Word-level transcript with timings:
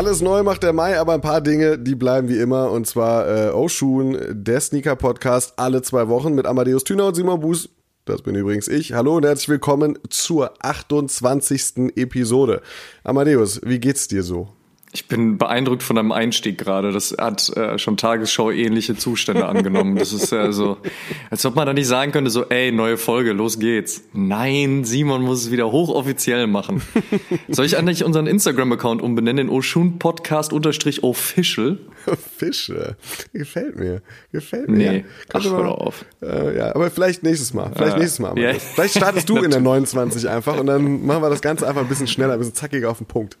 Alles 0.00 0.22
neu 0.22 0.42
macht 0.42 0.62
der 0.62 0.72
Mai, 0.72 0.98
aber 0.98 1.12
ein 1.12 1.20
paar 1.20 1.42
Dinge, 1.42 1.78
die 1.78 1.94
bleiben 1.94 2.30
wie 2.30 2.38
immer. 2.38 2.70
Und 2.70 2.86
zwar 2.86 3.28
äh, 3.28 3.50
Oshun, 3.50 4.16
der 4.30 4.58
Sneaker-Podcast, 4.58 5.58
alle 5.58 5.82
zwei 5.82 6.08
Wochen 6.08 6.34
mit 6.34 6.46
Amadeus 6.46 6.84
Thüner 6.84 7.08
und 7.08 7.16
Simon 7.16 7.40
Buß. 7.40 7.68
Das 8.06 8.22
bin 8.22 8.34
übrigens 8.34 8.66
ich. 8.66 8.94
Hallo 8.94 9.18
und 9.18 9.26
herzlich 9.26 9.50
willkommen 9.50 9.98
zur 10.08 10.54
28. 10.64 11.92
Episode. 11.96 12.62
Amadeus, 13.04 13.60
wie 13.62 13.78
geht's 13.78 14.08
dir 14.08 14.22
so? 14.22 14.48
Ich 14.92 15.06
bin 15.06 15.38
beeindruckt 15.38 15.84
von 15.84 15.94
deinem 15.94 16.10
Einstieg 16.10 16.58
gerade. 16.58 16.90
Das 16.90 17.14
hat 17.16 17.48
äh, 17.56 17.78
schon 17.78 17.96
Tagesschau-ähnliche 17.96 18.96
Zustände 18.96 19.46
angenommen. 19.46 19.94
Das 19.96 20.12
ist 20.12 20.32
ja 20.32 20.50
so, 20.50 20.78
als 21.30 21.46
ob 21.46 21.54
man 21.54 21.66
da 21.66 21.72
nicht 21.72 21.86
sagen 21.86 22.10
könnte, 22.10 22.28
so, 22.30 22.46
ey, 22.48 22.72
neue 22.72 22.96
Folge, 22.96 23.32
los 23.32 23.60
geht's. 23.60 24.02
Nein, 24.12 24.82
Simon 24.84 25.22
muss 25.22 25.44
es 25.44 25.50
wieder 25.52 25.70
hochoffiziell 25.70 26.48
machen. 26.48 26.82
Soll 27.48 27.66
ich 27.66 27.76
eigentlich 27.78 28.02
unseren 28.02 28.26
Instagram-Account 28.26 29.00
umbenennen 29.00 29.46
in 29.46 29.52
Oshun 29.54 30.00
Podcast 30.00 30.52
unterstrich 30.52 31.04
official? 31.04 31.78
Gefällt 33.32 33.76
mir. 33.76 34.02
Gefällt 34.32 34.68
mir. 34.68 34.92
Nee, 34.92 35.04
ach, 35.32 35.44
mal, 35.44 35.52
hör 35.64 35.78
auf. 35.80 36.04
Äh, 36.20 36.58
ja, 36.58 36.74
aber 36.74 36.90
vielleicht 36.90 37.22
nächstes 37.22 37.54
Mal. 37.54 37.70
Vielleicht 37.74 37.92
Ja. 37.92 37.98
nächstes 37.98 38.18
Mal. 38.18 38.36
Ja. 38.38 38.50
Amadeus. 38.50 38.62
Vielleicht 38.74 38.96
startest 38.96 39.28
du 39.28 39.36
in 39.36 39.50
der 39.52 39.60
29 39.60 40.28
einfach 40.28 40.58
und 40.58 40.66
dann 40.66 41.06
machen 41.06 41.22
wir 41.22 41.30
das 41.30 41.42
Ganze 41.42 41.68
einfach 41.68 41.82
ein 41.82 41.88
bisschen 41.88 42.08
schneller, 42.08 42.32
ein 42.32 42.38
bisschen 42.40 42.54
zackiger 42.54 42.90
auf 42.90 42.98
den 42.98 43.06
Punkt. 43.06 43.38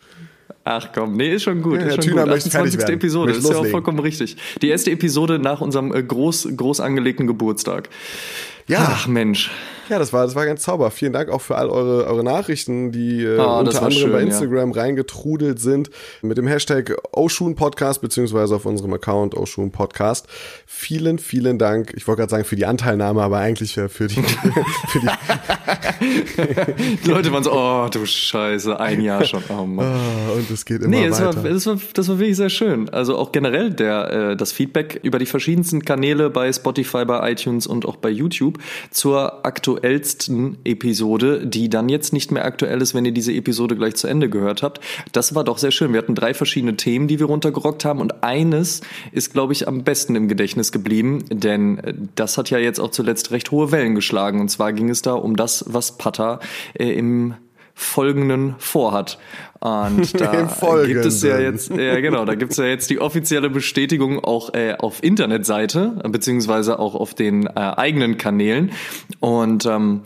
Ach 0.64 0.88
komm, 0.94 1.16
nee, 1.16 1.34
ist 1.34 1.44
schon 1.44 1.62
gut. 1.62 1.80
Ja, 1.80 1.86
ist 1.86 1.94
schon 1.94 2.04
Thüner 2.04 2.22
gut. 2.22 2.30
möchte 2.30 2.50
fertig 2.50 2.74
28. 2.74 2.80
werden. 2.80 2.94
Episode, 2.94 3.32
ist 3.32 3.48
ja 3.48 3.56
auch 3.56 3.66
vollkommen 3.66 3.98
richtig. 3.98 4.36
Die 4.62 4.68
erste 4.68 4.90
Episode 4.90 5.38
nach 5.38 5.60
unserem 5.60 5.94
äh, 5.94 6.02
groß, 6.02 6.48
groß 6.56 6.80
angelegten 6.80 7.26
Geburtstag. 7.26 7.88
Ja. 8.66 8.78
Ach 8.80 9.06
Mensch. 9.06 9.50
Ja, 9.90 9.98
das 9.98 10.12
war, 10.12 10.24
das 10.24 10.36
war 10.36 10.46
ganz 10.46 10.62
zauber. 10.62 10.92
Vielen 10.92 11.12
Dank 11.12 11.30
auch 11.30 11.40
für 11.40 11.56
all 11.56 11.68
eure, 11.68 12.06
eure 12.06 12.22
Nachrichten, 12.22 12.92
die 12.92 13.24
äh, 13.24 13.38
Ah, 13.38 13.58
unter 13.58 13.82
anderem 13.82 13.90
schön, 13.90 14.12
bei 14.12 14.20
ja. 14.20 14.26
Instagram 14.26 14.70
reingetrudelt 14.70 15.58
sind 15.58 15.90
mit 16.22 16.38
dem 16.38 16.46
Hashtag 16.46 16.96
Oshun 17.10 17.56
Podcast 17.56 18.00
beziehungsweise 18.00 18.54
auf 18.54 18.66
unserem 18.66 18.92
Account 18.92 19.34
Oshun 19.36 19.72
Podcast. 19.72 20.28
Vielen, 20.64 21.18
vielen 21.18 21.58
Dank. 21.58 21.92
Ich 21.96 22.06
wollte 22.06 22.20
gerade 22.20 22.30
sagen 22.30 22.44
für 22.44 22.54
die 22.54 22.66
Anteilnahme, 22.66 23.20
aber 23.20 23.38
eigentlich 23.38 23.76
äh, 23.78 23.88
für 23.88 24.06
die, 24.06 24.22
für 24.88 25.00
die 25.00 25.08
Die 27.04 27.10
Leute 27.10 27.32
waren 27.32 27.42
so, 27.42 27.52
oh 27.52 27.88
du 27.90 28.06
Scheiße, 28.06 28.78
ein 28.78 29.00
Jahr 29.00 29.24
schon. 29.24 29.42
Oh 29.48 29.66
Mann. 29.66 29.86
Ah, 29.86 30.32
und 30.36 30.48
es 30.50 30.64
geht 30.64 30.82
immer 30.82 30.88
Nee, 30.90 31.08
das 31.08 31.20
war, 31.20 31.36
weiter. 31.36 31.48
das, 31.50 31.66
war, 31.66 31.76
das 31.94 32.08
war 32.08 32.18
wirklich 32.18 32.36
sehr 32.36 32.48
schön. 32.50 32.88
Also 32.90 33.16
auch 33.18 33.32
generell 33.32 33.70
der, 33.70 34.10
äh, 34.12 34.36
das 34.36 34.52
Feedback 34.52 35.00
über 35.02 35.18
die 35.18 35.26
verschiedensten 35.26 35.84
Kanäle 35.84 36.30
bei 36.30 36.52
Spotify, 36.52 37.04
bei 37.04 37.32
iTunes 37.32 37.66
und 37.66 37.86
auch 37.86 37.96
bei 37.96 38.10
YouTube 38.10 38.58
zur 38.90 39.40
aktuellsten 39.80 40.58
Episode, 40.64 41.46
die 41.46 41.70
dann 41.70 41.88
jetzt 41.88 42.12
nicht 42.12 42.30
mehr 42.30 42.44
aktuell 42.44 42.82
ist, 42.82 42.94
wenn 42.94 43.06
ihr 43.06 43.12
diese 43.12 43.32
Episode 43.32 43.76
gleich 43.76 43.94
zu 43.94 44.08
Ende 44.08 44.28
gehört 44.28 44.62
habt. 44.62 44.80
Das 45.12 45.34
war 45.34 45.42
doch 45.42 45.56
sehr 45.56 45.70
schön. 45.70 45.92
Wir 45.92 45.98
hatten 45.98 46.14
drei 46.14 46.34
verschiedene 46.34 46.76
Themen, 46.76 47.08
die 47.08 47.18
wir 47.18 47.26
runtergerockt 47.26 47.84
haben 47.86 48.00
und 48.00 48.22
eines 48.22 48.82
ist, 49.12 49.32
glaube 49.32 49.54
ich, 49.54 49.66
am 49.66 49.82
besten 49.82 50.16
im 50.16 50.28
Gedächtnis 50.28 50.70
geblieben, 50.70 51.24
denn 51.30 51.78
äh, 51.78 51.94
das 52.14 52.36
hat 52.36 52.50
ja 52.50 52.58
jetzt 52.58 52.78
auch 52.78 52.90
zuletzt 52.90 53.30
recht 53.30 53.50
hohe 53.50 53.72
Wellen 53.72 53.94
geschlagen. 53.94 54.40
Und 54.40 54.50
zwar 54.50 54.74
ging 54.74 54.90
es 54.90 55.00
da 55.00 55.14
um 55.14 55.36
das, 55.36 55.64
was 55.66 55.96
Pata 55.96 56.40
äh, 56.74 56.92
im 56.92 57.34
Folgenden 57.74 58.54
vorhat. 58.58 59.18
Und 59.60 60.20
da 60.20 60.48
gibt 60.86 61.04
es 61.04 61.22
ja 61.22 61.38
jetzt, 61.38 61.70
ja 61.70 62.00
genau, 62.00 62.24
da 62.24 62.34
gibt 62.34 62.52
es 62.52 62.58
ja 62.58 62.64
jetzt 62.64 62.90
die 62.90 63.00
offizielle 63.00 63.50
Bestätigung 63.50 64.22
auch 64.22 64.54
äh, 64.54 64.74
auf 64.78 65.02
Internetseite, 65.02 66.02
beziehungsweise 66.08 66.78
auch 66.78 66.94
auf 66.94 67.14
den 67.14 67.46
äh, 67.46 67.50
eigenen 67.54 68.16
Kanälen. 68.16 68.72
Und 69.20 69.66
ähm, 69.66 70.02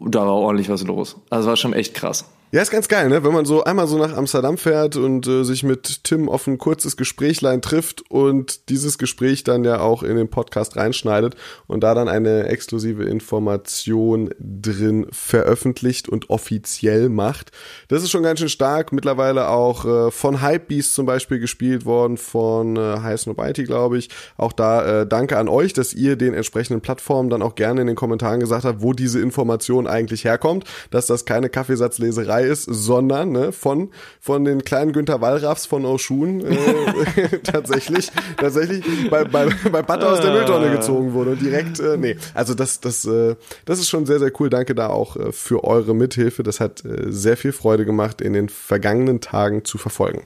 da 0.00 0.20
war 0.20 0.34
ordentlich 0.34 0.68
was 0.68 0.84
los. 0.84 1.16
Also 1.30 1.48
war 1.48 1.56
schon 1.56 1.72
echt 1.72 1.94
krass. 1.94 2.30
Ja, 2.54 2.60
ist 2.60 2.70
ganz 2.70 2.86
geil, 2.86 3.08
ne? 3.08 3.24
Wenn 3.24 3.32
man 3.32 3.46
so 3.46 3.64
einmal 3.64 3.86
so 3.86 3.96
nach 3.96 4.14
Amsterdam 4.14 4.58
fährt 4.58 4.96
und 4.96 5.26
äh, 5.26 5.42
sich 5.42 5.62
mit 5.62 6.04
Tim 6.04 6.28
auf 6.28 6.46
ein 6.46 6.58
kurzes 6.58 6.98
Gesprächlein 6.98 7.62
trifft 7.62 8.02
und 8.10 8.68
dieses 8.68 8.98
Gespräch 8.98 9.42
dann 9.42 9.64
ja 9.64 9.80
auch 9.80 10.02
in 10.02 10.16
den 10.16 10.28
Podcast 10.28 10.76
reinschneidet 10.76 11.34
und 11.66 11.82
da 11.82 11.94
dann 11.94 12.08
eine 12.08 12.48
exklusive 12.48 13.04
Information 13.04 14.34
drin 14.38 15.06
veröffentlicht 15.10 16.10
und 16.10 16.28
offiziell 16.28 17.08
macht. 17.08 17.52
Das 17.88 18.02
ist 18.02 18.10
schon 18.10 18.22
ganz 18.22 18.40
schön 18.40 18.50
stark. 18.50 18.92
Mittlerweile 18.92 19.48
auch 19.48 19.86
äh, 19.86 20.10
von 20.10 20.42
Hypebeast 20.42 20.94
zum 20.94 21.06
Beispiel 21.06 21.38
gespielt 21.38 21.86
worden, 21.86 22.18
von 22.18 22.76
äh, 22.76 22.98
High 23.00 23.18
Snobiety, 23.18 23.64
glaube 23.64 23.96
ich. 23.96 24.10
Auch 24.36 24.52
da 24.52 25.00
äh, 25.00 25.06
danke 25.06 25.38
an 25.38 25.48
euch, 25.48 25.72
dass 25.72 25.94
ihr 25.94 26.16
den 26.16 26.34
entsprechenden 26.34 26.82
Plattformen 26.82 27.30
dann 27.30 27.40
auch 27.40 27.54
gerne 27.54 27.80
in 27.80 27.86
den 27.86 27.96
Kommentaren 27.96 28.40
gesagt 28.40 28.66
habt, 28.66 28.82
wo 28.82 28.92
diese 28.92 29.20
Information 29.20 29.86
eigentlich 29.86 30.26
herkommt, 30.26 30.64
dass 30.90 31.06
das 31.06 31.24
keine 31.24 31.48
Kaffeesatzleserei 31.48 32.41
ist, 32.44 32.64
sondern 32.64 33.32
ne, 33.32 33.52
von, 33.52 33.90
von 34.20 34.44
den 34.44 34.64
kleinen 34.64 34.92
Günther 34.92 35.20
Wallraffs 35.20 35.66
von 35.66 35.84
Oshun 35.84 36.44
äh, 36.44 37.38
tatsächlich, 37.42 38.10
tatsächlich 38.36 38.84
bei, 39.10 39.24
bei, 39.24 39.48
bei 39.70 39.82
Butter 39.82 40.12
aus 40.12 40.20
der 40.20 40.32
Mülltonne 40.32 40.70
gezogen 40.70 41.12
wurde 41.12 41.32
und 41.32 41.42
direkt, 41.42 41.80
äh, 41.80 41.96
nee, 41.96 42.16
also 42.34 42.54
das, 42.54 42.80
das, 42.80 43.04
äh, 43.04 43.36
das 43.64 43.78
ist 43.78 43.88
schon 43.88 44.06
sehr, 44.06 44.18
sehr 44.18 44.32
cool. 44.40 44.50
Danke 44.50 44.74
da 44.74 44.88
auch 44.88 45.16
äh, 45.16 45.32
für 45.32 45.64
eure 45.64 45.94
Mithilfe. 45.94 46.42
Das 46.42 46.60
hat 46.60 46.84
äh, 46.84 47.10
sehr 47.10 47.36
viel 47.36 47.52
Freude 47.52 47.84
gemacht, 47.84 48.20
in 48.20 48.32
den 48.32 48.48
vergangenen 48.48 49.20
Tagen 49.20 49.64
zu 49.64 49.78
verfolgen. 49.78 50.22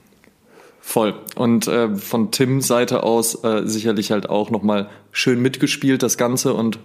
Voll. 0.87 1.15
Und 1.35 1.67
äh, 1.67 1.97
von 1.97 2.31
Tims 2.31 2.65
Seite 2.65 3.03
aus 3.03 3.43
äh, 3.43 3.63
sicherlich 3.65 4.09
halt 4.09 4.29
auch 4.29 4.51
nochmal 4.51 4.87
schön 5.11 5.41
mitgespielt, 5.41 6.01
das 6.01 6.17
Ganze. 6.17 6.53
Und 6.53 6.79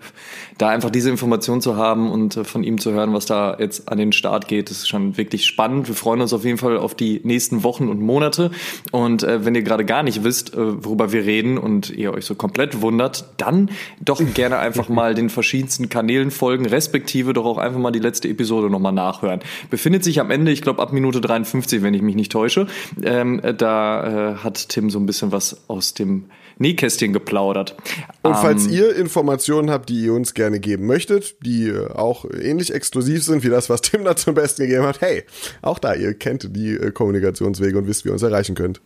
da 0.58 0.70
einfach 0.70 0.90
diese 0.90 1.08
Information 1.08 1.60
zu 1.60 1.76
haben 1.76 2.10
und 2.10 2.36
äh, 2.36 2.44
von 2.44 2.64
ihm 2.64 2.80
zu 2.80 2.90
hören, 2.90 3.12
was 3.12 3.26
da 3.26 3.56
jetzt 3.60 3.88
an 3.88 3.98
den 3.98 4.12
Start 4.12 4.48
geht, 4.48 4.72
ist 4.72 4.88
schon 4.88 5.16
wirklich 5.18 5.46
spannend. 5.46 5.86
Wir 5.86 5.94
freuen 5.94 6.20
uns 6.20 6.32
auf 6.32 6.44
jeden 6.44 6.58
Fall 6.58 6.78
auf 6.78 6.96
die 6.96 7.20
nächsten 7.22 7.62
Wochen 7.62 7.88
und 7.88 8.00
Monate. 8.00 8.50
Und 8.90 9.22
äh, 9.22 9.44
wenn 9.44 9.54
ihr 9.54 9.62
gerade 9.62 9.84
gar 9.84 10.02
nicht 10.02 10.24
wisst, 10.24 10.54
äh, 10.54 10.84
worüber 10.84 11.12
wir 11.12 11.24
reden 11.24 11.56
und 11.56 11.90
ihr 11.90 12.12
euch 12.12 12.24
so 12.24 12.34
komplett 12.34 12.80
wundert, 12.80 13.26
dann 13.36 13.70
doch 14.00 14.20
gerne 14.34 14.58
einfach 14.58 14.88
mal 14.88 15.14
den 15.14 15.30
verschiedensten 15.30 15.88
Kanälen 15.90 16.32
folgen, 16.32 16.66
respektive 16.66 17.34
doch 17.34 17.44
auch 17.44 17.58
einfach 17.58 17.78
mal 17.78 17.92
die 17.92 18.00
letzte 18.00 18.28
Episode 18.28 18.68
nochmal 18.68 18.92
nachhören. 18.92 19.40
Befindet 19.70 20.02
sich 20.02 20.18
am 20.18 20.32
Ende, 20.32 20.50
ich 20.50 20.62
glaube 20.62 20.82
ab 20.82 20.92
Minute 20.92 21.20
53, 21.20 21.82
wenn 21.82 21.94
ich 21.94 22.02
mich 22.02 22.16
nicht 22.16 22.32
täusche. 22.32 22.66
Ähm, 23.04 23.38
äh, 23.44 23.54
da 23.92 24.32
äh, 24.32 24.34
hat 24.36 24.68
Tim 24.68 24.90
so 24.90 24.98
ein 24.98 25.06
bisschen 25.06 25.32
was 25.32 25.68
aus 25.68 25.94
dem 25.94 26.24
Nähkästchen 26.58 27.12
geplaudert. 27.12 27.76
Und 28.22 28.36
falls 28.36 28.66
Ähm, 28.66 28.72
ihr 28.72 28.96
Informationen 28.96 29.70
habt, 29.70 29.88
die 29.88 30.04
ihr 30.04 30.12
uns 30.12 30.34
gerne 30.34 30.60
geben 30.60 30.86
möchtet, 30.86 31.36
die 31.44 31.68
äh, 31.68 31.88
auch 31.90 32.24
ähnlich 32.24 32.72
exklusiv 32.72 33.24
sind 33.24 33.42
wie 33.42 33.48
das, 33.48 33.68
was 33.70 33.80
Tim 33.80 34.04
da 34.04 34.16
zum 34.16 34.34
Besten 34.34 34.62
gegeben 34.62 34.84
hat, 34.84 35.00
hey, 35.00 35.24
auch 35.62 35.78
da, 35.78 35.94
ihr 35.94 36.14
kennt 36.14 36.54
die 36.54 36.74
äh, 36.74 36.90
Kommunikationswege 36.92 37.78
und 37.78 37.86
wisst, 37.86 38.04
wie 38.04 38.10
ihr 38.10 38.12
uns 38.12 38.22
erreichen 38.22 38.54
könnt. 38.54 38.80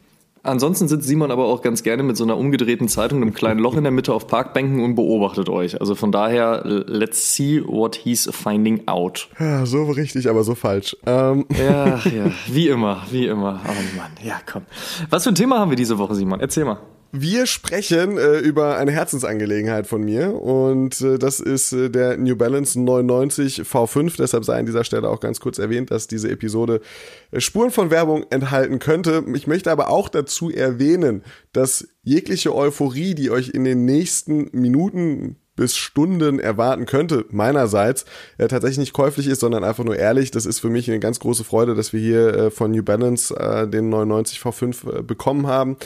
Ansonsten 0.47 0.89
sitzt 0.89 1.07
Simon 1.07 1.31
aber 1.31 1.47
auch 1.47 1.63
ganz 1.63 1.83
gerne 1.83 2.03
mit 2.03 2.17
so 2.17 2.25
einer 2.25 2.37
umgedrehten 2.37 2.89
Zeitung, 2.89 3.23
einem 3.23 3.35
kleinen 3.35 3.61
Loch 3.61 3.77
in 3.77 3.83
der 3.83 3.91
Mitte 3.93 4.13
auf 4.15 4.27
Parkbänken 4.27 4.83
und 4.83 4.95
beobachtet 4.95 5.49
euch. 5.49 5.81
Also 5.81 5.95
von 5.95 6.13
daher, 6.13 6.63
let's 6.65 7.35
see 7.35 7.63
what 7.65 7.97
he's 7.97 8.29
finding 8.33 8.87
out. 8.87 9.29
Ja, 9.39 9.67
so 9.67 9.85
richtig, 9.85 10.29
aber 10.29 10.45
so 10.45 10.55
falsch. 10.55 10.97
Ähm, 11.07 11.47
Ja, 11.57 11.87
ja, 12.05 12.31
wie 12.47 12.69
immer, 12.69 13.03
wie 13.11 13.27
immer. 13.27 13.61
Oh 13.65 13.97
Mann, 13.97 14.13
ja 14.23 14.41
komm. 14.51 14.63
Was 15.11 15.25
für 15.25 15.31
ein 15.31 15.35
Thema 15.35 15.59
haben 15.59 15.71
wir 15.71 15.77
diese 15.77 15.99
Woche, 15.99 16.15
Simon? 16.15 16.41
Erzähl 16.41 16.65
mal. 16.65 16.79
Wir 17.19 17.47
sprechen 17.47 18.19
äh, 18.19 18.41
über 18.41 18.77
eine 18.77 18.93
Herzensangelegenheit 18.93 19.87
von 19.87 20.05
mir 20.05 20.35
und 20.35 21.01
äh, 21.01 21.19
das 21.19 21.41
ist 21.41 21.73
äh, 21.73 21.89
der 21.89 22.19
New 22.19 22.37
Balance 22.37 22.79
99 22.79 23.63
V5. 23.63 24.17
Deshalb 24.19 24.45
sei 24.45 24.59
an 24.59 24.67
dieser 24.67 24.85
Stelle 24.85 25.09
auch 25.09 25.21
ganz 25.21 25.41
kurz 25.41 25.59
erwähnt, 25.59 25.91
dass 25.91 26.09
diese 26.09 26.31
Episode 26.31 26.83
äh, 27.31 27.41
Spuren 27.41 27.71
von 27.71 27.91
Werbung 27.91 28.27
enthalten 28.29 28.81
könnte. 28.81 29.25
Ich 29.35 29.47
möchte 29.47 29.71
aber 29.71 29.89
auch 29.89 30.11
dazu 30.11 30.51
erwähnen, 30.51 31.25
dass 31.55 31.89
jegliche 32.03 32.55
Euphorie, 32.55 33.15
die 33.15 33.31
euch 33.31 33.49
in 33.49 33.65
den 33.65 33.87
nächsten 33.87 34.51
Minuten 34.53 35.37
bis 35.57 35.75
Stunden 35.75 36.39
erwarten 36.39 36.85
könnte, 36.85 37.25
meinerseits, 37.31 38.05
äh, 38.37 38.47
tatsächlich 38.47 38.79
nicht 38.79 38.93
käuflich 38.93 39.27
ist, 39.27 39.41
sondern 39.41 39.65
einfach 39.65 39.85
nur 39.85 39.97
ehrlich. 39.97 40.33
Das 40.33 40.45
ist 40.45 40.61
für 40.61 40.69
mich 40.69 40.91
eine 40.91 41.01
ganz 41.01 41.19
große 41.19 41.45
Freude, 41.45 41.75
dass 41.75 41.95
wir 41.95 42.01
hier 42.01 42.35
äh, 42.35 42.51
von 42.51 42.73
New 42.73 42.83
Balance 42.83 43.35
äh, 43.35 43.67
den 43.67 43.89
99 43.89 44.39
V5 44.39 44.99
äh, 44.99 45.03
bekommen 45.03 45.47
haben. 45.47 45.79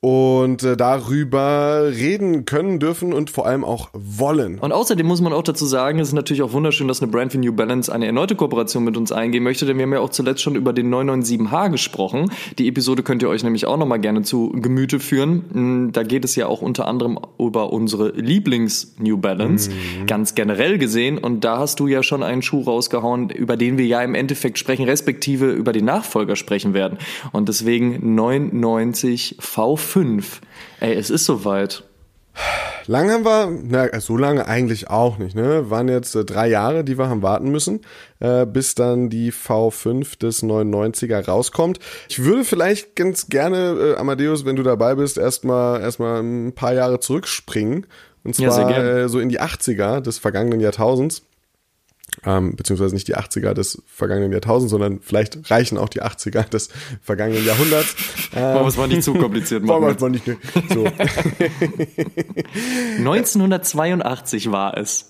Und 0.00 0.62
äh, 0.62 0.76
darüber 0.76 1.88
reden 1.90 2.44
können, 2.44 2.78
dürfen 2.78 3.12
und 3.12 3.30
vor 3.30 3.46
allem 3.46 3.64
auch 3.64 3.90
wollen. 3.92 4.60
Und 4.60 4.70
außerdem 4.70 5.04
muss 5.04 5.20
man 5.20 5.32
auch 5.32 5.42
dazu 5.42 5.66
sagen, 5.66 5.98
es 5.98 6.08
ist 6.08 6.14
natürlich 6.14 6.42
auch 6.42 6.52
wunderschön, 6.52 6.86
dass 6.86 7.02
eine 7.02 7.10
Brand 7.10 7.34
wie 7.34 7.38
New 7.38 7.52
Balance 7.52 7.92
eine 7.92 8.06
erneute 8.06 8.36
Kooperation 8.36 8.84
mit 8.84 8.96
uns 8.96 9.10
eingehen 9.10 9.42
möchte, 9.42 9.66
denn 9.66 9.76
wir 9.76 9.82
haben 9.82 9.92
ja 9.92 10.00
auch 10.00 10.10
zuletzt 10.10 10.42
schon 10.42 10.54
über 10.54 10.72
den 10.72 10.94
997H 10.94 11.70
gesprochen. 11.70 12.30
Die 12.58 12.68
Episode 12.68 13.02
könnt 13.02 13.22
ihr 13.22 13.28
euch 13.28 13.42
nämlich 13.42 13.66
auch 13.66 13.76
nochmal 13.76 13.98
gerne 13.98 14.22
zu 14.22 14.50
Gemüte 14.50 15.00
führen. 15.00 15.44
Hm, 15.52 15.92
da 15.92 16.04
geht 16.04 16.24
es 16.24 16.36
ja 16.36 16.46
auch 16.46 16.62
unter 16.62 16.86
anderem 16.86 17.18
über 17.38 17.72
unsere 17.72 18.10
Lieblings-New 18.10 19.16
Balance, 19.16 19.70
mhm. 19.70 20.06
ganz 20.06 20.36
generell 20.36 20.78
gesehen. 20.78 21.18
Und 21.18 21.42
da 21.42 21.58
hast 21.58 21.80
du 21.80 21.88
ja 21.88 22.04
schon 22.04 22.22
einen 22.22 22.42
Schuh 22.42 22.62
rausgehauen, 22.62 23.30
über 23.30 23.56
den 23.56 23.78
wir 23.78 23.86
ja 23.86 24.02
im 24.02 24.14
Endeffekt 24.14 24.58
sprechen, 24.58 24.84
respektive 24.84 25.50
über 25.50 25.72
den 25.72 25.86
Nachfolger 25.86 26.36
sprechen 26.36 26.72
werden. 26.72 26.98
Und 27.32 27.48
deswegen 27.48 28.14
990 28.14 29.38
V 29.40 29.76
5. 29.88 30.40
Ey, 30.80 30.94
es 30.94 31.10
ist 31.10 31.24
soweit. 31.24 31.82
Lang 32.86 33.10
haben 33.10 33.24
wir, 33.24 33.50
na, 33.64 34.00
so 34.00 34.16
lange 34.16 34.46
eigentlich 34.46 34.88
auch 34.88 35.18
nicht, 35.18 35.34
ne? 35.34 35.70
Waren 35.70 35.88
jetzt 35.88 36.14
äh, 36.14 36.24
drei 36.24 36.48
Jahre, 36.48 36.84
die 36.84 36.96
wir 36.96 37.08
haben 37.08 37.20
warten 37.20 37.50
müssen, 37.50 37.80
äh, 38.20 38.46
bis 38.46 38.74
dann 38.74 39.10
die 39.10 39.32
V5 39.32 40.18
des 40.18 40.42
99er 40.42 41.26
rauskommt. 41.26 41.80
Ich 42.08 42.22
würde 42.22 42.44
vielleicht 42.44 42.96
ganz 42.96 43.28
gerne, 43.28 43.94
äh, 43.94 43.96
Amadeus, 43.96 44.46
wenn 44.46 44.56
du 44.56 44.62
dabei 44.62 44.94
bist, 44.94 45.18
erstmal 45.18 45.82
erstmal 45.82 46.22
ein 46.22 46.54
paar 46.54 46.72
Jahre 46.72 47.00
zurückspringen. 47.00 47.86
Und 48.24 48.36
zwar 48.36 48.70
ja, 48.70 48.82
äh, 48.82 49.08
so 49.08 49.20
in 49.20 49.28
die 49.28 49.40
80er 49.40 50.00
des 50.00 50.18
vergangenen 50.18 50.60
Jahrtausends 50.60 51.27
ähm, 52.24 52.56
beziehungsweise 52.56 52.94
nicht 52.94 53.08
die 53.08 53.16
80er 53.16 53.54
des 53.54 53.82
vergangenen 53.86 54.32
Jahrtausends, 54.32 54.70
sondern 54.70 55.00
vielleicht 55.00 55.50
reichen 55.50 55.78
auch 55.78 55.88
die 55.88 56.02
80er 56.02 56.48
des 56.48 56.68
vergangenen 57.02 57.44
Jahrhunderts. 57.44 57.96
Ähm, 58.34 58.42
wollen 58.54 58.64
wir 58.64 58.66
es 58.66 58.76
mal 58.76 58.88
nicht 58.88 59.02
zu 59.02 59.14
kompliziert 59.14 59.64
machen. 59.64 59.82
Wir 59.82 59.94
es 59.94 60.00
mal 60.00 60.10
nicht, 60.10 60.24
so. 60.68 60.84
1982 62.98 64.50
war 64.50 64.76
es 64.76 65.07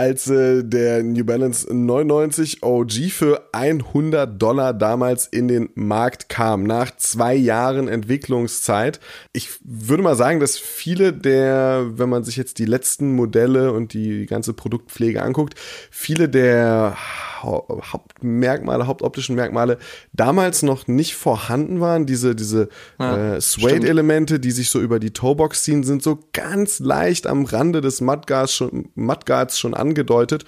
als 0.00 0.30
äh, 0.30 0.64
der 0.64 1.02
New 1.02 1.24
Balance 1.24 1.68
99 1.70 2.62
OG 2.62 3.10
für 3.10 3.42
100 3.52 4.40
Dollar 4.40 4.72
damals 4.72 5.26
in 5.26 5.46
den 5.46 5.68
Markt 5.74 6.30
kam, 6.30 6.62
nach 6.62 6.96
zwei 6.96 7.34
Jahren 7.34 7.86
Entwicklungszeit. 7.86 8.98
Ich 9.34 9.50
würde 9.62 10.02
mal 10.02 10.16
sagen, 10.16 10.40
dass 10.40 10.56
viele 10.56 11.12
der, 11.12 11.86
wenn 11.96 12.08
man 12.08 12.24
sich 12.24 12.36
jetzt 12.36 12.58
die 12.58 12.64
letzten 12.64 13.14
Modelle 13.14 13.74
und 13.74 13.92
die 13.92 14.24
ganze 14.24 14.54
Produktpflege 14.54 15.22
anguckt, 15.22 15.54
viele 15.90 16.30
der 16.30 16.96
Hauptmerkmale, 17.42 18.86
hauptoptischen 18.86 19.34
Merkmale 19.34 19.78
damals 20.12 20.62
noch 20.62 20.86
nicht 20.86 21.14
vorhanden 21.14 21.80
waren. 21.80 22.06
Diese, 22.06 22.34
diese 22.34 22.68
ja, 22.98 23.36
äh, 23.36 23.40
Suede-Elemente, 23.40 24.40
die 24.40 24.50
sich 24.50 24.70
so 24.70 24.80
über 24.80 24.98
die 24.98 25.12
Toebox 25.12 25.64
ziehen, 25.64 25.82
sind 25.82 26.02
so 26.02 26.18
ganz 26.32 26.80
leicht 26.80 27.26
am 27.26 27.44
Rande 27.44 27.80
des 27.80 28.00
Mudguards 28.00 28.54
schon, 28.54 28.88
Mudguards 28.94 29.58
schon 29.58 29.74
angedeutet. 29.90 30.44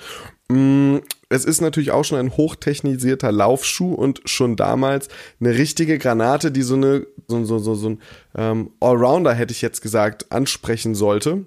Mm, 0.49 0.99
es 1.29 1.45
ist 1.45 1.61
natürlich 1.61 1.93
auch 1.93 2.05
schon 2.05 2.19
ein 2.19 2.37
hochtechnisierter 2.37 3.33
Laufschuh 3.33 3.95
und 3.95 4.21
schon 4.25 4.57
damals 4.57 5.09
eine 5.41 5.57
richtige 5.57 5.99
Granate, 5.99 6.53
die 6.53 6.63
so 6.63 6.75
eine 6.75 7.07
so, 7.29 7.45
so, 7.45 7.59
so, 7.59 7.75
so 7.75 7.91
ein 7.91 8.01
ähm, 8.37 8.71
Allrounder, 8.81 9.33
hätte 9.33 9.53
ich 9.53 9.63
jetzt 9.63 9.81
gesagt, 9.81 10.31
ansprechen 10.31 10.95
sollte. 10.95 11.47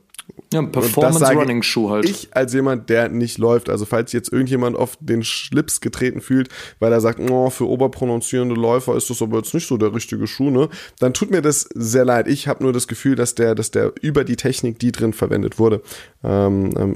Ja, 0.51 0.63
Performance-Running-Schuh 0.63 1.89
halt. 1.91 2.09
Ich 2.09 2.29
als 2.35 2.53
jemand, 2.53 2.89
der 2.89 3.09
nicht 3.09 3.37
läuft, 3.37 3.69
also 3.69 3.85
falls 3.85 4.11
jetzt 4.11 4.31
irgendjemand 4.31 4.75
auf 4.75 4.97
den 4.99 5.23
Schlips 5.23 5.81
getreten 5.81 6.19
fühlt, 6.19 6.49
weil 6.79 6.91
er 6.91 7.01
sagt, 7.01 7.19
oh, 7.19 7.49
für 7.51 7.69
oberprononzierende 7.69 8.55
Läufer 8.55 8.95
ist 8.95 9.09
das 9.09 9.21
aber 9.21 9.37
jetzt 9.37 9.53
nicht 9.53 9.67
so 9.67 9.77
der 9.77 9.93
richtige 9.93 10.25
Schuh, 10.25 10.49
ne? 10.49 10.69
Dann 10.99 11.13
tut 11.13 11.29
mir 11.29 11.41
das 11.41 11.69
sehr 11.75 12.05
leid. 12.05 12.27
Ich 12.27 12.47
habe 12.47 12.63
nur 12.63 12.73
das 12.73 12.87
Gefühl, 12.87 13.15
dass 13.15 13.35
der, 13.35 13.53
dass 13.53 13.69
der 13.69 13.93
über 14.01 14.23
die 14.23 14.35
Technik, 14.35 14.79
die 14.79 14.91
drin 14.91 15.13
verwendet 15.13 15.59
wurde, 15.59 15.83
ähm, 16.23 16.73
ähm, 16.77 16.95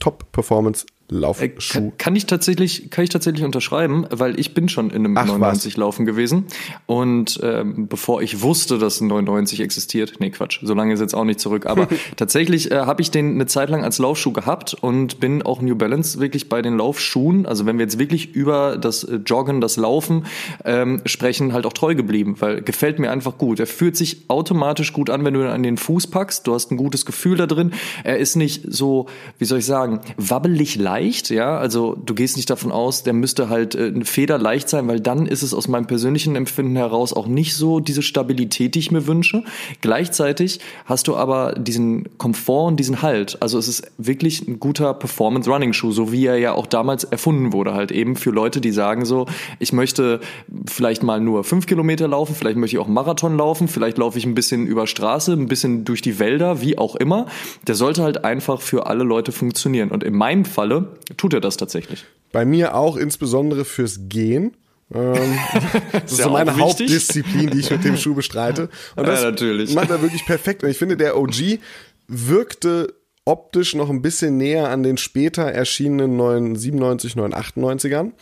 Top-Performance 0.00 0.86
Laufschuh. 1.10 1.44
Äh, 1.44 1.52
kann, 1.72 1.92
kann, 1.96 2.16
ich 2.16 2.26
tatsächlich, 2.26 2.90
kann 2.90 3.02
ich 3.02 3.10
tatsächlich 3.10 3.44
unterschreiben, 3.44 4.06
weil 4.10 4.38
ich 4.38 4.52
bin 4.52 4.68
schon 4.68 4.90
in 4.90 5.06
einem 5.06 5.16
Ach, 5.16 5.26
99 5.26 5.72
was? 5.72 5.78
laufen 5.78 6.06
gewesen. 6.06 6.44
Und 6.86 7.40
ähm, 7.42 7.88
bevor 7.88 8.20
ich 8.20 8.42
wusste, 8.42 8.78
dass 8.78 9.00
ein 9.00 9.08
99 9.08 9.60
existiert, 9.60 10.14
nee 10.18 10.30
Quatsch, 10.30 10.60
so 10.62 10.74
lange 10.74 10.92
ist 10.92 11.00
jetzt 11.00 11.14
auch 11.14 11.24
nicht 11.24 11.40
zurück, 11.40 11.64
aber 11.66 11.88
tatsächlich 12.16 12.70
äh, 12.70 12.80
habe 12.80 13.00
ich 13.00 13.10
den 13.10 13.34
eine 13.34 13.46
Zeit 13.46 13.70
lang 13.70 13.84
als 13.84 13.98
Laufschuh 13.98 14.32
gehabt 14.32 14.74
und 14.74 15.18
bin 15.18 15.42
auch 15.42 15.62
New 15.62 15.76
Balance 15.76 16.20
wirklich 16.20 16.50
bei 16.50 16.60
den 16.60 16.76
Laufschuhen, 16.76 17.46
also 17.46 17.64
wenn 17.64 17.78
wir 17.78 17.86
jetzt 17.86 17.98
wirklich 17.98 18.34
über 18.34 18.76
das 18.76 19.04
äh, 19.04 19.16
Joggen, 19.16 19.62
das 19.62 19.78
Laufen 19.78 20.26
ähm, 20.64 21.00
sprechen, 21.06 21.54
halt 21.54 21.64
auch 21.64 21.72
treu 21.72 21.94
geblieben, 21.94 22.36
weil 22.40 22.60
gefällt 22.60 22.98
mir 22.98 23.10
einfach 23.10 23.38
gut. 23.38 23.60
Er 23.60 23.66
fühlt 23.66 23.96
sich 23.96 24.28
automatisch 24.28 24.92
gut 24.92 25.08
an, 25.08 25.24
wenn 25.24 25.32
du 25.32 25.40
ihn 25.40 25.46
an 25.46 25.62
den 25.62 25.78
Fuß 25.78 26.08
packst. 26.08 26.46
Du 26.46 26.52
hast 26.52 26.70
ein 26.70 26.76
gutes 26.76 27.06
Gefühl 27.06 27.38
da 27.38 27.46
drin. 27.46 27.72
Er 28.04 28.18
ist 28.18 28.36
nicht 28.36 28.62
so, 28.68 29.06
wie 29.38 29.46
soll 29.46 29.60
ich 29.60 29.66
sagen, 29.66 30.00
wabbelig 30.18 30.76
leicht 30.76 30.97
leicht, 30.98 31.30
ja. 31.30 31.58
Also 31.58 31.96
du 32.04 32.14
gehst 32.14 32.36
nicht 32.36 32.50
davon 32.50 32.72
aus, 32.72 33.02
der 33.02 33.12
müsste 33.12 33.48
halt 33.48 33.74
äh, 33.74 33.92
federleicht 34.04 34.68
sein, 34.68 34.88
weil 34.88 35.00
dann 35.00 35.26
ist 35.26 35.42
es 35.42 35.54
aus 35.54 35.68
meinem 35.68 35.86
persönlichen 35.86 36.36
Empfinden 36.36 36.76
heraus 36.76 37.12
auch 37.12 37.26
nicht 37.26 37.54
so 37.54 37.80
diese 37.80 38.02
Stabilität, 38.02 38.74
die 38.74 38.80
ich 38.80 38.90
mir 38.90 39.06
wünsche. 39.06 39.44
Gleichzeitig 39.80 40.60
hast 40.86 41.08
du 41.08 41.16
aber 41.16 41.52
diesen 41.52 42.18
Komfort 42.18 42.66
und 42.66 42.76
diesen 42.78 43.02
Halt. 43.02 43.40
Also 43.40 43.58
es 43.58 43.68
ist 43.68 43.92
wirklich 43.96 44.46
ein 44.46 44.58
guter 44.58 44.94
Performance-Running-Schuh, 44.94 45.92
so 45.92 46.10
wie 46.12 46.26
er 46.26 46.38
ja 46.38 46.52
auch 46.52 46.66
damals 46.66 47.04
erfunden 47.04 47.52
wurde, 47.52 47.74
halt 47.74 47.92
eben 47.92 48.16
für 48.16 48.30
Leute, 48.30 48.60
die 48.60 48.72
sagen 48.72 49.04
so, 49.04 49.26
ich 49.58 49.72
möchte 49.72 50.20
vielleicht 50.66 51.02
mal 51.02 51.20
nur 51.20 51.44
fünf 51.44 51.66
Kilometer 51.66 52.08
laufen, 52.08 52.34
vielleicht 52.34 52.56
möchte 52.56 52.76
ich 52.76 52.80
auch 52.80 52.88
Marathon 52.88 53.36
laufen, 53.36 53.68
vielleicht 53.68 53.98
laufe 53.98 54.18
ich 54.18 54.26
ein 54.26 54.34
bisschen 54.34 54.66
über 54.66 54.86
Straße, 54.86 55.32
ein 55.32 55.46
bisschen 55.46 55.84
durch 55.84 56.02
die 56.02 56.18
Wälder, 56.18 56.60
wie 56.60 56.76
auch 56.76 56.96
immer. 56.96 57.26
Der 57.66 57.76
sollte 57.76 58.02
halt 58.02 58.24
einfach 58.24 58.60
für 58.60 58.86
alle 58.86 59.04
Leute 59.04 59.30
funktionieren. 59.30 59.90
Und 59.90 60.02
in 60.02 60.16
meinem 60.16 60.44
Falle 60.44 60.87
tut 61.16 61.34
er 61.34 61.40
das 61.40 61.56
tatsächlich. 61.56 62.04
Bei 62.32 62.44
mir 62.44 62.74
auch 62.74 62.96
insbesondere 62.96 63.64
fürs 63.64 64.08
Gehen. 64.08 64.56
Ähm, 64.94 65.14
das 65.92 66.12
ist 66.12 66.22
so 66.22 66.30
meine 66.30 66.56
Hauptdisziplin, 66.56 67.50
die 67.50 67.60
ich 67.60 67.70
mit 67.70 67.84
dem 67.84 67.96
Schuh 67.96 68.14
bestreite. 68.14 68.68
Und 68.96 69.06
das 69.06 69.22
ja, 69.22 69.30
natürlich. 69.30 69.74
macht 69.74 69.90
er 69.90 70.02
wirklich 70.02 70.24
perfekt. 70.26 70.62
Und 70.62 70.70
ich 70.70 70.78
finde, 70.78 70.96
der 70.96 71.18
OG 71.18 71.58
wirkte 72.06 72.94
optisch 73.24 73.74
noch 73.74 73.90
ein 73.90 74.00
bisschen 74.00 74.38
näher 74.38 74.70
an 74.70 74.82
den 74.82 74.96
später 74.96 75.44
erschienenen 75.44 76.16
997, 76.16 77.14
998ern. 77.14 78.12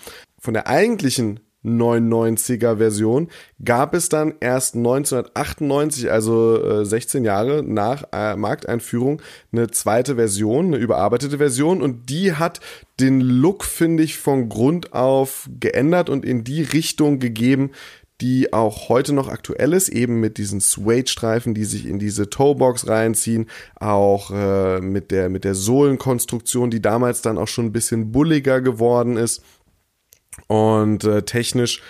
Von 0.40 0.54
der 0.54 0.66
eigentlichen 0.66 1.40
99er 1.66 2.78
Version 2.78 3.28
gab 3.64 3.94
es 3.94 4.08
dann 4.08 4.34
erst 4.40 4.76
1998, 4.76 6.10
also 6.10 6.62
äh, 6.62 6.84
16 6.84 7.24
Jahre 7.24 7.62
nach 7.62 8.04
äh, 8.12 8.36
Markteinführung, 8.36 9.20
eine 9.52 9.70
zweite 9.70 10.16
Version, 10.16 10.66
eine 10.66 10.76
überarbeitete 10.76 11.38
Version 11.38 11.82
und 11.82 12.08
die 12.08 12.34
hat 12.34 12.60
den 13.00 13.20
Look, 13.20 13.64
finde 13.64 14.02
ich, 14.02 14.16
von 14.16 14.48
Grund 14.48 14.92
auf 14.92 15.48
geändert 15.60 16.08
und 16.08 16.24
in 16.24 16.44
die 16.44 16.62
Richtung 16.62 17.18
gegeben, 17.18 17.72
die 18.20 18.52
auch 18.52 18.88
heute 18.88 19.12
noch 19.12 19.28
aktuell 19.28 19.72
ist, 19.74 19.88
eben 19.90 20.20
mit 20.20 20.38
diesen 20.38 20.60
Suede-Streifen, 20.60 21.52
die 21.52 21.64
sich 21.64 21.86
in 21.86 21.98
diese 21.98 22.30
Toebox 22.30 22.88
reinziehen, 22.88 23.46
auch 23.74 24.30
äh, 24.30 24.80
mit 24.80 25.10
der 25.10 25.28
mit 25.28 25.44
der 25.44 25.54
Sohlenkonstruktion, 25.54 26.70
die 26.70 26.80
damals 26.80 27.20
dann 27.20 27.36
auch 27.36 27.48
schon 27.48 27.66
ein 27.66 27.72
bisschen 27.72 28.12
bulliger 28.12 28.60
geworden 28.60 29.16
ist. 29.16 29.42
Und 30.46 31.04
äh, 31.04 31.22
technisch 31.22 31.82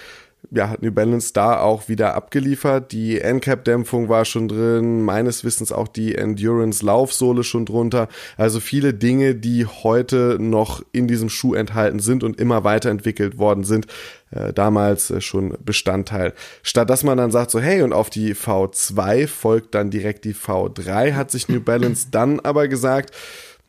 ja, 0.50 0.68
hat 0.68 0.82
New 0.82 0.92
Balance 0.92 1.32
da 1.32 1.60
auch 1.60 1.88
wieder 1.88 2.14
abgeliefert. 2.14 2.92
Die 2.92 3.20
Endcap-Dämpfung 3.20 4.08
war 4.08 4.24
schon 4.24 4.48
drin, 4.48 5.02
meines 5.02 5.44
Wissens 5.44 5.72
auch 5.72 5.88
die 5.88 6.14
Endurance-Laufsohle 6.14 7.42
schon 7.42 7.66
drunter. 7.66 8.08
Also 8.36 8.60
viele 8.60 8.94
Dinge, 8.94 9.34
die 9.34 9.66
heute 9.66 10.36
noch 10.40 10.82
in 10.92 11.08
diesem 11.08 11.28
Schuh 11.28 11.54
enthalten 11.54 11.98
sind 11.98 12.22
und 12.22 12.40
immer 12.40 12.64
weiterentwickelt 12.64 13.38
worden 13.38 13.64
sind, 13.64 13.86
äh, 14.30 14.52
damals 14.52 15.10
äh, 15.10 15.20
schon 15.20 15.56
Bestandteil. 15.64 16.32
Statt 16.62 16.90
dass 16.90 17.02
man 17.02 17.18
dann 17.18 17.30
sagt 17.30 17.50
so, 17.50 17.60
hey, 17.60 17.82
und 17.82 17.92
auf 17.92 18.10
die 18.10 18.34
V2 18.34 19.26
folgt 19.26 19.74
dann 19.74 19.90
direkt 19.90 20.24
die 20.24 20.34
V3, 20.34 21.14
hat 21.14 21.30
sich 21.30 21.48
New 21.48 21.60
Balance 21.60 22.08
dann 22.10 22.40
aber 22.40 22.68
gesagt, 22.68 23.12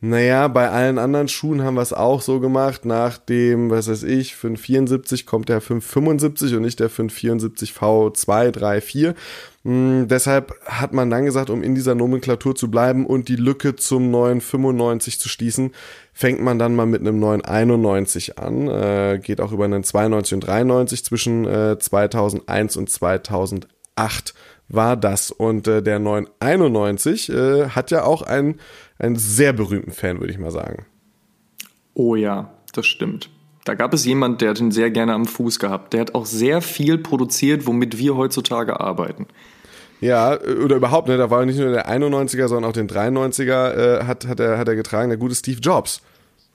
naja, 0.00 0.46
bei 0.46 0.70
allen 0.70 0.96
anderen 0.96 1.26
Schuhen 1.26 1.64
haben 1.64 1.74
wir 1.74 1.82
es 1.82 1.92
auch 1.92 2.22
so 2.22 2.38
gemacht. 2.38 2.84
Nach 2.84 3.18
dem, 3.18 3.68
was 3.68 3.88
weiß 3.88 4.04
ich, 4.04 4.36
574 4.36 5.26
kommt 5.26 5.48
der 5.48 5.60
575 5.60 6.54
und 6.54 6.62
nicht 6.62 6.78
der 6.78 6.88
574 6.88 7.72
V234. 7.72 9.14
Hm, 9.64 10.06
deshalb 10.06 10.54
hat 10.64 10.92
man 10.92 11.10
dann 11.10 11.24
gesagt, 11.24 11.50
um 11.50 11.64
in 11.64 11.74
dieser 11.74 11.96
Nomenklatur 11.96 12.54
zu 12.54 12.70
bleiben 12.70 13.06
und 13.06 13.28
die 13.28 13.34
Lücke 13.34 13.74
zum 13.74 14.12
neuen 14.12 14.40
95 14.40 15.18
zu 15.18 15.28
schließen, 15.28 15.72
fängt 16.12 16.40
man 16.40 16.60
dann 16.60 16.76
mal 16.76 16.86
mit 16.86 17.00
einem 17.00 17.18
neuen 17.18 17.44
91 17.44 18.38
an. 18.38 18.68
Äh, 18.68 19.18
geht 19.20 19.40
auch 19.40 19.50
über 19.50 19.64
einen 19.64 19.82
92 19.82 20.34
und 20.34 20.40
93 20.46 21.04
zwischen 21.04 21.44
äh, 21.44 21.76
2001 21.76 22.76
und 22.76 22.88
2008 22.88 24.34
war 24.68 24.96
das. 24.96 25.32
Und 25.32 25.66
äh, 25.66 25.82
der 25.82 25.98
991 25.98 27.30
äh, 27.30 27.68
hat 27.70 27.90
ja 27.90 28.04
auch 28.04 28.22
einen, 28.22 28.60
einen 28.98 29.16
sehr 29.16 29.52
berühmten 29.52 29.92
Fan, 29.92 30.20
würde 30.20 30.32
ich 30.32 30.38
mal 30.38 30.50
sagen. 30.50 30.86
Oh 31.94 32.14
ja, 32.14 32.52
das 32.72 32.86
stimmt. 32.86 33.30
Da 33.64 33.74
gab 33.74 33.92
es 33.92 34.04
jemand, 34.04 34.40
der 34.40 34.50
hat 34.50 34.60
ihn 34.60 34.70
sehr 34.70 34.90
gerne 34.90 35.12
am 35.12 35.26
Fuß 35.26 35.58
gehabt. 35.58 35.92
Der 35.92 36.00
hat 36.00 36.14
auch 36.14 36.26
sehr 36.26 36.62
viel 36.62 36.96
produziert, 36.96 37.66
womit 37.66 37.98
wir 37.98 38.16
heutzutage 38.16 38.80
arbeiten. 38.80 39.26
Ja, 40.00 40.38
oder 40.40 40.76
überhaupt, 40.76 41.08
ne, 41.08 41.16
da 41.16 41.28
war 41.30 41.44
nicht 41.44 41.58
nur 41.58 41.70
der 41.70 41.90
91er, 41.90 42.48
sondern 42.48 42.70
auch 42.70 42.74
den 42.74 42.88
93er 42.88 44.00
äh, 44.00 44.04
hat, 44.04 44.26
hat, 44.26 44.40
er, 44.40 44.58
hat 44.58 44.68
er 44.68 44.76
getragen, 44.76 45.08
der 45.08 45.18
gute 45.18 45.34
Steve 45.34 45.60
Jobs. 45.60 46.00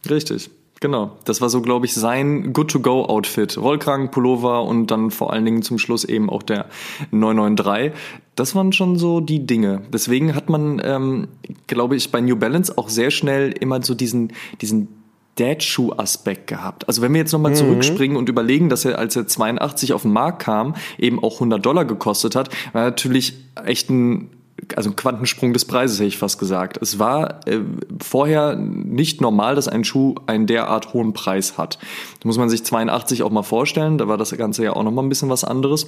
Richtig. 0.10 0.50
Genau, 0.80 1.18
das 1.24 1.40
war 1.40 1.50
so, 1.50 1.62
glaube 1.62 1.86
ich, 1.86 1.94
sein 1.94 2.52
Good-to-Go-Outfit. 2.52 3.58
Rollkragen, 3.58 4.12
Pullover 4.12 4.64
und 4.64 4.88
dann 4.92 5.12
vor 5.12 5.32
allen 5.32 5.46
Dingen 5.46 5.62
zum 5.62 5.78
Schluss 5.78 6.04
eben 6.04 6.30
auch 6.30 6.44
der 6.44 6.66
993. 7.12 7.94
Das 8.36 8.54
waren 8.54 8.74
schon 8.74 8.98
so 8.98 9.22
die 9.22 9.46
Dinge. 9.46 9.84
Deswegen 9.94 10.36
hat 10.36 10.50
man, 10.50 10.82
ähm, 10.84 11.28
glaube 11.74 11.96
ich, 11.96 12.12
bei 12.12 12.22
New 12.22 12.36
Balance 12.36 12.78
auch 12.78 12.90
sehr 12.90 13.12
schnell 13.12 13.52
immer 13.52 13.82
so 13.84 13.94
diesen, 13.94 14.34
diesen 14.62 14.88
Dad-Shoe-Aspekt 15.36 16.48
gehabt. 16.48 16.88
Also 16.88 17.02
wenn 17.02 17.14
wir 17.14 17.20
jetzt 17.20 17.32
nochmal 17.32 17.52
mhm. 17.52 17.58
zurückspringen 17.58 18.18
und 18.18 18.30
überlegen, 18.30 18.70
dass 18.70 18.86
er, 18.86 19.00
als 19.00 19.16
er 19.16 19.28
82 19.28 19.94
auf 19.94 20.04
den 20.04 20.12
Markt 20.12 20.44
kam, 20.44 20.76
eben 20.98 21.24
auch 21.24 21.36
100 21.36 21.66
Dollar 21.66 21.86
gekostet 21.86 22.36
hat, 22.36 22.50
war 22.74 22.84
natürlich 22.84 23.34
echt 23.66 23.90
ein 23.90 24.30
also 24.76 24.92
ein 24.92 24.96
Quantensprung 24.96 25.52
des 25.52 25.66
Preises, 25.66 25.98
hätte 25.98 26.08
ich 26.08 26.18
fast 26.18 26.40
gesagt. 26.40 26.78
Es 26.82 27.00
war 27.00 27.46
äh, 27.48 27.60
vorher 28.02 28.56
nicht 28.56 29.20
normal, 29.20 29.56
dass 29.56 29.68
ein 29.68 29.84
Schuh 29.84 30.16
einen 30.26 30.46
derart 30.46 30.94
hohen 30.94 31.14
Preis 31.14 31.58
hat. 31.58 31.80
Da 32.22 32.28
muss 32.28 32.38
man 32.38 32.50
sich 32.50 32.64
82 32.64 33.24
auch 33.24 33.32
mal 33.32 33.44
vorstellen, 33.44 33.98
da 33.98 34.08
war 34.08 34.18
das 34.18 34.36
Ganze 34.38 34.64
ja 34.64 34.74
auch 34.74 34.84
noch 34.84 34.92
mal 34.92 35.02
ein 35.02 35.10
bisschen 35.10 35.30
was 35.30 35.44
anderes. 35.44 35.88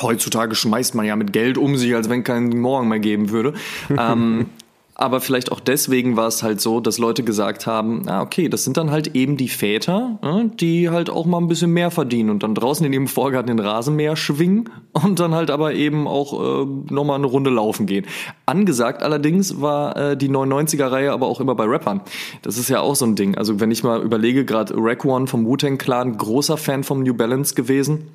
Heutzutage 0.00 0.54
schmeißt 0.54 0.94
man 0.94 1.06
ja 1.06 1.16
mit 1.16 1.32
Geld 1.32 1.58
um 1.58 1.76
sich, 1.76 1.94
als 1.94 2.08
wenn 2.08 2.22
kein 2.22 2.48
Morgen 2.60 2.88
mehr 2.88 3.00
geben 3.00 3.30
würde. 3.30 3.54
ähm, 3.90 4.46
aber 5.00 5.20
vielleicht 5.20 5.52
auch 5.52 5.60
deswegen 5.60 6.16
war 6.16 6.26
es 6.26 6.42
halt 6.42 6.60
so, 6.60 6.80
dass 6.80 6.98
Leute 6.98 7.22
gesagt 7.22 7.68
haben, 7.68 8.08
ah, 8.08 8.20
okay, 8.20 8.48
das 8.48 8.64
sind 8.64 8.76
dann 8.76 8.90
halt 8.90 9.14
eben 9.14 9.36
die 9.36 9.48
Väter, 9.48 10.18
die 10.60 10.90
halt 10.90 11.08
auch 11.08 11.24
mal 11.24 11.38
ein 11.38 11.46
bisschen 11.46 11.70
mehr 11.70 11.92
verdienen 11.92 12.30
und 12.30 12.42
dann 12.42 12.56
draußen 12.56 12.84
in 12.84 12.92
ihrem 12.92 13.06
Vorgarten 13.06 13.46
den 13.46 13.64
Rasenmäher 13.64 14.16
schwingen 14.16 14.68
und 14.92 15.20
dann 15.20 15.36
halt 15.36 15.52
aber 15.52 15.74
eben 15.74 16.08
auch 16.08 16.32
äh, 16.32 16.66
nochmal 16.92 17.16
eine 17.16 17.28
Runde 17.28 17.50
laufen 17.50 17.86
gehen. 17.86 18.06
Angesagt 18.44 19.04
allerdings 19.04 19.60
war 19.60 19.96
äh, 19.96 20.16
die 20.16 20.28
99er-Reihe 20.28 21.12
aber 21.12 21.28
auch 21.28 21.40
immer 21.40 21.54
bei 21.54 21.64
Rappern. 21.64 22.00
Das 22.42 22.58
ist 22.58 22.68
ja 22.68 22.80
auch 22.80 22.96
so 22.96 23.06
ein 23.06 23.14
Ding. 23.14 23.36
Also 23.36 23.60
wenn 23.60 23.70
ich 23.70 23.84
mal 23.84 24.02
überlege, 24.02 24.44
gerade 24.44 24.74
Rack 24.76 25.04
One 25.04 25.28
vom 25.28 25.46
Wu-Tang 25.46 25.78
Clan, 25.78 26.16
großer 26.18 26.56
Fan 26.56 26.82
vom 26.82 27.04
New 27.04 27.14
Balance 27.14 27.54
gewesen. 27.54 28.08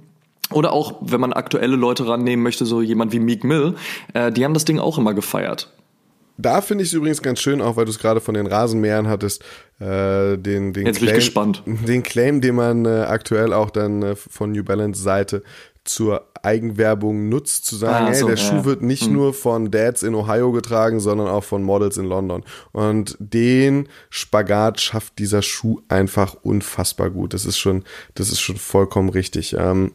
Oder 0.51 0.73
auch, 0.73 0.95
wenn 0.99 1.21
man 1.21 1.31
aktuelle 1.31 1.77
Leute 1.77 2.07
rannehmen 2.07 2.43
möchte, 2.43 2.65
so 2.65 2.81
jemand 2.81 3.13
wie 3.13 3.19
Meek 3.19 3.45
Mill, 3.45 3.75
äh, 4.13 4.33
die 4.33 4.43
haben 4.43 4.53
das 4.53 4.65
Ding 4.65 4.79
auch 4.79 4.97
immer 4.97 5.13
gefeiert. 5.13 5.71
Da 6.37 6.61
finde 6.61 6.83
ich 6.83 6.89
es 6.89 6.93
übrigens 6.93 7.21
ganz 7.21 7.39
schön, 7.39 7.61
auch 7.61 7.75
weil 7.75 7.85
du 7.85 7.91
es 7.91 7.99
gerade 7.99 8.19
von 8.19 8.33
den 8.33 8.47
Rasenmähern 8.47 9.07
hattest, 9.07 9.43
äh, 9.79 10.37
den, 10.37 10.73
den, 10.73 10.85
Jetzt 10.85 10.97
Claim, 10.97 11.11
bin 11.11 11.19
ich 11.19 11.25
gespannt. 11.25 11.63
den 11.65 12.03
Claim, 12.03 12.41
den 12.41 12.55
man 12.55 12.85
äh, 12.85 13.01
aktuell 13.01 13.53
auch 13.53 13.69
dann 13.69 14.01
äh, 14.01 14.15
von 14.15 14.51
New 14.51 14.63
Balance 14.63 15.01
Seite 15.01 15.43
zur 15.83 16.29
Eigenwerbung 16.41 17.29
nutzt, 17.29 17.65
zu 17.65 17.75
sagen, 17.75 18.05
ah, 18.05 18.09
hey, 18.09 18.15
so, 18.15 18.27
der 18.27 18.37
ja. 18.37 18.41
Schuh 18.41 18.65
wird 18.65 18.81
nicht 18.81 19.05
hm. 19.05 19.13
nur 19.13 19.33
von 19.33 19.69
Dads 19.69 20.01
in 20.03 20.15
Ohio 20.15 20.51
getragen, 20.51 20.99
sondern 20.99 21.27
auch 21.27 21.43
von 21.43 21.61
Models 21.61 21.97
in 21.97 22.05
London. 22.05 22.43
Und 22.71 23.17
den 23.19 23.89
Spagat 24.09 24.79
schafft 24.79 25.19
dieser 25.19 25.41
Schuh 25.41 25.81
einfach 25.89 26.35
unfassbar 26.41 27.09
gut. 27.09 27.33
Das 27.33 27.45
ist 27.45 27.57
schon, 27.57 27.83
das 28.15 28.29
ist 28.29 28.39
schon 28.39 28.55
vollkommen 28.55 29.09
richtig. 29.09 29.55
Ähm, 29.57 29.91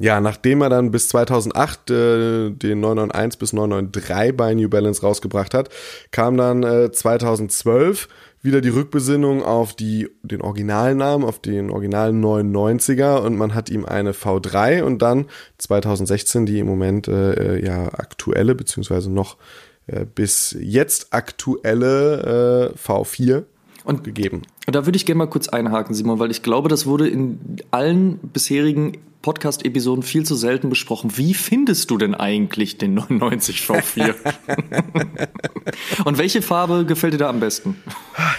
ja, 0.00 0.20
nachdem 0.20 0.60
er 0.62 0.70
dann 0.70 0.90
bis 0.90 1.08
2008 1.08 1.90
äh, 1.90 2.50
den 2.50 2.80
991 2.80 3.38
bis 3.38 3.52
993 3.52 4.36
bei 4.36 4.54
New 4.54 4.68
Balance 4.68 5.02
rausgebracht 5.02 5.54
hat, 5.54 5.70
kam 6.10 6.36
dann 6.36 6.62
äh, 6.62 6.90
2012 6.90 8.08
wieder 8.44 8.60
die 8.60 8.68
Rückbesinnung 8.68 9.42
auf 9.42 9.74
die, 9.74 10.10
den 10.22 10.42
Originalnamen, 10.42 11.26
auf 11.26 11.38
den 11.38 11.70
originalen 11.70 12.22
99er 12.22 13.20
und 13.20 13.36
man 13.36 13.54
hat 13.54 13.70
ihm 13.70 13.86
eine 13.86 14.12
V3 14.12 14.82
und 14.82 15.00
dann 15.00 15.26
2016 15.58 16.44
die 16.44 16.58
im 16.58 16.66
Moment 16.66 17.08
äh, 17.08 17.56
äh, 17.56 17.64
ja 17.64 17.86
aktuelle 17.94 18.54
beziehungsweise 18.54 19.10
noch 19.10 19.38
äh, 19.86 20.04
bis 20.04 20.54
jetzt 20.60 21.14
aktuelle 21.14 22.74
äh, 22.74 22.78
V4 22.78 23.44
und 23.84 24.04
gegeben. 24.04 24.42
Und 24.66 24.76
da 24.76 24.86
würde 24.86 24.96
ich 24.96 25.06
gerne 25.06 25.18
mal 25.18 25.26
kurz 25.26 25.48
einhaken, 25.48 25.94
Simon, 25.94 26.18
weil 26.18 26.30
ich 26.30 26.42
glaube, 26.42 26.68
das 26.68 26.84
wurde 26.84 27.08
in 27.08 27.38
allen 27.70 28.18
bisherigen 28.18 28.98
Podcast-Episoden 29.24 30.02
viel 30.02 30.26
zu 30.26 30.34
selten 30.34 30.68
besprochen. 30.68 31.16
Wie 31.16 31.32
findest 31.32 31.90
du 31.90 31.96
denn 31.96 32.14
eigentlich 32.14 32.76
den 32.76 32.92
99 32.92 33.60
V4? 33.60 34.14
Und 36.04 36.18
welche 36.18 36.42
Farbe 36.42 36.84
gefällt 36.84 37.14
dir 37.14 37.18
da 37.18 37.30
am 37.30 37.40
besten? 37.40 37.82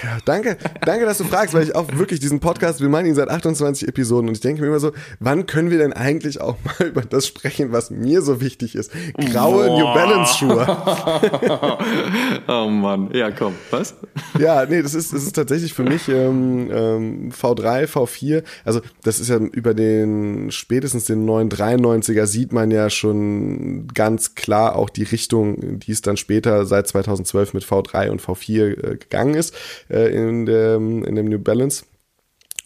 Ja, 0.03 0.19
danke, 0.25 0.57
danke, 0.85 1.05
dass 1.05 1.17
du 1.17 1.23
fragst, 1.23 1.55
weil 1.55 1.63
ich 1.63 1.73
auch 1.73 1.87
wirklich 1.93 2.19
diesen 2.19 2.39
Podcast, 2.39 2.81
wir 2.81 2.89
machen 2.89 3.07
ihn 3.07 3.15
seit 3.15 3.29
28 3.29 3.87
Episoden 3.87 4.27
und 4.29 4.35
ich 4.35 4.41
denke 4.41 4.61
mir 4.61 4.67
immer 4.67 4.79
so, 4.79 4.91
wann 5.19 5.47
können 5.47 5.71
wir 5.71 5.79
denn 5.79 5.91
eigentlich 5.91 6.39
auch 6.39 6.55
mal 6.63 6.87
über 6.87 7.01
das 7.01 7.25
sprechen, 7.25 7.71
was 7.71 7.89
mir 7.89 8.21
so 8.21 8.39
wichtig 8.39 8.75
ist? 8.75 8.91
Graue 9.31 9.65
Boah. 9.65 9.79
New 9.79 9.85
Balance 9.85 10.37
Schuhe. 10.37 10.67
oh 12.47 12.69
Mann, 12.69 13.09
ja 13.11 13.31
komm, 13.31 13.55
was? 13.71 13.95
Ja, 14.37 14.67
nee, 14.67 14.83
das 14.83 14.93
ist, 14.93 15.13
das 15.13 15.23
ist 15.23 15.33
tatsächlich 15.33 15.73
für 15.73 15.83
mich 15.83 16.07
ähm, 16.09 16.69
ähm, 16.71 17.31
V3, 17.31 17.87
V4, 17.87 18.43
also 18.63 18.81
das 19.01 19.19
ist 19.19 19.29
ja 19.29 19.37
über 19.37 19.73
den 19.73 20.49
Sp 20.53 20.74
spätestens 20.75 21.05
den 21.05 21.23
neuen 21.23 21.49
93er 21.49 22.25
sieht 22.25 22.51
man 22.51 22.69
ja 22.69 22.89
schon 22.89 23.87
ganz 23.87 24.35
klar 24.35 24.75
auch 24.75 24.89
die 24.89 25.03
Richtung, 25.03 25.79
die 25.79 25.93
es 25.93 26.01
dann 26.01 26.17
später 26.17 26.65
seit 26.65 26.85
2012 26.89 27.53
mit 27.53 27.63
V3 27.63 28.09
und 28.09 28.21
V4 28.21 28.65
äh, 28.65 28.97
gegangen 28.97 29.35
ist 29.35 29.55
äh, 29.89 30.13
in, 30.13 30.45
dem, 30.45 31.05
in 31.05 31.15
dem 31.15 31.27
New 31.27 31.39
Balance 31.39 31.85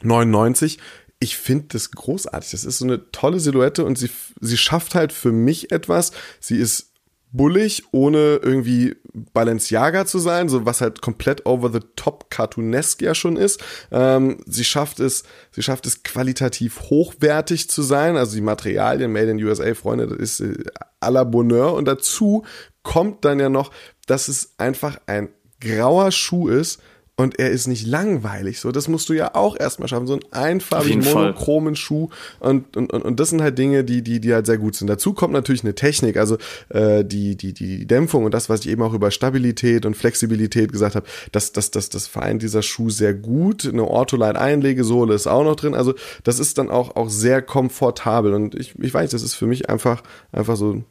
99 0.01 0.79
ich 1.21 1.35
finde 1.35 1.65
das 1.73 1.91
großartig. 1.91 2.51
Das 2.51 2.63
ist 2.63 2.77
so 2.77 2.85
eine 2.85 3.11
tolle 3.11 3.41
Silhouette 3.41 3.83
und 3.83 3.97
sie, 3.97 4.09
sie 4.39 4.57
schafft 4.57 4.95
halt 4.95 5.11
für 5.11 5.33
mich 5.33 5.69
etwas. 5.69 6.13
Sie 6.39 6.55
ist 6.55 6.88
bullig, 7.31 7.83
ohne 7.91 8.39
irgendwie 8.41 8.95
Balenciaga 9.33 10.05
zu 10.05 10.19
sein, 10.19 10.49
so 10.49 10.65
was 10.65 10.81
halt 10.81 11.01
komplett 11.01 11.45
over 11.45 11.71
the 11.71 11.85
top 11.95 12.29
cartoonesk 12.29 13.01
ja 13.01 13.13
schon 13.13 13.37
ist. 13.37 13.61
Ähm, 13.91 14.37
sie 14.45 14.63
schafft 14.63 14.99
es, 14.99 15.23
sie 15.51 15.61
schafft 15.61 15.85
es 15.85 16.03
qualitativ 16.03 16.81
hochwertig 16.89 17.69
zu 17.69 17.81
sein, 17.81 18.17
also 18.17 18.35
die 18.35 18.41
Materialien 18.41 19.11
Made 19.11 19.31
in 19.31 19.43
USA, 19.43 19.73
Freunde, 19.73 20.07
das 20.07 20.17
ist 20.17 20.39
äh, 20.41 20.63
à 21.01 21.11
la 21.11 21.23
Bonheur 21.23 21.73
und 21.73 21.85
dazu 21.85 22.43
kommt 22.83 23.25
dann 23.25 23.39
ja 23.39 23.49
noch, 23.49 23.71
dass 24.07 24.27
es 24.27 24.53
einfach 24.57 24.99
ein 25.05 25.29
grauer 25.61 26.11
Schuh 26.11 26.47
ist, 26.47 26.81
und 27.19 27.37
er 27.37 27.49
ist 27.49 27.67
nicht 27.67 27.85
langweilig. 27.85 28.61
So, 28.61 28.71
das 28.71 28.87
musst 28.87 29.09
du 29.09 29.13
ja 29.13 29.35
auch 29.35 29.59
erstmal 29.59 29.89
schaffen. 29.89 30.07
So 30.07 30.13
einen 30.13 30.23
einfarbigen, 30.31 31.03
monochromen 31.03 31.75
Fall. 31.75 31.81
Schuh. 31.81 32.09
Und, 32.39 32.77
und, 32.77 32.93
und, 32.93 33.03
und 33.03 33.19
das 33.19 33.31
sind 33.31 33.41
halt 33.41 33.57
Dinge, 33.57 33.83
die, 33.83 34.01
die, 34.01 34.21
die 34.21 34.33
halt 34.33 34.45
sehr 34.45 34.57
gut 34.57 34.75
sind. 34.75 34.87
Dazu 34.87 35.13
kommt 35.13 35.33
natürlich 35.33 35.65
eine 35.65 35.75
Technik, 35.75 36.15
also 36.15 36.37
äh, 36.69 37.03
die, 37.03 37.35
die, 37.35 37.51
die 37.51 37.85
Dämpfung 37.85 38.23
und 38.23 38.33
das, 38.33 38.47
was 38.47 38.61
ich 38.61 38.69
eben 38.69 38.81
auch 38.83 38.93
über 38.93 39.11
Stabilität 39.11 39.85
und 39.85 39.97
Flexibilität 39.97 40.71
gesagt 40.71 40.95
habe, 40.95 41.05
das, 41.33 41.51
das, 41.51 41.71
das, 41.71 41.89
das 41.89 42.07
vereint 42.07 42.41
dieser 42.41 42.61
Schuh 42.61 42.89
sehr 42.89 43.13
gut. 43.13 43.65
Eine 43.65 43.83
Ortholine-Einlegesohle 43.83 45.13
ist 45.13 45.27
auch 45.27 45.43
noch 45.43 45.57
drin. 45.57 45.73
Also 45.73 45.95
das 46.23 46.39
ist 46.39 46.57
dann 46.57 46.69
auch, 46.69 46.95
auch 46.95 47.09
sehr 47.09 47.41
komfortabel. 47.41 48.33
Und 48.33 48.55
ich, 48.55 48.79
ich 48.79 48.93
weiß, 48.93 49.11
das 49.11 49.23
ist 49.23 49.33
für 49.33 49.45
mich 49.45 49.69
einfach, 49.69 50.03
einfach 50.31 50.55
so 50.55 50.85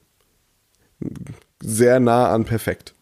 sehr 1.62 2.00
nah 2.00 2.28
an 2.28 2.44
perfekt. 2.44 2.92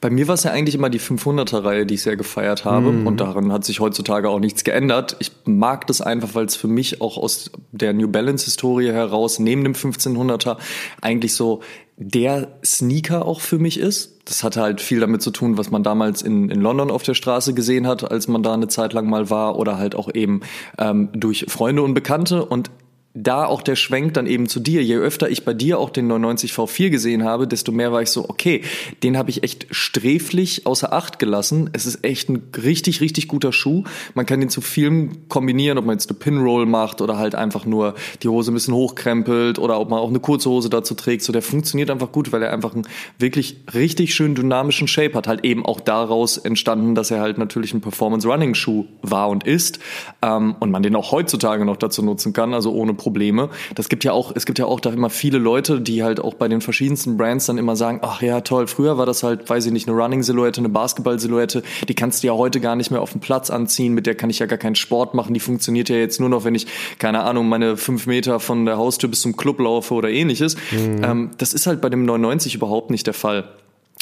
Bei 0.00 0.10
mir 0.10 0.28
war 0.28 0.34
es 0.34 0.44
ja 0.44 0.52
eigentlich 0.52 0.74
immer 0.74 0.90
die 0.90 1.00
500er-Reihe, 1.00 1.86
die 1.86 1.94
ich 1.94 2.02
sehr 2.02 2.16
gefeiert 2.16 2.64
habe. 2.64 2.92
Mhm. 2.92 3.06
Und 3.06 3.20
daran 3.20 3.52
hat 3.52 3.64
sich 3.64 3.80
heutzutage 3.80 4.28
auch 4.28 4.40
nichts 4.40 4.64
geändert. 4.64 5.16
Ich 5.18 5.32
mag 5.44 5.86
das 5.86 6.00
einfach, 6.00 6.34
weil 6.34 6.46
es 6.46 6.56
für 6.56 6.68
mich 6.68 7.00
auch 7.00 7.16
aus 7.18 7.50
der 7.72 7.92
New 7.92 8.08
Balance-Historie 8.08 8.92
heraus 8.92 9.38
neben 9.38 9.64
dem 9.64 9.74
1500er 9.74 10.56
eigentlich 11.00 11.34
so 11.34 11.62
der 11.98 12.58
Sneaker 12.64 13.24
auch 13.24 13.40
für 13.40 13.58
mich 13.58 13.80
ist. 13.80 14.20
Das 14.26 14.44
hatte 14.44 14.60
halt 14.60 14.80
viel 14.80 15.00
damit 15.00 15.22
zu 15.22 15.30
tun, 15.30 15.56
was 15.56 15.70
man 15.70 15.82
damals 15.82 16.20
in, 16.20 16.50
in 16.50 16.60
London 16.60 16.90
auf 16.90 17.02
der 17.02 17.14
Straße 17.14 17.54
gesehen 17.54 17.86
hat, 17.86 18.10
als 18.10 18.28
man 18.28 18.42
da 18.42 18.52
eine 18.52 18.68
Zeit 18.68 18.92
lang 18.92 19.08
mal 19.08 19.30
war 19.30 19.58
oder 19.58 19.78
halt 19.78 19.94
auch 19.94 20.12
eben 20.12 20.40
ähm, 20.78 21.08
durch 21.12 21.46
Freunde 21.48 21.82
und 21.82 21.94
Bekannte. 21.94 22.44
Und 22.44 22.70
da 23.16 23.46
auch 23.46 23.62
der 23.62 23.76
Schwenk 23.76 24.14
dann 24.14 24.26
eben 24.26 24.46
zu 24.46 24.60
dir. 24.60 24.84
Je 24.84 24.96
öfter 24.96 25.30
ich 25.30 25.44
bei 25.44 25.54
dir 25.54 25.78
auch 25.78 25.90
den 25.90 26.06
99 26.06 26.52
V4 26.52 26.90
gesehen 26.90 27.24
habe, 27.24 27.48
desto 27.48 27.72
mehr 27.72 27.90
war 27.90 28.02
ich 28.02 28.10
so, 28.10 28.28
okay, 28.28 28.62
den 29.02 29.16
habe 29.16 29.30
ich 29.30 29.42
echt 29.42 29.66
sträflich 29.70 30.66
außer 30.66 30.92
Acht 30.92 31.18
gelassen. 31.18 31.70
Es 31.72 31.86
ist 31.86 32.04
echt 32.04 32.28
ein 32.28 32.42
richtig, 32.62 33.00
richtig 33.00 33.28
guter 33.28 33.52
Schuh. 33.52 33.84
Man 34.14 34.26
kann 34.26 34.40
den 34.40 34.50
zu 34.50 34.60
vielem 34.60 35.28
kombinieren, 35.28 35.78
ob 35.78 35.86
man 35.86 35.94
jetzt 35.94 36.10
eine 36.10 36.18
Pinroll 36.18 36.66
macht 36.66 37.00
oder 37.00 37.16
halt 37.16 37.34
einfach 37.34 37.64
nur 37.64 37.94
die 38.22 38.28
Hose 38.28 38.52
ein 38.52 38.54
bisschen 38.54 38.74
hochkrempelt 38.74 39.58
oder 39.58 39.80
ob 39.80 39.88
man 39.88 39.98
auch 39.98 40.10
eine 40.10 40.20
kurze 40.20 40.50
Hose 40.50 40.68
dazu 40.68 40.94
trägt. 40.94 41.22
So, 41.22 41.32
der 41.32 41.42
funktioniert 41.42 41.90
einfach 41.90 42.12
gut, 42.12 42.32
weil 42.32 42.42
er 42.42 42.52
einfach 42.52 42.74
einen 42.74 42.86
wirklich 43.18 43.62
richtig 43.72 44.14
schön 44.14 44.34
dynamischen 44.34 44.88
Shape 44.88 45.14
hat. 45.14 45.26
Halt 45.26 45.44
eben 45.44 45.64
auch 45.64 45.80
daraus 45.80 46.36
entstanden, 46.36 46.94
dass 46.94 47.10
er 47.10 47.20
halt 47.20 47.38
natürlich 47.38 47.72
ein 47.72 47.80
Performance-Running-Schuh 47.80 48.84
war 49.02 49.30
und 49.30 49.44
ist. 49.44 49.78
Ähm, 50.22 50.54
und 50.60 50.70
man 50.70 50.82
den 50.82 50.96
auch 50.96 51.12
heutzutage 51.12 51.64
noch 51.64 51.76
dazu 51.76 52.02
nutzen 52.02 52.32
kann, 52.32 52.52
also 52.52 52.72
ohne 52.72 52.94
Probleme. 53.06 53.50
Das 53.76 53.88
gibt 53.88 54.02
ja 54.02 54.10
auch, 54.10 54.32
es 54.34 54.46
gibt 54.46 54.58
ja 54.58 54.66
auch 54.66 54.80
da 54.80 54.90
immer 54.90 55.10
viele 55.10 55.38
Leute, 55.38 55.80
die 55.80 56.02
halt 56.02 56.18
auch 56.18 56.34
bei 56.34 56.48
den 56.48 56.60
verschiedensten 56.60 57.16
Brands 57.16 57.46
dann 57.46 57.56
immer 57.56 57.76
sagen, 57.76 58.00
ach 58.02 58.20
ja, 58.20 58.40
toll, 58.40 58.66
früher 58.66 58.98
war 58.98 59.06
das 59.06 59.22
halt, 59.22 59.48
weiß 59.48 59.66
ich 59.66 59.72
nicht, 59.72 59.88
eine 59.88 59.96
Running-Silhouette, 59.96 60.60
eine 60.60 60.68
Basketball-Silhouette, 60.68 61.62
die 61.88 61.94
kannst 61.94 62.24
du 62.24 62.26
ja 62.26 62.32
heute 62.32 62.58
gar 62.58 62.74
nicht 62.74 62.90
mehr 62.90 63.00
auf 63.00 63.12
dem 63.12 63.20
Platz 63.20 63.48
anziehen, 63.50 63.94
mit 63.94 64.06
der 64.06 64.16
kann 64.16 64.28
ich 64.28 64.40
ja 64.40 64.46
gar 64.46 64.58
keinen 64.58 64.74
Sport 64.74 65.14
machen, 65.14 65.34
die 65.34 65.40
funktioniert 65.40 65.88
ja 65.88 65.94
jetzt 65.94 66.18
nur 66.18 66.28
noch, 66.28 66.42
wenn 66.42 66.56
ich, 66.56 66.66
keine 66.98 67.22
Ahnung, 67.22 67.48
meine 67.48 67.76
fünf 67.76 68.08
Meter 68.08 68.40
von 68.40 68.66
der 68.66 68.76
Haustür 68.76 69.08
bis 69.08 69.20
zum 69.20 69.36
Club 69.36 69.60
laufe 69.60 69.94
oder 69.94 70.10
ähnliches. 70.10 70.56
Mhm. 70.72 71.04
Ähm, 71.04 71.30
das 71.38 71.54
ist 71.54 71.68
halt 71.68 71.80
bei 71.80 71.88
dem 71.88 72.04
99 72.04 72.56
überhaupt 72.56 72.90
nicht 72.90 73.06
der 73.06 73.14
Fall. 73.14 73.44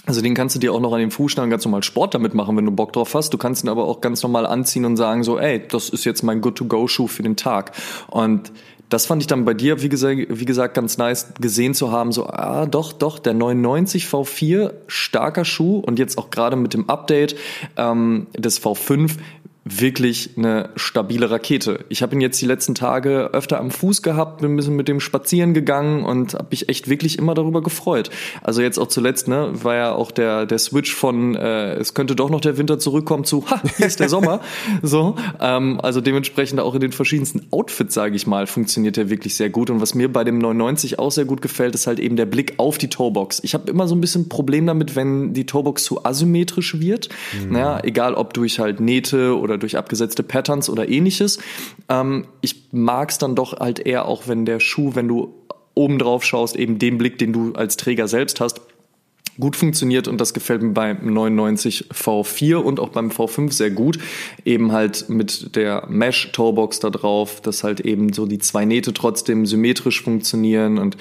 Also 0.06 0.20
den 0.20 0.34
kannst 0.34 0.54
du 0.54 0.61
dir 0.61 0.73
auch 0.73 0.80
noch 0.80 0.92
an 0.92 1.00
den 1.00 1.11
Fußstangen 1.11 1.50
ganz 1.50 1.64
normal 1.64 1.82
Sport 1.82 2.14
damit 2.14 2.34
machen, 2.34 2.56
wenn 2.56 2.66
du 2.66 2.70
Bock 2.70 2.92
drauf 2.92 3.14
hast. 3.14 3.32
Du 3.32 3.38
kannst 3.38 3.64
ihn 3.64 3.70
aber 3.70 3.87
auch 3.87 4.02
ganz 4.02 4.23
normal 4.23 4.44
anziehen 4.44 4.84
und 4.84 4.96
sagen 4.96 5.25
so, 5.25 5.38
ey, 5.38 5.66
das 5.66 5.88
ist 5.88 6.04
jetzt 6.04 6.23
mein 6.23 6.42
Good-to-Go-Schuh 6.42 7.06
für 7.06 7.23
den 7.23 7.37
Tag. 7.37 7.73
Und 8.08 8.52
das 8.94 9.06
fand 9.06 9.20
ich 9.20 9.26
dann 9.26 9.44
bei 9.44 9.54
dir, 9.54 9.82
wie 9.82 9.88
gesagt, 9.88 10.20
wie 10.28 10.44
gesagt, 10.44 10.74
ganz 10.74 10.98
nice 10.98 11.34
gesehen 11.40 11.74
zu 11.74 11.90
haben. 11.90 12.12
So, 12.12 12.28
ah, 12.28 12.64
doch, 12.66 12.92
doch, 12.92 13.18
der 13.18 13.34
99 13.34 14.06
V4, 14.06 14.72
starker 14.86 15.44
Schuh 15.44 15.80
und 15.80 15.98
jetzt 15.98 16.16
auch 16.16 16.30
gerade 16.30 16.54
mit 16.54 16.74
dem 16.74 16.88
Update 16.88 17.34
ähm, 17.76 18.28
des 18.38 18.62
V5 18.62 19.16
wirklich 19.64 20.30
eine 20.37 20.71
stabile 20.76 21.30
Rakete. 21.30 21.85
Ich 21.88 22.02
habe 22.02 22.14
ihn 22.14 22.21
jetzt 22.21 22.40
die 22.40 22.47
letzten 22.47 22.75
Tage 22.75 23.30
öfter 23.33 23.59
am 23.59 23.71
Fuß 23.71 24.02
gehabt, 24.02 24.42
bin 24.42 24.52
ein 24.52 24.56
bisschen 24.56 24.76
mit 24.76 24.88
dem 24.88 25.00
spazieren 25.00 25.54
gegangen 25.54 26.04
und 26.04 26.35
habe 26.35 26.49
mich 26.50 26.68
echt 26.68 26.88
wirklich 26.88 27.18
immer 27.18 27.35
darüber 27.35 27.62
gefreut. 27.62 28.11
Also 28.42 28.61
jetzt 28.61 28.78
auch 28.78 28.88
zuletzt, 28.88 29.26
ne, 29.26 29.50
war 29.54 29.75
ja 29.75 29.92
auch 29.92 30.11
der 30.11 30.44
der 30.44 30.59
Switch 30.59 30.94
von 30.94 31.35
äh, 31.35 31.75
es 31.75 31.94
könnte 31.94 32.14
doch 32.14 32.28
noch 32.28 32.42
der 32.42 32.59
Winter 32.59 32.78
zurückkommen 32.78 33.25
zu 33.25 33.49
ha, 33.50 33.62
hier 33.76 33.87
ist 33.87 34.00
der 34.00 34.11
Sommer. 34.11 34.40
so, 34.83 35.16
ähm, 35.40 35.80
also 35.83 36.02
dementsprechend 36.02 36.61
auch 36.61 36.75
in 36.75 36.80
den 36.80 36.92
verschiedensten 36.92 37.47
Outfits, 37.50 37.94
sage 37.94 38.16
ich 38.16 38.26
mal, 38.26 38.47
funktioniert 38.47 38.99
er 38.99 39.09
wirklich 39.09 39.35
sehr 39.35 39.49
gut 39.49 39.71
und 39.71 39.80
was 39.80 39.94
mir 39.94 40.12
bei 40.12 40.25
dem 40.25 40.38
99 40.38 40.99
auch 40.99 41.11
sehr 41.11 41.25
gut 41.25 41.40
gefällt, 41.40 41.75
ist 41.75 41.87
halt 41.87 42.00
eben 42.00 42.16
der 42.16 42.26
Blick 42.26 42.54
auf 42.59 42.76
die 42.76 42.88
Toebox. 42.88 43.40
Ich 43.42 43.54
habe 43.54 43.71
immer 43.71 43.88
so 43.88 43.94
ein 43.94 44.00
bisschen 44.00 44.28
Problem 44.28 44.66
damit, 44.66 44.94
wenn 44.94 45.33
die 45.33 45.47
Toebox 45.47 45.85
zu 45.85 46.04
asymmetrisch 46.04 46.78
wird. 46.80 47.09
Mhm. 47.33 47.52
Naja, 47.52 47.80
egal 47.83 48.14
ob 48.14 48.35
durch 48.35 48.59
halt 48.59 48.80
Nähte 48.80 49.38
oder 49.38 49.53
oder 49.54 49.61
durch 49.61 49.76
abgesetzte 49.76 50.23
Patterns 50.23 50.68
oder 50.68 50.88
ähnliches. 50.88 51.38
Ähm, 51.88 52.26
ich 52.40 52.68
mag 52.73 53.11
es 53.11 53.18
dann 53.18 53.34
doch 53.34 53.58
halt 53.61 53.78
eher 53.78 54.06
auch, 54.06 54.26
wenn 54.26 54.44
der 54.44 54.61
Schuh, 54.61 54.94
wenn 54.94 55.08
du 55.08 55.34
oben 55.75 55.99
drauf 55.99 56.25
schaust, 56.25 56.56
eben 56.56 56.78
den 56.78 56.99
Blick, 56.99 57.18
den 57.18 57.32
du 57.32 57.52
als 57.54 57.76
Träger 57.76 58.08
selbst 58.08 58.40
hast, 58.40 58.61
gut 59.40 59.56
funktioniert 59.56 60.06
und 60.06 60.20
das 60.20 60.32
gefällt 60.32 60.62
mir 60.62 60.73
beim 60.73 61.12
99 61.12 61.87
V4 61.92 62.56
und 62.56 62.78
auch 62.78 62.90
beim 62.90 63.11
V5 63.11 63.52
sehr 63.52 63.70
gut. 63.70 63.99
Eben 64.44 64.73
halt 64.73 65.08
mit 65.08 65.56
der 65.56 65.87
Mesh 65.88 66.30
Toebox 66.32 66.78
da 66.80 66.90
drauf, 66.90 67.40
dass 67.40 67.64
halt 67.64 67.80
eben 67.80 68.12
so 68.12 68.26
die 68.26 68.38
zwei 68.38 68.64
Nähte 68.64 68.92
trotzdem 68.92 69.46
symmetrisch 69.46 70.02
funktionieren 70.02 70.78
und 70.78 70.96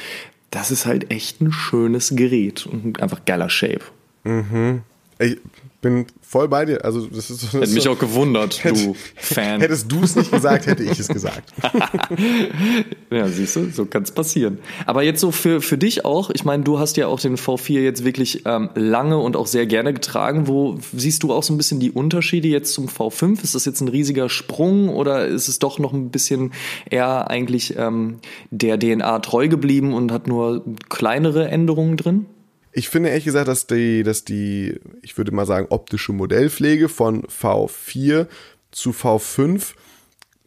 das 0.49 0.71
ist 0.71 0.85
halt 0.85 1.11
echt 1.11 1.41
ein 1.41 1.51
schönes 1.51 2.15
Gerät 2.15 2.67
und 2.67 3.01
einfach 3.01 3.25
geiler 3.25 3.49
Shape. 3.49 3.81
Mhm. 4.23 4.81
Ich 5.19 5.37
bin 5.83 6.07
voll 6.21 6.47
bei 6.47 6.65
dir. 6.65 6.83
Also 6.83 7.05
das 7.05 7.29
ist 7.29 7.43
das 7.43 7.53
Hätte 7.53 7.73
mich 7.73 7.87
auch 7.87 7.99
gewundert, 7.99 8.63
hätt, 8.63 8.75
du 8.75 8.95
Fan. 9.15 9.61
Hättest 9.61 9.91
du 9.91 10.01
es 10.01 10.15
nicht 10.15 10.31
gesagt, 10.31 10.65
hätte 10.65 10.81
ich 10.81 10.97
es 10.97 11.07
gesagt. 11.07 11.53
ja, 13.11 13.27
siehst 13.27 13.55
du, 13.55 13.69
so 13.69 13.85
kann 13.85 14.01
es 14.01 14.11
passieren. 14.11 14.57
Aber 14.87 15.03
jetzt 15.03 15.19
so 15.19 15.29
für, 15.29 15.61
für 15.61 15.77
dich 15.77 16.05
auch, 16.05 16.31
ich 16.31 16.43
meine, 16.43 16.63
du 16.63 16.79
hast 16.79 16.97
ja 16.97 17.05
auch 17.05 17.19
den 17.19 17.35
V4 17.35 17.81
jetzt 17.81 18.03
wirklich 18.03 18.43
ähm, 18.45 18.69
lange 18.73 19.19
und 19.19 19.35
auch 19.35 19.45
sehr 19.45 19.67
gerne 19.67 19.93
getragen. 19.93 20.47
Wo 20.47 20.79
siehst 20.95 21.21
du 21.21 21.31
auch 21.31 21.43
so 21.43 21.53
ein 21.53 21.57
bisschen 21.57 21.79
die 21.79 21.91
Unterschiede 21.91 22.47
jetzt 22.47 22.73
zum 22.73 22.87
V5? 22.87 23.43
Ist 23.43 23.53
das 23.53 23.65
jetzt 23.65 23.81
ein 23.81 23.89
riesiger 23.89 24.29
Sprung 24.29 24.89
oder 24.89 25.27
ist 25.27 25.47
es 25.47 25.59
doch 25.59 25.77
noch 25.77 25.93
ein 25.93 26.09
bisschen 26.09 26.53
eher 26.89 27.29
eigentlich 27.29 27.75
ähm, 27.77 28.19
der 28.49 28.79
DNA 28.79 29.19
treu 29.19 29.47
geblieben 29.49 29.93
und 29.93 30.11
hat 30.11 30.27
nur 30.27 30.63
kleinere 30.89 31.49
Änderungen 31.49 31.97
drin? 31.97 32.25
Ich 32.73 32.89
finde 32.89 33.09
ehrlich 33.09 33.25
gesagt, 33.25 33.47
dass 33.47 33.67
die, 33.67 34.03
dass 34.03 34.25
die, 34.25 34.79
ich 35.01 35.17
würde 35.17 35.31
mal 35.31 35.45
sagen, 35.45 35.67
optische 35.69 36.11
Modellpflege 36.11 36.89
von 36.89 37.23
V4 37.23 38.27
zu 38.71 38.89
V5 38.91 39.75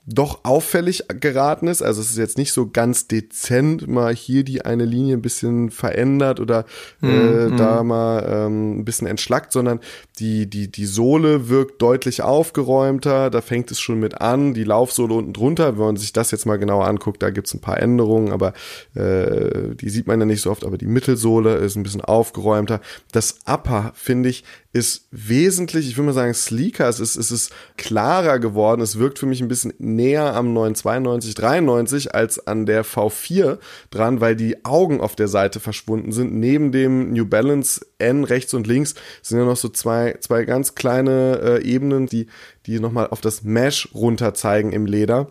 doch 0.06 0.44
auffällig 0.44 1.04
geraten 1.20 1.66
ist. 1.66 1.82
Also 1.82 2.00
es 2.00 2.10
ist 2.10 2.18
jetzt 2.18 2.38
nicht 2.38 2.52
so 2.52 2.70
ganz 2.70 3.08
dezent 3.08 3.88
mal 3.88 4.14
hier 4.14 4.44
die 4.44 4.64
eine 4.64 4.84
Linie 4.84 5.16
ein 5.16 5.22
bisschen 5.22 5.70
verändert 5.70 6.38
oder 6.38 6.64
äh, 7.02 7.48
mm, 7.48 7.56
da 7.56 7.82
mal 7.82 8.24
ähm, 8.28 8.78
ein 8.78 8.84
bisschen 8.84 9.08
entschlackt, 9.08 9.52
sondern 9.52 9.80
die, 10.20 10.48
die, 10.48 10.70
die 10.70 10.86
Sohle 10.86 11.48
wirkt 11.48 11.82
deutlich 11.82 12.22
aufgeräumter. 12.22 13.30
Da 13.30 13.40
fängt 13.40 13.72
es 13.72 13.80
schon 13.80 13.98
mit 13.98 14.20
an. 14.20 14.54
Die 14.54 14.62
Laufsohle 14.62 15.14
unten 15.14 15.32
drunter, 15.32 15.76
wenn 15.76 15.86
man 15.86 15.96
sich 15.96 16.12
das 16.12 16.30
jetzt 16.30 16.46
mal 16.46 16.56
genauer 16.56 16.86
anguckt, 16.86 17.20
da 17.20 17.30
gibt's 17.30 17.52
ein 17.52 17.60
paar 17.60 17.80
Änderungen, 17.80 18.30
aber 18.30 18.52
äh, 18.94 19.74
die 19.74 19.90
sieht 19.90 20.06
man 20.06 20.20
ja 20.20 20.26
nicht 20.26 20.42
so 20.42 20.52
oft. 20.52 20.64
Aber 20.64 20.78
die 20.78 20.86
Mittelsohle 20.86 21.56
ist 21.56 21.74
ein 21.74 21.82
bisschen 21.82 22.00
aufgeräumter. 22.00 22.80
Das 23.10 23.40
Upper, 23.44 23.92
finde 23.96 24.28
ich, 24.28 24.44
ist 24.76 25.08
wesentlich, 25.10 25.88
ich 25.88 25.96
würde 25.96 26.06
mal 26.08 26.12
sagen, 26.12 26.34
sleeker. 26.34 26.88
Es 26.88 27.00
ist, 27.00 27.16
es 27.16 27.30
ist 27.30 27.50
klarer 27.78 28.38
geworden. 28.38 28.82
Es 28.82 28.98
wirkt 28.98 29.18
für 29.18 29.24
mich 29.24 29.40
ein 29.40 29.48
bisschen 29.48 29.72
näher 29.96 30.34
am 30.34 30.52
992, 30.52 31.34
93 31.34 32.14
als 32.14 32.46
an 32.46 32.66
der 32.66 32.84
V4 32.84 33.58
dran, 33.90 34.20
weil 34.20 34.36
die 34.36 34.64
Augen 34.64 35.00
auf 35.00 35.16
der 35.16 35.28
Seite 35.28 35.58
verschwunden 35.58 36.12
sind. 36.12 36.34
Neben 36.34 36.70
dem 36.70 37.12
New 37.12 37.26
Balance 37.26 37.84
N 37.98 38.24
rechts 38.24 38.54
und 38.54 38.66
links 38.66 38.94
sind 39.22 39.38
ja 39.38 39.44
noch 39.44 39.56
so 39.56 39.68
zwei, 39.68 40.16
zwei 40.20 40.44
ganz 40.44 40.74
kleine 40.74 41.40
äh, 41.42 41.62
Ebenen, 41.64 42.06
die, 42.06 42.28
die 42.66 42.78
nochmal 42.78 43.08
auf 43.08 43.20
das 43.20 43.42
Mesh 43.42 43.88
runter 43.94 44.34
zeigen 44.34 44.72
im 44.72 44.86
Leder. 44.86 45.28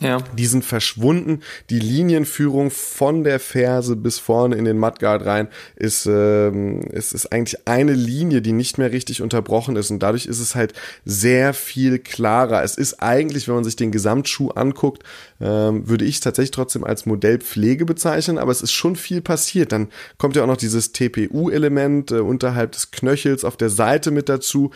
Ja. 0.00 0.18
Die 0.36 0.46
sind 0.46 0.64
verschwunden. 0.64 1.40
Die 1.68 1.78
Linienführung 1.78 2.70
von 2.70 3.22
der 3.22 3.38
Ferse 3.38 3.96
bis 3.96 4.18
vorne 4.18 4.56
in 4.56 4.64
den 4.64 4.78
Mudguard 4.78 5.26
rein 5.26 5.48
ist, 5.76 6.06
ähm, 6.06 6.80
ist, 6.80 7.12
ist 7.12 7.30
eigentlich 7.32 7.68
eine 7.68 7.92
Linie, 7.92 8.40
die 8.40 8.52
nicht 8.52 8.78
mehr 8.78 8.92
richtig 8.92 9.20
unterbrochen 9.20 9.76
ist. 9.76 9.90
Und 9.90 10.02
dadurch 10.02 10.24
ist 10.24 10.40
es 10.40 10.54
halt 10.54 10.72
sehr 11.04 11.52
viel 11.52 11.98
klarer. 11.98 12.62
Es 12.62 12.76
ist 12.76 13.02
eigentlich, 13.02 13.46
wenn 13.46 13.56
man 13.56 13.64
sich 13.64 13.76
den 13.76 13.92
Gesamtschuh 13.92 14.48
anguckt, 14.48 15.02
ähm, 15.38 15.86
würde 15.86 16.06
ich 16.06 16.20
tatsächlich 16.20 16.52
trotzdem 16.52 16.84
als 16.84 17.04
Modellpflege 17.04 17.84
bezeichnen, 17.84 18.38
aber 18.38 18.52
es 18.52 18.62
ist 18.62 18.72
schon 18.72 18.96
viel 18.96 19.20
passiert. 19.20 19.72
Dann 19.72 19.88
kommt 20.16 20.34
ja 20.34 20.42
auch 20.42 20.46
noch 20.46 20.56
dieses 20.56 20.92
TPU-Element 20.92 22.10
äh, 22.10 22.20
unterhalb 22.20 22.72
des 22.72 22.90
Knöchels 22.90 23.44
auf 23.44 23.58
der 23.58 23.70
Seite 23.70 24.10
mit 24.10 24.30
dazu 24.30 24.70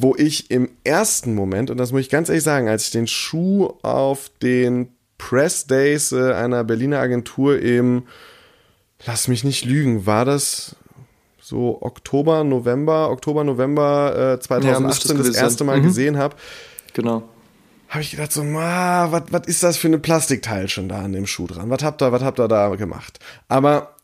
wo 0.00 0.14
ich 0.16 0.50
im 0.50 0.70
ersten 0.82 1.34
Moment, 1.34 1.70
und 1.70 1.78
das 1.78 1.92
muss 1.92 2.02
ich 2.02 2.10
ganz 2.10 2.28
ehrlich 2.28 2.44
sagen, 2.44 2.68
als 2.68 2.86
ich 2.86 2.90
den 2.90 3.06
Schuh 3.06 3.72
auf 3.82 4.30
den 4.42 4.88
Press 5.18 5.66
Days 5.66 6.12
äh, 6.12 6.32
einer 6.32 6.64
Berliner 6.64 6.98
Agentur 6.98 7.60
im, 7.60 8.04
lass 9.06 9.28
mich 9.28 9.44
nicht 9.44 9.64
lügen, 9.64 10.06
war 10.06 10.24
das 10.24 10.76
so 11.40 11.82
Oktober, 11.82 12.42
November, 12.42 13.10
Oktober, 13.10 13.44
November 13.44 14.34
äh, 14.34 14.40
2018 14.40 15.16
ja, 15.16 15.22
das 15.22 15.36
erste 15.36 15.64
Mal 15.64 15.78
mhm. 15.78 15.84
gesehen 15.84 16.18
habe. 16.18 16.36
Genau. 16.94 17.28
Habe 17.88 18.02
ich 18.02 18.10
gedacht 18.10 18.32
so, 18.32 18.42
was 18.42 19.46
ist 19.46 19.62
das 19.62 19.76
für 19.76 19.86
eine 19.86 19.98
Plastikteil 19.98 20.68
schon 20.68 20.88
da 20.88 21.02
an 21.02 21.12
dem 21.12 21.26
Schuh 21.26 21.46
dran? 21.46 21.70
Was 21.70 21.82
habt 21.82 22.02
ihr, 22.02 22.10
was 22.10 22.22
habt 22.22 22.40
ihr 22.40 22.48
da 22.48 22.74
gemacht? 22.74 23.20
Aber 23.46 23.94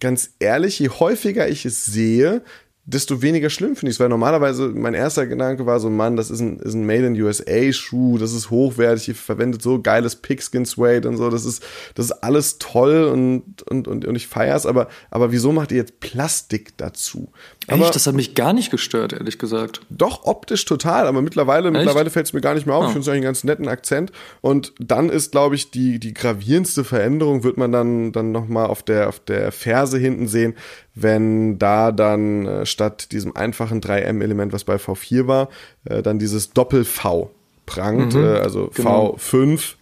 ganz 0.00 0.30
ehrlich, 0.40 0.78
je 0.78 0.88
häufiger 0.88 1.48
ich 1.48 1.64
es 1.64 1.84
sehe, 1.84 2.42
desto 2.88 3.20
weniger 3.20 3.50
schlimm 3.50 3.74
finde 3.74 3.90
ich 3.90 3.96
es, 3.96 4.00
weil 4.00 4.08
normalerweise 4.08 4.68
mein 4.68 4.94
erster 4.94 5.26
Gedanke 5.26 5.66
war 5.66 5.80
so, 5.80 5.90
Mann, 5.90 6.16
das 6.16 6.30
ist 6.30 6.40
ein, 6.40 6.60
ist 6.60 6.74
ein 6.74 6.86
Made 6.86 7.06
in 7.06 7.20
USA 7.20 7.72
Schuh, 7.72 8.16
das 8.16 8.32
ist 8.32 8.50
hochwertig, 8.50 9.08
ihr 9.08 9.14
verwendet 9.16 9.60
so 9.60 9.82
geiles 9.82 10.14
Pigskin 10.14 10.64
Suede 10.64 11.08
und 11.08 11.16
so, 11.16 11.28
das 11.28 11.44
ist, 11.44 11.64
das 11.96 12.06
ist 12.06 12.12
alles 12.22 12.58
toll 12.58 13.04
und, 13.04 13.62
und, 13.64 13.88
und, 13.88 14.04
und 14.04 14.14
ich 14.14 14.28
feier's, 14.28 14.66
aber, 14.66 14.88
aber 15.10 15.32
wieso 15.32 15.50
macht 15.50 15.72
ihr 15.72 15.78
jetzt 15.78 15.98
Plastik 15.98 16.76
dazu? 16.76 17.32
Echt? 17.68 17.72
Aber, 17.72 17.90
das 17.90 18.06
hat 18.06 18.14
mich 18.14 18.34
gar 18.34 18.52
nicht 18.52 18.70
gestört, 18.70 19.12
ehrlich 19.12 19.38
gesagt. 19.38 19.80
Doch, 19.90 20.24
optisch 20.24 20.64
total, 20.64 21.06
aber 21.06 21.20
mittlerweile, 21.20 21.68
Echt? 21.68 21.78
mittlerweile 21.78 22.10
fällt 22.10 22.26
es 22.26 22.32
mir 22.32 22.40
gar 22.40 22.54
nicht 22.54 22.66
mehr 22.66 22.76
auf. 22.76 22.84
Oh. 22.84 22.86
Ich 22.86 22.92
finde 22.92 23.02
es 23.02 23.08
eigentlich 23.08 23.16
einen 23.16 23.24
ganz 23.24 23.44
netten 23.44 23.68
Akzent. 23.68 24.12
Und 24.40 24.72
dann 24.78 25.10
ist, 25.10 25.32
glaube 25.32 25.56
ich, 25.56 25.70
die, 25.72 25.98
die 25.98 26.14
gravierendste 26.14 26.84
Veränderung, 26.84 27.42
wird 27.42 27.56
man 27.56 27.72
dann, 27.72 28.12
dann 28.12 28.30
nochmal 28.30 28.66
auf 28.66 28.82
der, 28.82 29.08
auf 29.08 29.18
der 29.20 29.50
Ferse 29.50 29.98
hinten 29.98 30.28
sehen, 30.28 30.54
wenn 30.94 31.58
da 31.58 31.90
dann 31.90 32.46
äh, 32.46 32.66
statt 32.66 33.10
diesem 33.12 33.34
einfachen 33.34 33.80
3M-Element, 33.80 34.52
was 34.52 34.64
bei 34.64 34.76
V4 34.76 35.26
war, 35.26 35.48
äh, 35.84 36.02
dann 36.02 36.18
dieses 36.18 36.50
Doppel-V 36.50 37.30
prangt, 37.66 38.14
mhm, 38.14 38.24
äh, 38.24 38.38
also 38.38 38.70
genau. 38.72 39.16
V5, 39.16 39.74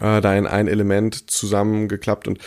äh, 0.00 0.20
da 0.20 0.34
in 0.34 0.46
ein 0.46 0.68
Element 0.68 1.30
zusammengeklappt 1.30 2.28
und 2.28 2.38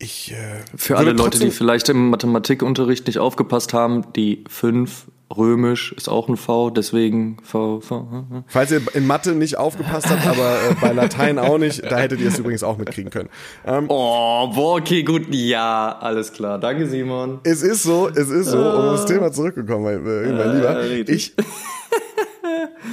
ich, 0.00 0.32
äh, 0.32 0.36
Für 0.76 0.96
alle 0.96 1.12
Leute, 1.12 1.38
die 1.38 1.50
vielleicht 1.50 1.88
im 1.90 2.10
Mathematikunterricht 2.10 3.06
nicht 3.06 3.18
aufgepasst 3.18 3.74
haben, 3.74 4.12
die 4.14 4.44
5 4.48 5.06
römisch 5.36 5.92
ist 5.92 6.08
auch 6.08 6.28
ein 6.28 6.36
V, 6.36 6.70
deswegen 6.70 7.36
V, 7.42 7.80
V. 7.80 8.24
Falls 8.48 8.72
ihr 8.72 8.82
in 8.94 9.06
Mathe 9.06 9.32
nicht 9.32 9.58
aufgepasst 9.58 10.08
habt, 10.10 10.26
aber 10.26 10.56
äh, 10.70 10.74
bei 10.80 10.92
Latein 10.92 11.38
auch 11.38 11.58
nicht, 11.58 11.84
da 11.84 11.98
hättet 11.98 12.20
ihr 12.20 12.28
es 12.28 12.38
übrigens 12.38 12.62
auch 12.62 12.78
mitkriegen 12.78 13.10
können. 13.10 13.28
Ähm, 13.64 13.84
oh, 13.88 14.48
boah, 14.48 14.78
okay, 14.78 15.02
gut, 15.04 15.32
ja, 15.32 15.96
alles 16.00 16.32
klar. 16.32 16.58
Danke, 16.58 16.88
Simon. 16.88 17.38
Es 17.44 17.62
ist 17.62 17.82
so, 17.82 18.08
es 18.08 18.28
ist 18.30 18.48
so, 18.48 18.58
um 18.58 18.86
das 18.86 19.06
Thema 19.06 19.30
zurückgekommen, 19.30 19.84
mein, 19.84 20.06
äh, 20.06 20.32
mein 20.32 20.56
Lieber. 20.56 21.10
Ich, 21.10 21.34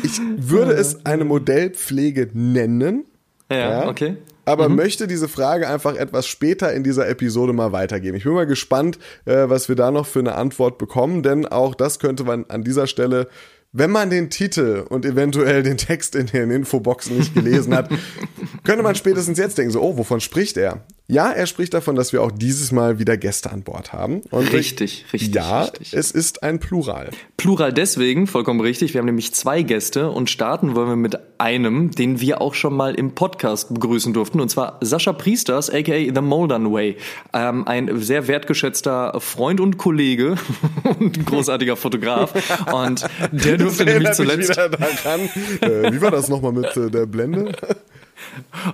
ich 0.04 0.22
würde 0.38 0.74
es 0.74 1.06
eine 1.06 1.24
Modellpflege 1.24 2.30
nennen, 2.34 3.06
Ja, 3.50 3.58
ja, 3.58 3.90
okay. 3.90 4.18
Aber 4.48 4.70
mhm. 4.70 4.76
möchte 4.78 5.08
diese 5.08 5.28
Frage 5.28 5.68
einfach 5.68 5.96
etwas 5.96 6.26
später 6.26 6.72
in 6.72 6.84
dieser 6.84 7.10
Episode 7.10 7.52
mal 7.52 7.74
weitergeben. 7.74 8.16
Ich 8.16 8.24
bin 8.24 8.32
mal 8.32 8.48
gespannt, 8.48 8.98
äh, 9.26 9.50
was 9.50 9.68
wir 9.68 9.76
da 9.76 9.92
noch 9.92 10.06
für 10.06 10.20
eine 10.20 10.36
Antwort 10.36 10.78
bekommen, 10.78 11.22
denn 11.22 11.46
auch 11.46 11.76
das 11.76 12.00
könnte 12.00 12.24
man 12.24 12.46
an 12.48 12.64
dieser 12.64 12.88
Stelle 12.88 13.28
wenn 13.74 13.92
man 13.92 14.10
den 14.10 14.30
Titel 14.30 14.86
und 14.90 15.06
eventuell 15.06 15.62
den 15.62 15.78
Text 15.78 16.16
in 16.16 16.28
den 16.28 16.50
Infoboxen 16.52 17.18
nicht 17.18 17.34
gelesen 17.36 17.76
hat, 17.76 17.90
könnte 18.64 18.82
man 18.82 18.96
spätestens 18.96 19.38
jetzt 19.38 19.58
denken, 19.58 19.72
so, 19.72 19.82
oh, 19.82 19.98
wovon 19.98 20.22
spricht 20.22 20.56
er? 20.56 20.86
Ja, 21.10 21.32
er 21.32 21.48
spricht 21.48 21.74
davon, 21.74 21.96
dass 21.96 22.12
wir 22.12 22.22
auch 22.22 22.34
dieses 22.34 22.74
Mal 22.74 23.00
wieder 23.00 23.16
Gäste 23.16 23.50
an 23.50 23.64
Bord 23.64 23.94
haben. 23.94 24.24
Und 24.30 24.52
richtig, 24.52 25.06
richtig. 25.14 25.34
Ja, 25.34 25.62
richtig. 25.62 25.94
es 25.94 26.12
ist 26.12 26.44
ein 26.44 26.60
Plural. 26.60 27.12
Plural 27.38 27.72
deswegen, 27.72 28.28
vollkommen 28.28 28.60
richtig. 28.60 28.94
Wir 28.94 29.00
haben 29.00 29.06
nämlich 29.06 29.34
zwei 29.34 29.62
Gäste 29.62 30.12
und 30.12 30.30
starten 30.30 30.76
wollen 30.76 30.90
wir 30.90 30.96
mit 30.98 31.18
einem, 31.38 31.92
den 31.92 32.20
wir 32.20 32.42
auch 32.42 32.54
schon 32.54 32.76
mal 32.76 32.94
im 32.94 33.16
Podcast 33.16 33.74
begrüßen 33.74 34.14
durften, 34.14 34.42
und 34.42 34.50
zwar 34.50 34.80
Sascha 34.82 35.14
Priesters, 35.14 35.70
aka 35.70 36.14
The 36.14 36.22
Moldern 36.22 36.74
Way. 36.74 36.98
Ähm, 37.32 37.66
ein 37.66 38.02
sehr 38.02 38.28
wertgeschätzter 38.28 39.18
Freund 39.22 39.62
und 39.62 39.78
Kollege 39.78 40.36
und 41.00 41.26
großartiger 41.26 41.78
Fotograf. 41.78 42.34
Und 42.74 43.08
der 43.32 43.58
durfte 43.58 43.86
nämlich 43.86 44.12
zuletzt. 44.12 44.58
Daran. 44.58 45.22
Äh, 45.62 45.94
wie 45.94 46.02
war 46.02 46.12
das 46.12 46.28
nochmal 46.28 46.52
mit 46.52 46.76
äh, 46.76 46.92
der 46.92 47.06
Blende? 47.06 47.54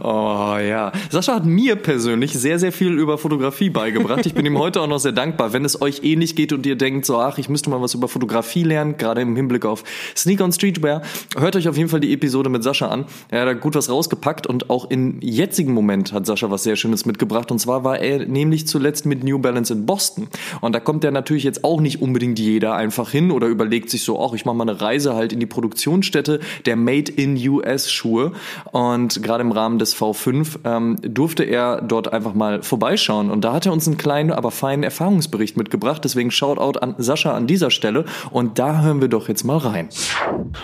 Oh 0.02 0.58
ja. 0.58 0.92
Sascha 1.10 1.36
hat 1.36 1.46
mir 1.46 1.76
persönlich 1.76 2.34
sehr, 2.34 2.60
sehr 2.60 2.72
viel 2.72 2.94
über 2.94 3.18
Fotografie 3.18 3.70
beigebracht. 3.70 4.26
Ich 4.26 4.34
bin 4.34 4.46
ihm 4.46 4.58
heute 4.58 4.82
auch 4.82 4.88
noch 4.88 5.00
sehr 5.00 5.12
dankbar. 5.12 5.54
Wenn 5.54 5.66
es 5.66 5.82
euch 5.82 6.04
ähnlich 6.04 6.36
geht 6.36 6.54
und 6.54 6.66
ihr 6.66 6.76
denkt, 6.76 7.06
so, 7.06 7.18
ach, 7.20 7.38
ich 7.38 7.50
müsste 7.50 7.70
mal 7.70 7.82
was 7.82 7.94
über 7.94 8.08
Fotografie 8.08 8.64
lernen, 8.64 8.98
gerade 8.98 9.22
im 9.22 9.36
Hinblick 9.36 9.66
auf 9.66 9.84
Sneaker 10.16 10.44
und 10.44 10.54
Streetwear, 10.54 11.02
hört 11.38 11.56
euch 11.56 11.68
auf 11.68 11.78
jeden 11.78 11.90
Fall 11.90 12.00
die 12.00 12.14
Episode 12.14 12.50
mit 12.50 12.64
Sascha 12.64 12.88
an. 12.88 13.06
Er 13.30 13.42
hat 13.42 13.48
da 13.48 13.54
gut 13.54 13.76
was 13.76 13.90
rausgepackt 13.90 14.48
und 14.48 14.70
auch 14.70 14.90
im 14.90 15.20
jetzigen 15.22 15.74
Moment 15.74 16.14
hat 16.14 16.26
Sascha 16.26 16.50
was 16.52 16.64
sehr 16.64 16.76
Schönes 16.76 17.06
mitgebracht. 17.06 17.52
Und 17.52 17.60
zwar 17.60 17.84
war 17.84 18.00
er 18.00 18.26
nämlich 18.26 18.68
zuletzt 18.68 19.06
mit 19.06 19.24
New 19.24 19.40
Balance 19.40 19.74
in 19.74 19.86
Boston. 19.86 20.28
Und 20.62 20.74
da 20.74 20.80
kommt 20.80 21.04
ja 21.04 21.12
natürlich 21.12 21.44
jetzt 21.44 21.64
auch 21.64 21.82
nicht 21.82 22.02
unbedingt 22.02 22.40
jeder 22.40 22.76
einfach 22.76 23.10
hin 23.10 23.32
oder 23.32 23.48
überlegt 23.48 23.90
sich 23.90 24.04
so, 24.04 24.24
ach, 24.24 24.34
ich 24.34 24.46
mache 24.46 24.56
mal 24.56 24.70
eine 24.70 24.82
Reise 24.82 25.16
halt 25.16 25.34
in 25.34 25.40
die 25.40 25.46
Produktionsstätte 25.46 26.40
der 26.66 26.76
Made 26.76 27.12
in 27.12 27.38
US 27.50 27.92
Schuhe. 27.92 28.34
Und 28.72 29.22
gerade 29.24 29.42
im 29.42 29.52
Rahmen 29.56 29.80
des 29.80 29.96
V5 29.96 30.60
ähm, 30.64 30.98
durfte 31.02 31.44
er 31.44 31.82
dort 31.82 32.12
einfach 32.12 32.34
mal 32.34 32.62
vorbeischauen. 32.64 33.32
Und 33.32 33.44
da 33.44 33.54
hat 33.54 33.66
er 33.66 33.74
uns 33.74 33.88
einen 33.88 33.98
kleinen, 33.98 34.32
aber 34.32 34.52
feinen 34.52 34.84
Erfahrungsbericht 34.84 35.58
mitgebracht. 35.58 36.04
Deswegen 36.04 36.32
Shoutout 36.32 36.80
an 36.80 36.96
Sascha 36.98 37.34
an 37.36 37.48
dieser 37.48 37.72
Stelle. 37.72 38.06
Und 38.32 38.60
da 38.60 38.82
hören 38.82 39.02
wir 39.02 39.08
doch 39.08 39.28
jetzt 39.28 39.44
mal 39.44 39.58
rein. 39.58 39.90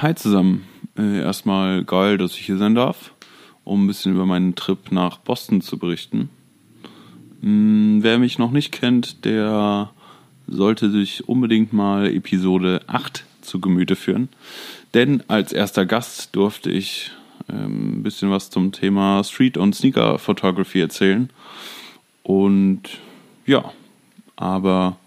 Hi 0.01 0.15
zusammen. 0.15 0.65
Äh, 0.97 1.21
erstmal 1.21 1.83
geil, 1.83 2.17
dass 2.17 2.31
ich 2.33 2.45
hier 2.45 2.57
sein 2.57 2.75
darf, 2.75 3.13
um 3.63 3.85
ein 3.85 3.87
bisschen 3.87 4.13
über 4.13 4.25
meinen 4.25 4.55
Trip 4.55 4.91
nach 4.91 5.17
Boston 5.17 5.61
zu 5.61 5.77
berichten. 5.77 6.29
Hm, 7.41 7.99
wer 8.01 8.19
mich 8.19 8.37
noch 8.37 8.51
nicht 8.51 8.71
kennt, 8.71 9.23
der 9.25 9.91
sollte 10.47 10.89
sich 10.89 11.29
unbedingt 11.29 11.73
mal 11.73 12.07
Episode 12.07 12.81
8 12.87 13.23
zu 13.41 13.59
Gemüte 13.59 13.95
führen. 13.95 14.29
Denn 14.93 15.23
als 15.27 15.53
erster 15.53 15.85
Gast 15.85 16.35
durfte 16.35 16.71
ich 16.71 17.11
ein 17.51 18.03
bisschen 18.03 18.31
was 18.31 18.49
zum 18.49 18.71
Thema 18.71 19.23
Street- 19.23 19.57
und 19.57 19.75
Sneaker-Photography 19.75 20.81
erzählen. 20.81 21.29
Und 22.23 22.81
ja, 23.45 23.71
aber 24.35 24.97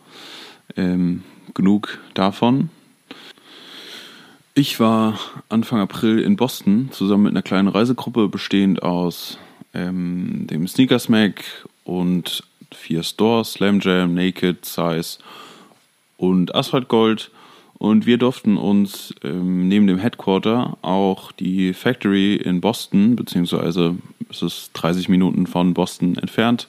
ähm, 0.76 1.22
genug 1.54 1.98
davon. 2.14 2.70
Ich 4.54 4.80
war 4.80 5.18
Anfang 5.48 5.80
April 5.80 6.18
in 6.18 6.36
Boston 6.36 6.90
zusammen 6.92 7.24
mit 7.24 7.32
einer 7.32 7.42
kleinen 7.42 7.68
Reisegruppe 7.68 8.28
bestehend 8.28 8.82
aus 8.82 9.38
ähm, 9.72 10.46
dem 10.46 10.68
Sneakers 10.68 11.08
Mac 11.08 11.44
und 11.84 12.44
vier 12.74 13.02
Stores, 13.02 13.54
Slam 13.54 13.80
Jam, 13.80 14.14
Naked, 14.14 14.64
Size 14.64 15.18
und 16.16 16.54
Asphalt 16.54 16.88
Gold 16.88 17.30
und 17.82 18.06
wir 18.06 18.16
durften 18.16 18.58
uns 18.58 19.12
ähm, 19.24 19.66
neben 19.66 19.88
dem 19.88 19.98
Headquarter 19.98 20.78
auch 20.82 21.32
die 21.32 21.74
Factory 21.74 22.36
in 22.36 22.60
Boston, 22.60 23.16
beziehungsweise 23.16 23.96
es 24.30 24.40
ist 24.40 24.70
30 24.74 25.08
Minuten 25.08 25.48
von 25.48 25.74
Boston 25.74 26.16
entfernt, 26.16 26.68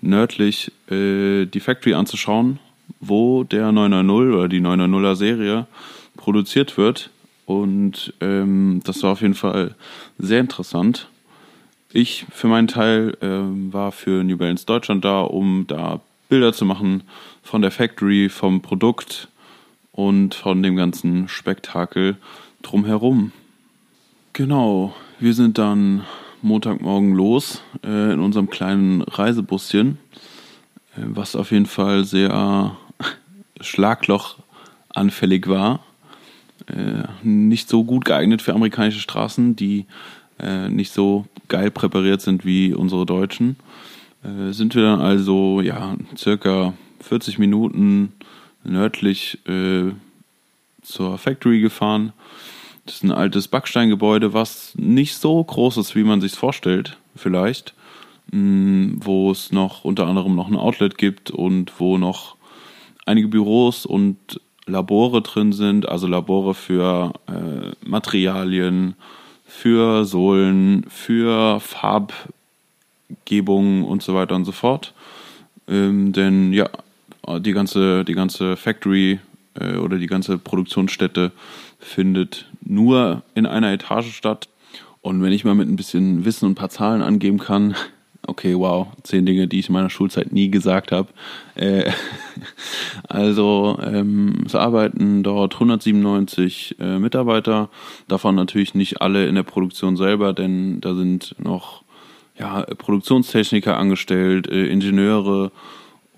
nördlich 0.00 0.72
äh, 0.90 1.44
die 1.46 1.60
Factory 1.60 1.94
anzuschauen, 1.94 2.58
wo 2.98 3.44
der 3.44 3.70
990 3.70 4.34
oder 4.34 4.48
die 4.48 4.60
990er 4.60 5.14
Serie 5.14 5.66
produziert 6.16 6.76
wird. 6.76 7.10
Und 7.46 8.12
ähm, 8.20 8.80
das 8.82 9.04
war 9.04 9.12
auf 9.12 9.20
jeden 9.20 9.34
Fall 9.34 9.76
sehr 10.18 10.40
interessant. 10.40 11.06
Ich 11.92 12.26
für 12.32 12.48
meinen 12.48 12.66
Teil 12.66 13.16
äh, 13.20 13.72
war 13.72 13.92
für 13.92 14.24
New 14.24 14.36
Balance 14.36 14.66
Deutschland 14.66 15.04
da, 15.04 15.20
um 15.20 15.66
da 15.68 16.00
Bilder 16.28 16.52
zu 16.52 16.64
machen 16.64 17.04
von 17.40 17.62
der 17.62 17.70
Factory, 17.70 18.28
vom 18.28 18.62
Produkt, 18.62 19.28
und 19.92 20.34
von 20.34 20.62
dem 20.62 20.76
ganzen 20.76 21.28
Spektakel 21.28 22.16
drumherum. 22.62 23.32
Genau, 24.32 24.94
wir 25.18 25.34
sind 25.34 25.58
dann 25.58 26.04
Montagmorgen 26.42 27.14
los 27.14 27.62
äh, 27.84 28.12
in 28.12 28.20
unserem 28.20 28.48
kleinen 28.48 29.02
Reisebusschen, 29.02 29.98
äh, 30.96 31.02
was 31.04 31.36
auf 31.36 31.50
jeden 31.50 31.66
Fall 31.66 32.04
sehr 32.04 32.76
schlaglochanfällig 33.60 35.48
war. 35.48 35.80
Äh, 36.66 37.04
nicht 37.22 37.68
so 37.68 37.84
gut 37.84 38.04
geeignet 38.04 38.42
für 38.42 38.54
amerikanische 38.54 39.00
Straßen, 39.00 39.56
die 39.56 39.86
äh, 40.38 40.68
nicht 40.68 40.92
so 40.92 41.26
geil 41.48 41.70
präpariert 41.70 42.20
sind 42.20 42.44
wie 42.44 42.72
unsere 42.74 43.06
deutschen. 43.06 43.56
Äh, 44.22 44.52
sind 44.52 44.74
wir 44.74 44.82
dann 44.82 45.00
also 45.00 45.60
ja 45.60 45.96
circa 46.16 46.74
40 47.00 47.38
Minuten 47.38 48.12
nördlich 48.64 49.38
äh, 49.46 49.92
zur 50.82 51.18
Factory 51.18 51.60
gefahren. 51.60 52.12
Das 52.86 52.96
ist 52.96 53.04
ein 53.04 53.12
altes 53.12 53.48
Backsteingebäude, 53.48 54.32
was 54.32 54.72
nicht 54.76 55.16
so 55.16 55.42
groß 55.42 55.76
ist, 55.76 55.94
wie 55.94 56.04
man 56.04 56.20
sich 56.20 56.32
vorstellt, 56.32 56.96
vielleicht. 57.14 57.74
Mm, 58.32 58.96
wo 59.00 59.32
es 59.32 59.52
noch 59.52 59.84
unter 59.84 60.06
anderem 60.06 60.36
noch 60.36 60.48
ein 60.48 60.56
Outlet 60.56 60.98
gibt 60.98 61.30
und 61.30 61.72
wo 61.78 61.98
noch 61.98 62.36
einige 63.06 63.28
Büros 63.28 63.86
und 63.86 64.40
Labore 64.66 65.22
drin 65.22 65.52
sind, 65.52 65.88
also 65.88 66.06
Labore 66.06 66.54
für 66.54 67.14
äh, 67.26 67.72
Materialien, 67.84 68.94
für 69.44 70.04
Sohlen, 70.04 70.84
für 70.88 71.58
Farbgebungen 71.58 73.84
und 73.84 74.02
so 74.02 74.14
weiter 74.14 74.36
und 74.36 74.44
so 74.44 74.52
fort. 74.52 74.94
Ähm, 75.66 76.12
denn 76.12 76.52
ja, 76.52 76.68
die 77.40 77.52
ganze, 77.52 78.04
die 78.04 78.14
ganze 78.14 78.56
Factory 78.56 79.20
äh, 79.54 79.76
oder 79.76 79.98
die 79.98 80.06
ganze 80.06 80.38
Produktionsstätte 80.38 81.32
findet 81.78 82.46
nur 82.62 83.22
in 83.34 83.46
einer 83.46 83.72
Etage 83.72 84.12
statt. 84.14 84.48
Und 85.02 85.22
wenn 85.22 85.32
ich 85.32 85.44
mal 85.44 85.54
mit 85.54 85.68
ein 85.68 85.76
bisschen 85.76 86.24
Wissen 86.24 86.46
und 86.46 86.52
ein 86.52 86.56
paar 86.56 86.68
Zahlen 86.68 87.02
angeben 87.02 87.38
kann, 87.38 87.74
okay, 88.26 88.54
wow, 88.56 88.88
zehn 89.02 89.24
Dinge, 89.24 89.48
die 89.48 89.58
ich 89.58 89.68
in 89.68 89.72
meiner 89.72 89.90
Schulzeit 89.90 90.32
nie 90.32 90.50
gesagt 90.50 90.92
habe. 90.92 91.08
Äh, 91.54 91.90
also 93.08 93.78
ähm, 93.82 94.44
es 94.44 94.54
arbeiten 94.54 95.22
dort 95.22 95.54
197 95.54 96.76
äh, 96.78 96.98
Mitarbeiter, 96.98 97.70
davon 98.08 98.34
natürlich 98.34 98.74
nicht 98.74 99.00
alle 99.00 99.26
in 99.26 99.34
der 99.34 99.42
Produktion 99.42 99.96
selber, 99.96 100.32
denn 100.32 100.80
da 100.80 100.94
sind 100.94 101.34
noch 101.38 101.82
ja, 102.38 102.62
Produktionstechniker 102.62 103.76
angestellt, 103.76 104.48
äh, 104.48 104.66
Ingenieure 104.66 105.50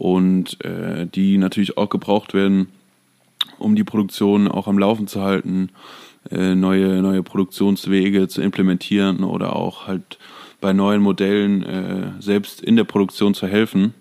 und 0.03 0.65
äh, 0.65 1.07
die 1.07 1.39
natürlich 1.39 1.79
auch 1.79 1.89
gebraucht 1.89 2.35
werden, 2.35 2.67
um 3.61 3.77
die 3.77 3.85
Produktion 3.85 4.49
auch 4.49 4.67
am 4.67 4.77
Laufen 4.77 5.07
zu 5.07 5.23
halten, 5.23 5.69
äh, 6.29 6.57
neue, 6.57 7.01
neue 7.03 7.23
Produktionswege 7.23 8.27
zu 8.27 8.43
implementieren 8.43 9.23
oder 9.23 9.55
auch 9.55 9.87
halt 9.87 10.19
bei 10.61 10.73
neuen 10.73 11.03
Modellen 11.03 11.63
äh, 11.63 12.21
selbst 12.21 12.61
in 12.61 12.75
der 12.75 12.83
Produktion 12.83 13.33
zu 13.35 13.47
helfen. 13.47 13.95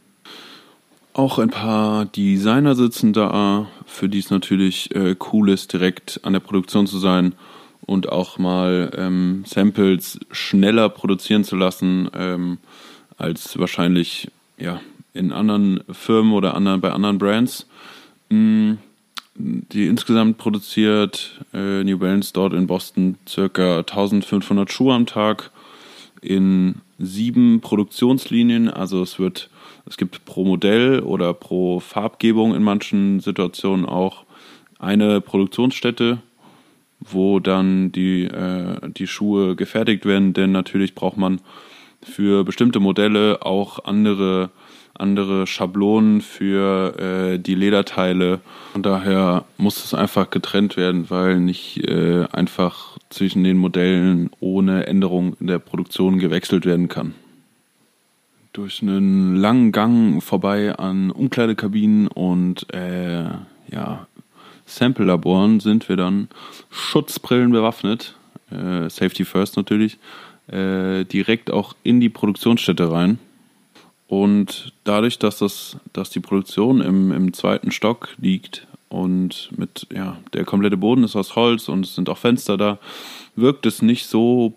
Auch 1.13 1.37
ein 1.37 1.51
paar 1.51 2.05
Designer 2.05 2.73
sitzen 2.73 3.13
da, 3.13 3.67
für 3.85 4.09
die 4.09 4.19
es 4.19 4.31
natürlich 4.31 4.95
äh, 4.95 5.15
cool 5.31 5.51
ist, 5.51 5.71
direkt 5.71 6.21
an 6.23 6.33
der 6.33 6.39
Produktion 6.39 6.87
zu 6.87 6.97
sein 6.97 7.33
und 7.85 8.09
auch 8.09 8.39
mal 8.39 8.89
ähm, 8.97 9.43
Samples 9.45 10.19
schneller 10.31 10.89
produzieren 10.89 11.43
zu 11.43 11.55
lassen, 11.55 12.09
ähm, 12.15 12.57
als 13.19 13.59
wahrscheinlich 13.59 14.31
ja, 14.57 14.81
in 15.13 15.31
anderen 15.31 15.83
Firmen 15.91 16.33
oder 16.33 16.55
anderen, 16.55 16.81
bei 16.81 16.91
anderen 16.91 17.17
Brands. 17.17 17.67
Mm, 18.29 18.73
die 19.35 19.87
insgesamt 19.87 20.37
produziert 20.37 21.39
äh, 21.53 21.83
New 21.83 21.97
Balance 21.97 22.31
dort 22.33 22.53
in 22.53 22.67
Boston 22.67 23.17
circa 23.27 23.79
1500 23.79 24.71
Schuhe 24.71 24.93
am 24.93 25.05
Tag 25.05 25.51
in 26.21 26.75
sieben 26.99 27.61
Produktionslinien. 27.61 28.69
Also 28.69 29.01
es 29.01 29.19
wird, 29.19 29.49
es 29.85 29.97
gibt 29.97 30.25
pro 30.25 30.45
Modell 30.45 30.99
oder 30.99 31.33
pro 31.33 31.79
Farbgebung 31.79 32.53
in 32.53 32.63
manchen 32.63 33.19
Situationen 33.19 33.85
auch 33.85 34.25
eine 34.79 35.21
Produktionsstätte. 35.21 36.19
wo 37.03 37.39
dann 37.39 37.91
die, 37.91 38.25
äh, 38.25 38.77
die 38.91 39.07
Schuhe 39.07 39.55
gefertigt 39.55 40.05
werden, 40.05 40.33
denn 40.33 40.51
natürlich 40.51 40.93
braucht 40.93 41.17
man 41.17 41.41
für 42.03 42.43
bestimmte 42.43 42.79
Modelle 42.79 43.39
auch 43.41 43.85
andere, 43.85 44.51
andere 45.01 45.47
Schablonen 45.47 46.21
für 46.21 46.97
äh, 46.99 47.39
die 47.39 47.55
Lederteile. 47.55 48.39
Und 48.73 48.85
daher 48.85 49.45
muss 49.57 49.83
es 49.83 49.93
einfach 49.93 50.29
getrennt 50.29 50.77
werden, 50.77 51.09
weil 51.09 51.39
nicht 51.39 51.87
äh, 51.87 52.25
einfach 52.31 52.97
zwischen 53.09 53.43
den 53.43 53.57
Modellen 53.57 54.29
ohne 54.39 54.87
Änderung 54.87 55.35
in 55.39 55.47
der 55.47 55.59
Produktion 55.59 56.19
gewechselt 56.19 56.65
werden 56.65 56.87
kann. 56.87 57.13
Durch 58.53 58.81
einen 58.81 59.35
langen 59.35 59.71
Gang 59.71 60.21
vorbei 60.21 60.75
an 60.77 61.09
Umkleidekabinen 61.11 62.07
und 62.07 62.71
äh, 62.73 63.23
ja, 63.71 64.07
Sample-Laboren 64.65 65.59
sind 65.59 65.87
wir 65.89 65.95
dann 65.97 66.27
Schutzbrillen 66.69 67.51
bewaffnet, 67.51 68.15
äh, 68.49 68.89
Safety 68.89 69.25
First 69.25 69.57
natürlich, 69.57 69.97
äh, 70.47 71.05
direkt 71.05 71.51
auch 71.51 71.75
in 71.83 71.99
die 71.99 72.09
Produktionsstätte 72.09 72.91
rein. 72.91 73.19
Und 74.11 74.73
dadurch, 74.83 75.19
dass 75.19 75.37
das, 75.37 75.77
dass 75.93 76.09
die 76.09 76.19
Produktion 76.19 76.81
im, 76.81 77.13
im 77.13 77.31
zweiten 77.31 77.71
Stock 77.71 78.09
liegt 78.17 78.67
und 78.89 79.49
mit, 79.55 79.87
ja, 79.89 80.17
der 80.33 80.43
komplette 80.43 80.75
Boden 80.75 81.05
ist 81.05 81.15
aus 81.15 81.37
Holz 81.37 81.69
und 81.69 81.85
es 81.85 81.95
sind 81.95 82.09
auch 82.09 82.17
Fenster 82.17 82.57
da, 82.57 82.77
wirkt 83.37 83.65
es 83.65 83.81
nicht 83.81 84.07
so 84.07 84.53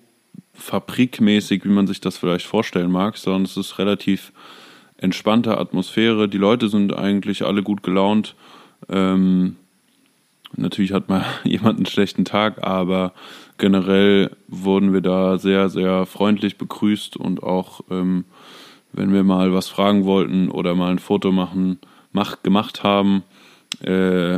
fabrikmäßig, 0.55 1.65
wie 1.65 1.69
man 1.69 1.87
sich 1.87 2.01
das 2.01 2.19
vielleicht 2.19 2.47
vorstellen 2.47 2.91
mag, 2.91 3.17
sondern 3.17 3.43
es 3.43 3.57
ist 3.57 3.79
relativ 3.79 4.33
entspannte 4.97 5.57
Atmosphäre. 5.57 6.29
Die 6.29 6.37
Leute 6.37 6.69
sind 6.69 6.93
eigentlich 6.93 7.45
alle 7.45 7.63
gut 7.63 7.85
gelaunt. 7.85 8.35
Ähm, 8.89 9.55
Natürlich 10.57 10.93
hat 10.93 11.09
mal 11.09 11.25
jemand 11.45 11.77
einen 11.77 11.87
schlechten 11.87 12.25
Tag, 12.25 12.65
aber 12.65 13.13
generell 13.59 14.31
wurden 14.49 14.93
wir 14.93 15.01
da 15.01 15.39
sehr, 15.39 15.69
sehr 15.69 16.07
freundlich 16.07 16.59
begrüßt 16.59 17.17
und 17.17 17.43
auch, 17.43 17.83
ähm, 17.91 18.25
wenn 18.95 19.13
wir 19.13 19.25
mal 19.25 19.53
was 19.53 19.69
fragen 19.69 20.05
wollten 20.05 20.51
oder 20.51 20.75
mal 20.75 20.91
ein 20.91 20.99
Foto 20.99 21.33
machen, 21.33 21.79
mach, 22.13 22.43
gemacht 22.43 22.83
haben, 22.83 23.23
äh, 23.83 24.35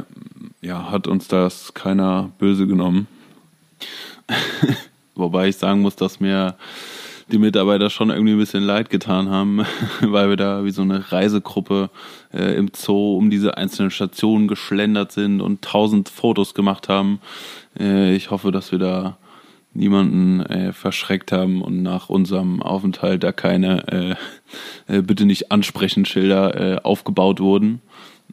ja, 0.62 0.90
hat 0.90 1.06
uns 1.06 1.28
das 1.28 1.74
keiner 1.74 2.30
böse 2.38 2.66
genommen. 2.66 3.06
Wobei 5.14 5.48
ich 5.48 5.56
sagen 5.56 5.82
muss, 5.82 5.96
dass 5.96 6.20
mir 6.20 6.56
die 7.30 7.38
Mitarbeiter 7.38 7.90
schon 7.90 8.10
irgendwie 8.10 8.32
ein 8.32 8.38
bisschen 8.38 8.62
leid 8.62 8.88
getan 8.88 9.30
haben, 9.30 9.64
weil 10.00 10.28
wir 10.28 10.36
da 10.36 10.64
wie 10.64 10.70
so 10.70 10.82
eine 10.82 11.12
Reisegruppe 11.12 11.90
äh, 12.32 12.54
im 12.56 12.70
Zoo 12.74 13.16
um 13.16 13.30
diese 13.30 13.56
einzelnen 13.56 13.90
Stationen 13.90 14.48
geschlendert 14.48 15.12
sind 15.12 15.40
und 15.40 15.62
tausend 15.62 16.08
Fotos 16.08 16.54
gemacht 16.54 16.88
haben. 16.88 17.20
Äh, 17.78 18.14
ich 18.14 18.30
hoffe, 18.30 18.52
dass 18.52 18.72
wir 18.72 18.78
da 18.78 19.16
niemanden 19.76 20.40
äh, 20.40 20.72
verschreckt 20.72 21.32
haben 21.32 21.62
und 21.62 21.82
nach 21.82 22.08
unserem 22.08 22.62
Aufenthalt 22.62 23.22
da 23.22 23.32
keine 23.32 24.16
äh, 24.88 24.96
äh, 24.96 25.02
bitte 25.02 25.26
nicht 25.26 25.52
ansprechen 25.52 26.04
Schilder 26.04 26.74
äh, 26.74 26.80
aufgebaut 26.82 27.40
wurden. 27.40 27.80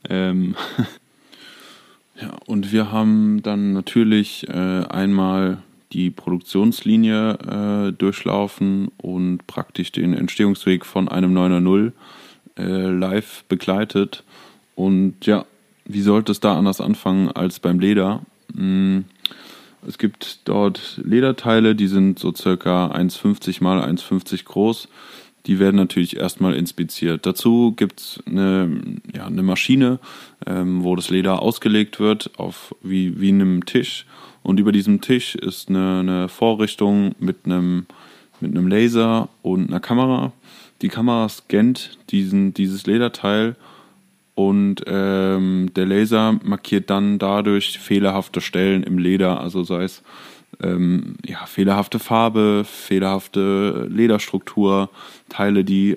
Ähm 0.09 0.55
ja, 2.21 2.31
und 2.45 2.71
wir 2.71 2.91
haben 2.91 3.41
dann 3.43 3.73
natürlich 3.73 4.47
äh, 4.49 4.51
einmal 4.51 5.59
die 5.93 6.09
Produktionslinie 6.09 7.89
äh, 7.89 7.91
durchlaufen 7.91 8.89
und 8.97 9.45
praktisch 9.45 9.91
den 9.91 10.13
Entstehungsweg 10.13 10.85
von 10.85 11.07
einem 11.07 11.37
9.0 11.37 11.91
äh, 12.57 12.89
live 12.89 13.43
begleitet. 13.47 14.23
Und 14.75 15.25
ja, 15.25 15.45
wie 15.85 16.01
sollte 16.01 16.31
es 16.31 16.39
da 16.39 16.57
anders 16.57 16.81
anfangen 16.81 17.29
als 17.29 17.59
beim 17.59 17.79
Leder? 17.79 18.21
Hm, 18.55 19.05
es 19.87 19.97
gibt 19.97 20.39
dort 20.45 20.99
Lederteile, 21.03 21.75
die 21.75 21.87
sind 21.87 22.19
so 22.19 22.33
circa 22.33 22.87
1,50 22.87 23.63
mal 23.63 23.81
1,50 23.83 24.45
groß. 24.45 24.87
Die 25.45 25.59
werden 25.59 25.75
natürlich 25.75 26.15
erstmal 26.15 26.55
inspiziert. 26.55 27.25
Dazu 27.25 27.73
gibt 27.75 27.99
es 27.99 28.23
eine, 28.25 28.99
ja, 29.13 29.25
eine 29.25 29.43
Maschine, 29.43 29.99
ähm, 30.47 30.83
wo 30.83 30.95
das 30.95 31.09
Leder 31.09 31.41
ausgelegt 31.41 31.99
wird, 31.99 32.31
auf 32.37 32.73
wie, 32.81 33.19
wie 33.19 33.29
einem 33.29 33.65
Tisch. 33.65 34.05
Und 34.41 34.59
über 34.59 34.71
diesem 34.71 35.01
Tisch 35.01 35.35
ist 35.35 35.69
eine, 35.69 35.99
eine 35.99 36.29
Vorrichtung 36.29 37.13
mit 37.19 37.45
einem, 37.45 37.87
mit 38.39 38.51
einem 38.51 38.67
Laser 38.67 39.29
und 39.41 39.67
einer 39.67 39.81
Kamera. 39.81 40.31
Die 40.81 40.89
Kamera 40.89 41.27
scannt 41.27 41.97
diesen, 42.09 42.53
dieses 42.53 42.85
Lederteil 42.85 43.55
und 44.35 44.83
ähm, 44.87 45.71
der 45.75 45.85
Laser 45.85 46.39
markiert 46.43 46.89
dann 46.89 47.19
dadurch 47.19 47.77
fehlerhafte 47.79 48.41
Stellen 48.41 48.83
im 48.83 48.97
Leder, 48.97 49.39
also 49.39 49.63
sei 49.63 49.83
es 49.83 50.01
ähm, 50.61 51.15
ja, 51.25 51.45
fehlerhafte 51.45 51.99
Farbe, 51.99 52.63
fehlerhafte 52.65 53.87
Lederstruktur, 53.89 54.89
Teile, 55.29 55.63
die 55.63 55.95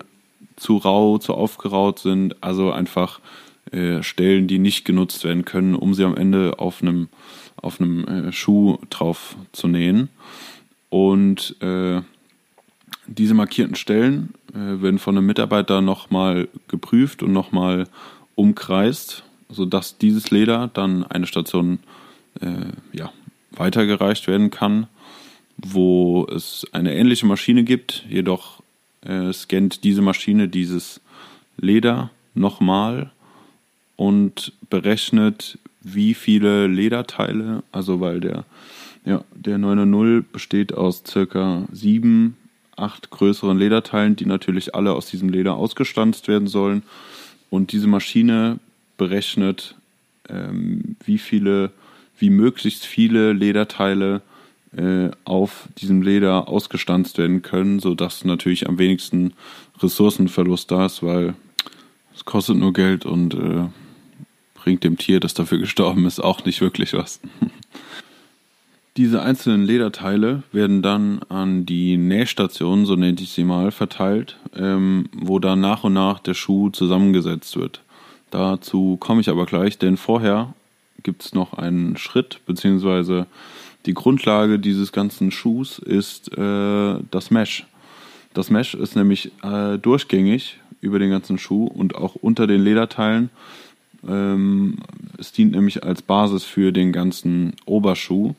zu 0.57 0.77
rau, 0.77 1.19
zu 1.19 1.35
aufgeraut 1.35 1.99
sind, 1.99 2.43
also 2.43 2.73
einfach 2.73 3.21
äh, 3.73 4.03
Stellen, 4.03 4.47
die 4.47 4.59
nicht 4.59 4.85
genutzt 4.85 5.25
werden 5.25 5.45
können, 5.45 5.75
um 5.75 5.95
sie 5.95 6.05
am 6.05 6.17
Ende 6.17 6.59
auf 6.59 6.83
einem 6.83 7.09
auf 7.57 7.81
einem 7.81 8.05
äh, 8.05 8.33
Schuh 8.33 8.79
drauf 8.91 9.37
zu 9.53 9.67
nähen. 9.67 10.09
Und 10.91 11.57
äh, 11.63 12.03
diese 13.07 13.35
markierten 13.35 13.75
Stellen 13.75 14.35
äh, 14.53 14.83
werden 14.83 14.99
von 14.99 15.17
einem 15.17 15.27
Mitarbeiter 15.27 15.81
nochmal 15.81 16.49
geprüft 16.69 17.23
und 17.23 17.33
nochmal 17.33 17.89
umkreist, 18.37 19.25
sodass 19.49 19.99
dieses 19.99 20.31
Leder 20.31 20.71
dann 20.73 21.05
eine 21.05 21.27
Station 21.27 21.81
äh, 22.41 22.73
ja, 22.93 23.13
weitergereicht 23.51 24.29
werden 24.29 24.51
kann, 24.51 24.87
wo 25.57 26.27
es 26.27 26.65
eine 26.73 26.95
ähnliche 26.95 27.27
Maschine 27.27 27.65
gibt, 27.65 28.05
jedoch 28.09 28.63
äh, 29.01 29.33
scannt 29.33 29.83
diese 29.83 30.03
Maschine 30.03 30.49
dieses 30.49 31.01
Leder 31.57 32.11
nochmal 32.35 33.11
und 33.97 34.53
berechnet, 34.69 35.59
wie 35.81 36.15
viele 36.15 36.67
Lederteile, 36.67 37.63
also 37.73 38.01
weil 38.01 38.21
der, 38.21 38.45
ja, 39.05 39.25
der 39.35 39.59
9.0 39.59 40.25
besteht 40.31 40.75
aus 40.75 41.03
circa 41.07 41.67
sieben, 41.73 42.37
acht 42.77 43.11
größeren 43.11 43.59
Lederteilen, 43.59 44.17
die 44.17 44.27
natürlich 44.27 44.75
alle 44.75 44.93
aus 44.93 45.07
diesem 45.07 45.31
Leder 45.31 45.55
ausgestanzt 45.55 46.29
werden 46.29 46.49
sollen. 46.49 46.83
Und 47.51 47.73
diese 47.73 47.87
Maschine 47.87 48.59
berechnet, 48.97 49.75
ähm, 50.29 50.97
wie 51.05 51.19
viele, 51.19 51.71
wie 52.19 52.31
möglichst 52.31 52.85
viele 52.85 53.33
Lederteile 53.33 54.23
äh, 54.77 55.11
auf 55.25 55.69
diesem 55.79 56.03
Leder 56.03 56.49
ausgestanzt 56.49 57.19
werden 57.19 57.43
können, 57.43 57.81
sodass 57.81 58.25
natürlich 58.25 58.69
am 58.69 58.79
wenigsten 58.79 59.33
Ressourcenverlust 59.81 60.71
da 60.71 60.87
ist, 60.87 61.03
weil 61.03 61.35
es 62.15 62.25
kostet 62.25 62.57
nur 62.57 62.73
Geld 62.73 63.07
und 63.07 63.35
äh, 63.35 63.69
bringt 64.55 64.85
dem 64.85 64.99
Tier, 64.99 65.21
das 65.21 65.35
dafür 65.35 65.59
gestorben 65.59 66.07
ist, 66.07 66.19
auch 66.19 66.45
nicht 66.45 66.61
wirklich 66.61 66.93
was. 66.95 67.21
Diese 68.97 69.23
einzelnen 69.23 69.67
Lederteile 69.67 70.43
werden 70.53 70.81
dann 70.81 71.21
an 71.29 71.67
die 71.67 71.99
Nähstation, 71.99 72.87
so 72.87 72.97
nenne 72.97 73.21
ich 73.21 73.31
sie 73.31 73.45
mal, 73.45 73.71
verteilt, 73.71 74.39
ähm, 74.57 75.11
wo 75.13 75.39
dann 75.39 75.61
nach 75.61 75.85
und 75.85 75.93
nach 75.93 76.19
der 76.19 76.33
Schuh 76.33 76.71
zusammengesetzt 76.71 77.57
wird. 77.57 77.83
Dazu 78.31 78.97
komme 78.97 79.21
ich 79.21 79.29
aber 79.29 79.45
gleich, 79.45 79.79
denn 79.79 79.99
vorher 79.99 80.55
gibt 81.03 81.25
es 81.25 81.35
noch 81.35 81.53
einen 81.53 81.99
Schritt, 81.99 82.41
beziehungsweise 82.47 83.27
die 83.85 83.95
Grundlage 83.95 84.59
dieses 84.59 84.93
ganzen 84.93 85.31
Schuhs 85.31 85.79
ist 85.79 86.37
äh, 86.37 86.95
das 87.11 87.31
Mesh. 87.31 87.67
Das 88.33 88.51
Mesh 88.51 88.75
ist 88.75 88.97
nämlich 88.97 89.31
äh, 89.43 89.77
durchgängig 89.77 90.59
über 90.81 90.99
den 90.99 91.11
ganzen 91.11 91.37
Schuh 91.39 91.67
und 91.67 91.95
auch 91.95 92.15
unter 92.15 92.47
den 92.47 92.63
Lederteilen 92.63 93.29
ähm, 94.09 94.79
es 95.19 95.33
dient 95.33 95.53
nämlich 95.53 95.85
als 95.85 96.03
Basis 96.03 96.45
für 96.45 96.73
den 96.73 96.93
ganzen 96.93 97.55
Oberschuh. 97.65 98.35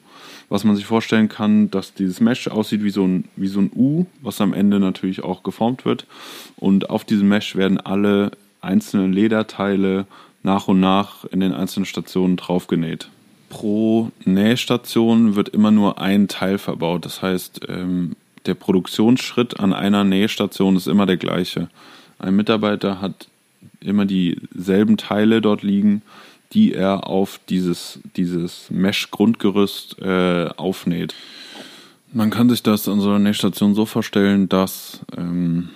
Was 0.50 0.64
man 0.64 0.76
sich 0.76 0.86
vorstellen 0.86 1.28
kann, 1.28 1.70
dass 1.72 1.94
dieses 1.94 2.22
Mesh 2.22 2.48
aussieht 2.48 2.84
wie 2.84 2.90
so 2.90 3.06
ein, 3.06 3.26
wie 3.36 3.48
so 3.48 3.60
ein 3.60 3.72
U, 3.76 4.06
was 4.22 4.40
am 4.40 4.54
Ende 4.54 4.80
natürlich 4.80 5.24
auch 5.24 5.44
geformt 5.44 5.84
wird. 5.84 6.06
Und 6.56 6.90
auf 6.90 7.04
diesem 7.04 7.28
Mesh 7.28 7.56
werden 7.56 7.80
alle 7.80 8.32
einzelnen 8.62 9.12
Lederteile 9.12 10.06
nach 10.44 10.68
und 10.68 10.80
nach 10.80 11.26
in 11.26 11.42
den 11.42 11.54
einzelnen 11.54 11.86
Stationen 11.86 12.38
draufgenäht. 12.38 13.10
Pro 13.50 14.12
Nähstation 14.26 15.36
wird 15.36 15.50
immer 15.50 15.72
nur 15.72 16.00
ein 16.00 16.28
Teil 16.28 16.58
verbaut. 16.58 17.06
Das 17.06 17.22
heißt, 17.22 17.62
ähm, 17.68 18.16
der 18.46 18.56
Produktionsschritt 18.56 19.60
an 19.60 19.74
einer 19.74 20.04
Nähstation 20.04 20.76
ist 20.76 20.88
immer 20.88 21.06
der 21.06 21.18
gleiche. 21.18 21.70
Ein 22.20 22.36
Mitarbeiter 22.36 23.02
hat 23.02 23.28
immer 23.80 24.06
dieselben 24.06 24.98
Teile 24.98 25.42
dort 25.42 25.64
liegen, 25.64 26.02
die 26.54 26.74
er 26.74 27.08
auf 27.08 27.40
dieses, 27.50 28.00
dieses 28.16 28.70
Mesh-Grundgerüst 28.70 30.00
äh, 30.00 30.50
aufnäht. 30.58 31.14
Man 32.14 32.30
kann 32.30 32.50
sich 32.50 32.64
das 32.64 32.88
an 32.88 33.02
so 33.02 33.10
einer 33.10 33.20
Nähstation 33.20 33.76
so 33.76 33.86
vorstellen, 33.86 34.48
dass 34.48 35.02
ähm, 35.18 35.70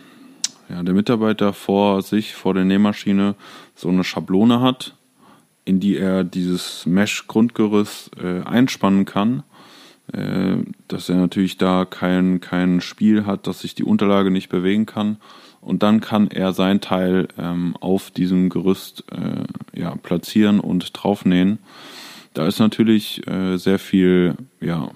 ja, 0.70 0.82
der 0.82 0.94
Mitarbeiter 0.94 1.52
vor 1.54 2.02
sich, 2.02 2.34
vor 2.34 2.54
der 2.54 2.64
Nähmaschine, 2.64 3.36
so 3.76 3.90
eine 3.90 4.04
Schablone 4.04 4.62
hat, 4.62 4.96
in 5.66 5.80
die 5.80 5.98
er 5.98 6.24
dieses 6.24 6.86
Mesh-Grundgerüst 6.86 8.12
äh, 8.24 8.42
einspannen 8.42 9.06
kann. 9.06 9.44
äh, 10.14 10.58
dass 10.88 11.10
er 11.10 11.16
natürlich 11.16 11.58
da 11.58 11.86
kein, 11.86 12.42
kein 12.42 12.82
Spiel 12.82 13.26
hat, 13.26 13.48
dass 13.48 13.62
sich 13.62 13.76
die 13.76 13.84
Unterlage 13.84 14.32
nicht 14.32 14.50
bewegen 14.50 14.86
kann. 14.86 15.18
Und 15.62 15.84
dann 15.84 16.02
kann 16.02 16.28
er 16.30 16.54
sein 16.54 16.82
Teil 16.82 17.28
ähm, 17.38 17.76
auf 17.80 18.10
diesem 18.12 18.50
Gerüst 18.50 19.04
äh, 19.12 19.80
ja, 19.80 19.96
platzieren 19.96 20.60
und 20.60 20.92
draufnähen. 20.94 21.60
Da 22.34 22.48
ist 22.48 22.60
natürlich 22.60 23.26
äh, 23.28 23.58
sehr 23.58 23.78
viel 23.78 24.36
ja, 24.60 24.90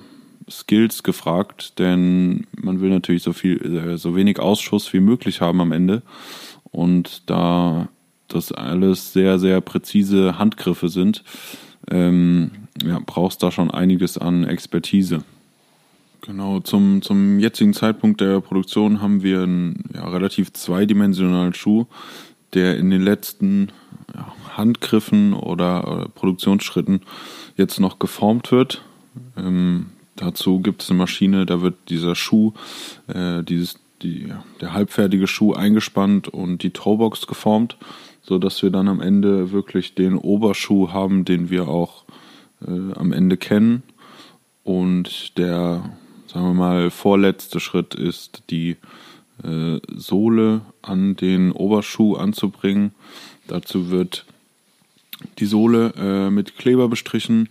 Skills 0.49 1.03
gefragt, 1.03 1.79
denn 1.79 2.47
man 2.55 2.81
will 2.81 2.89
natürlich 2.89 3.23
so 3.23 3.33
viel, 3.33 3.61
äh, 3.63 3.97
so 3.97 4.15
wenig 4.15 4.39
Ausschuss 4.39 4.91
wie 4.93 4.99
möglich 4.99 5.41
haben 5.41 5.61
am 5.61 5.71
Ende. 5.71 6.01
Und 6.71 7.29
da 7.29 7.87
das 8.27 8.51
alles 8.51 9.13
sehr, 9.13 9.37
sehr 9.37 9.61
präzise 9.61 10.39
Handgriffe 10.39 10.89
sind, 10.89 11.23
ähm, 11.91 12.51
ja, 12.83 12.99
brauchst 13.05 13.43
da 13.43 13.51
schon 13.51 13.69
einiges 13.69 14.17
an 14.17 14.43
Expertise. 14.43 15.23
Genau, 16.25 16.59
zum, 16.59 17.03
zum 17.03 17.37
jetzigen 17.37 17.73
Zeitpunkt 17.73 18.19
der 18.19 18.41
Produktion 18.41 18.99
haben 18.99 19.21
wir 19.21 19.43
einen 19.43 19.83
ja, 19.93 20.07
relativ 20.07 20.53
zweidimensionalen 20.53 21.53
Schuh, 21.53 21.85
der 22.53 22.77
in 22.77 22.89
den 22.89 23.01
letzten 23.01 23.71
ja, 24.13 24.33
Handgriffen 24.57 25.33
oder, 25.33 25.87
oder, 25.87 26.09
Produktionsschritten 26.09 27.01
jetzt 27.57 27.79
noch 27.79 27.99
geformt 27.99 28.51
wird. 28.51 28.83
Ähm, 29.37 29.87
dazu 30.15 30.61
gibt 30.61 30.81
es 30.81 30.89
eine 30.89 30.97
Maschine, 30.97 31.45
da 31.45 31.61
wird 31.61 31.75
dieser 31.89 32.15
Schuh, 32.15 32.53
äh, 33.07 33.43
dieses, 33.43 33.77
die, 34.01 34.33
der 34.61 34.73
halbfertige 34.73 35.27
Schuh 35.27 35.53
eingespannt 35.53 36.27
und 36.27 36.63
die 36.63 36.71
Toebox 36.71 37.27
geformt, 37.27 37.77
so 38.23 38.39
dass 38.39 38.63
wir 38.63 38.71
dann 38.71 38.87
am 38.87 38.99
Ende 38.99 39.51
wirklich 39.51 39.93
den 39.93 40.17
Oberschuh 40.17 40.91
haben, 40.91 41.23
den 41.23 41.51
wir 41.51 41.67
auch 41.67 42.03
äh, 42.65 42.93
am 42.95 43.13
Ende 43.13 43.37
kennen. 43.37 43.83
Und 44.63 45.37
der 45.37 45.91
sagen 46.35 46.47
wir 46.47 46.53
mal, 46.53 46.89
vorletzte 46.89 47.61
Schritt 47.61 47.95
ist, 47.95 48.43
die 48.49 48.75
äh, 49.41 49.79
Sohle 49.87 50.63
an 50.81 51.15
den 51.15 51.53
Oberschuh 51.53 52.17
anzubringen. 52.17 52.91
Dazu 53.47 53.89
wird 53.89 54.25
die 55.39 55.45
Sohle 55.45 55.93
äh, 55.95 56.29
mit 56.29 56.57
Kleber 56.57 56.89
bestrichen 56.89 57.47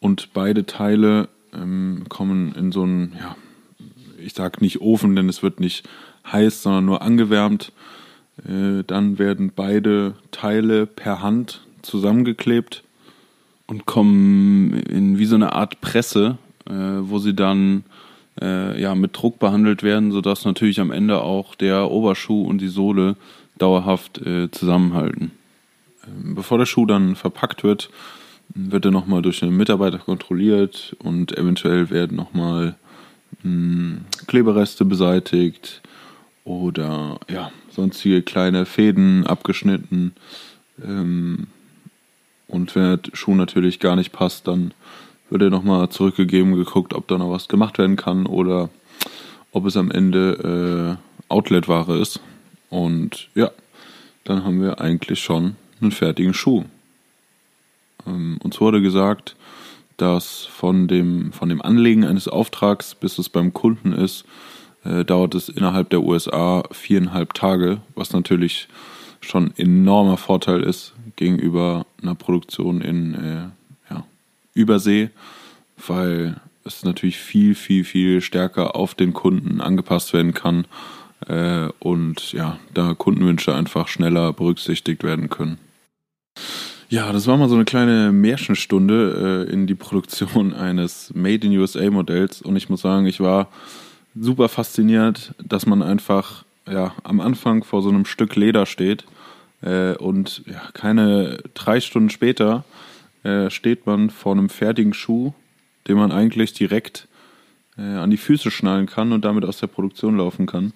und 0.00 0.32
beide 0.32 0.64
Teile 0.64 1.28
ähm, 1.52 2.06
kommen 2.08 2.54
in 2.54 2.72
so 2.72 2.84
einen, 2.84 3.12
ja, 3.20 3.36
ich 4.18 4.32
sag 4.32 4.62
nicht 4.62 4.80
Ofen, 4.80 5.14
denn 5.14 5.28
es 5.28 5.42
wird 5.42 5.60
nicht 5.60 5.86
heiß, 6.26 6.62
sondern 6.62 6.86
nur 6.86 7.02
angewärmt. 7.02 7.70
Äh, 8.48 8.82
dann 8.86 9.18
werden 9.18 9.52
beide 9.54 10.14
Teile 10.30 10.86
per 10.86 11.20
Hand 11.20 11.60
zusammengeklebt 11.82 12.82
und 13.66 13.84
kommen 13.84 14.72
in 14.72 15.18
wie 15.18 15.26
so 15.26 15.34
eine 15.34 15.52
Art 15.52 15.82
Presse, 15.82 16.38
äh, 16.66 16.72
wo 16.72 17.18
sie 17.18 17.34
dann 17.34 17.84
äh, 18.40 18.80
ja, 18.80 18.94
mit 18.94 19.16
Druck 19.16 19.38
behandelt 19.38 19.82
werden, 19.82 20.12
sodass 20.12 20.44
natürlich 20.44 20.80
am 20.80 20.90
Ende 20.90 21.20
auch 21.20 21.54
der 21.54 21.90
Oberschuh 21.90 22.44
und 22.44 22.58
die 22.58 22.68
Sohle 22.68 23.16
dauerhaft 23.58 24.18
äh, 24.18 24.50
zusammenhalten. 24.50 25.32
Ähm, 26.06 26.34
bevor 26.34 26.58
der 26.58 26.66
Schuh 26.66 26.86
dann 26.86 27.16
verpackt 27.16 27.64
wird, 27.64 27.90
wird 28.54 28.84
er 28.84 28.90
nochmal 28.90 29.22
durch 29.22 29.42
einen 29.42 29.56
Mitarbeiter 29.56 29.98
kontrolliert 29.98 30.96
und 30.98 31.36
eventuell 31.36 31.90
werden 31.90 32.16
nochmal 32.16 32.76
hm, 33.42 34.04
Klebereste 34.26 34.84
beseitigt 34.84 35.80
oder 36.44 37.20
ja, 37.30 37.52
sonstige 37.70 38.22
kleine 38.22 38.66
Fäden 38.66 39.26
abgeschnitten. 39.26 40.12
Ähm, 40.84 41.46
und 42.48 42.74
wenn 42.74 42.82
der 42.82 43.00
Schuh 43.14 43.34
natürlich 43.34 43.80
gar 43.80 43.96
nicht 43.96 44.12
passt, 44.12 44.46
dann 44.48 44.74
wird 45.32 45.42
er 45.42 45.50
nochmal 45.50 45.88
zurückgegeben, 45.88 46.54
geguckt, 46.56 46.92
ob 46.92 47.08
da 47.08 47.16
noch 47.16 47.30
was 47.30 47.48
gemacht 47.48 47.78
werden 47.78 47.96
kann 47.96 48.26
oder 48.26 48.68
ob 49.50 49.64
es 49.64 49.78
am 49.78 49.90
Ende 49.90 50.98
äh, 50.98 51.32
Outlet-Ware 51.32 51.98
ist. 51.98 52.20
Und 52.68 53.28
ja, 53.34 53.50
dann 54.24 54.44
haben 54.44 54.60
wir 54.60 54.80
eigentlich 54.80 55.20
schon 55.20 55.56
einen 55.80 55.90
fertigen 55.90 56.34
Schuh. 56.34 56.64
Ähm, 58.06 58.38
uns 58.42 58.60
wurde 58.60 58.82
gesagt, 58.82 59.34
dass 59.96 60.44
von 60.44 60.86
dem, 60.86 61.32
von 61.32 61.48
dem 61.48 61.62
Anlegen 61.62 62.04
eines 62.04 62.28
Auftrags, 62.28 62.94
bis 62.94 63.18
es 63.18 63.30
beim 63.30 63.54
Kunden 63.54 63.92
ist, 63.92 64.24
äh, 64.84 65.02
dauert 65.04 65.34
es 65.34 65.48
innerhalb 65.48 65.88
der 65.90 66.02
USA 66.02 66.62
viereinhalb 66.72 67.32
Tage, 67.32 67.80
was 67.94 68.12
natürlich 68.12 68.68
schon 69.20 69.56
enormer 69.56 70.18
Vorteil 70.18 70.62
ist 70.62 70.92
gegenüber 71.16 71.86
einer 72.02 72.14
Produktion 72.14 72.82
in 72.82 73.14
äh, 73.14 73.61
Übersee, 74.54 75.10
weil 75.86 76.40
es 76.64 76.84
natürlich 76.84 77.18
viel, 77.18 77.54
viel, 77.54 77.84
viel 77.84 78.20
stärker 78.20 78.76
auf 78.76 78.94
den 78.94 79.12
Kunden 79.12 79.60
angepasst 79.60 80.12
werden 80.12 80.34
kann 80.34 80.66
äh, 81.28 81.68
und 81.78 82.32
ja, 82.32 82.58
da 82.72 82.94
Kundenwünsche 82.94 83.54
einfach 83.54 83.88
schneller 83.88 84.32
berücksichtigt 84.32 85.02
werden 85.02 85.28
können. 85.28 85.58
Ja, 86.88 87.10
das 87.10 87.26
war 87.26 87.36
mal 87.36 87.48
so 87.48 87.54
eine 87.54 87.64
kleine 87.64 88.12
Märchenstunde 88.12 89.46
äh, 89.48 89.52
in 89.52 89.66
die 89.66 89.74
Produktion 89.74 90.52
eines 90.54 91.12
Made 91.14 91.46
in 91.46 91.58
USA 91.58 91.90
Modells 91.90 92.42
und 92.42 92.56
ich 92.56 92.68
muss 92.68 92.82
sagen, 92.82 93.06
ich 93.06 93.20
war 93.20 93.48
super 94.14 94.48
fasziniert, 94.48 95.34
dass 95.42 95.66
man 95.66 95.82
einfach 95.82 96.44
ja, 96.70 96.94
am 97.02 97.20
Anfang 97.20 97.64
vor 97.64 97.82
so 97.82 97.88
einem 97.88 98.04
Stück 98.04 98.36
Leder 98.36 98.66
steht 98.66 99.04
äh, 99.62 99.94
und 99.94 100.42
ja, 100.46 100.60
keine 100.74 101.38
drei 101.54 101.80
Stunden 101.80 102.10
später 102.10 102.64
äh, 103.24 103.50
steht 103.50 103.86
man 103.86 104.10
vor 104.10 104.32
einem 104.32 104.48
fertigen 104.48 104.94
Schuh, 104.94 105.32
den 105.88 105.96
man 105.96 106.12
eigentlich 106.12 106.52
direkt 106.52 107.08
äh, 107.78 107.82
an 107.82 108.10
die 108.10 108.16
Füße 108.16 108.50
schnallen 108.50 108.86
kann 108.86 109.12
und 109.12 109.24
damit 109.24 109.44
aus 109.44 109.58
der 109.58 109.66
Produktion 109.66 110.16
laufen 110.16 110.46
kann. 110.46 110.72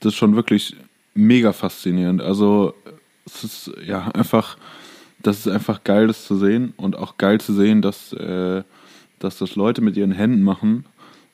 Das 0.00 0.12
ist 0.12 0.18
schon 0.18 0.36
wirklich 0.36 0.76
mega 1.14 1.52
faszinierend. 1.52 2.22
Also 2.22 2.74
es 3.26 3.44
ist 3.44 3.72
ja 3.84 4.08
einfach, 4.14 4.56
das 5.18 5.40
ist 5.40 5.48
einfach 5.48 5.84
geil, 5.84 6.06
das 6.06 6.26
zu 6.26 6.36
sehen 6.36 6.74
und 6.76 6.96
auch 6.96 7.18
geil 7.18 7.40
zu 7.40 7.52
sehen, 7.52 7.82
dass, 7.82 8.12
äh, 8.12 8.62
dass 9.18 9.38
das 9.38 9.56
Leute 9.56 9.80
mit 9.82 9.96
ihren 9.96 10.12
Händen 10.12 10.42
machen 10.42 10.84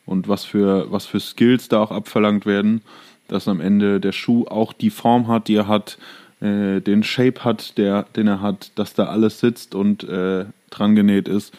und 0.04 0.28
was 0.28 0.44
für, 0.44 0.90
was 0.90 1.06
für 1.06 1.20
Skills 1.20 1.68
da 1.68 1.80
auch 1.80 1.90
abverlangt 1.90 2.46
werden, 2.46 2.82
dass 3.28 3.48
am 3.48 3.60
Ende 3.60 4.00
der 4.00 4.12
Schuh 4.12 4.46
auch 4.46 4.72
die 4.72 4.90
Form 4.90 5.28
hat, 5.28 5.48
die 5.48 5.56
er 5.56 5.68
hat, 5.68 5.98
äh, 6.40 6.80
den 6.80 7.02
Shape 7.02 7.44
hat, 7.44 7.78
der, 7.78 8.04
den 8.14 8.26
er 8.26 8.40
hat, 8.40 8.70
dass 8.74 8.94
da 8.94 9.04
alles 9.04 9.40
sitzt 9.40 9.74
und 9.74 10.04
äh, 10.04 10.46
dran 10.70 10.94
genäht 10.94 11.28
ist. 11.28 11.54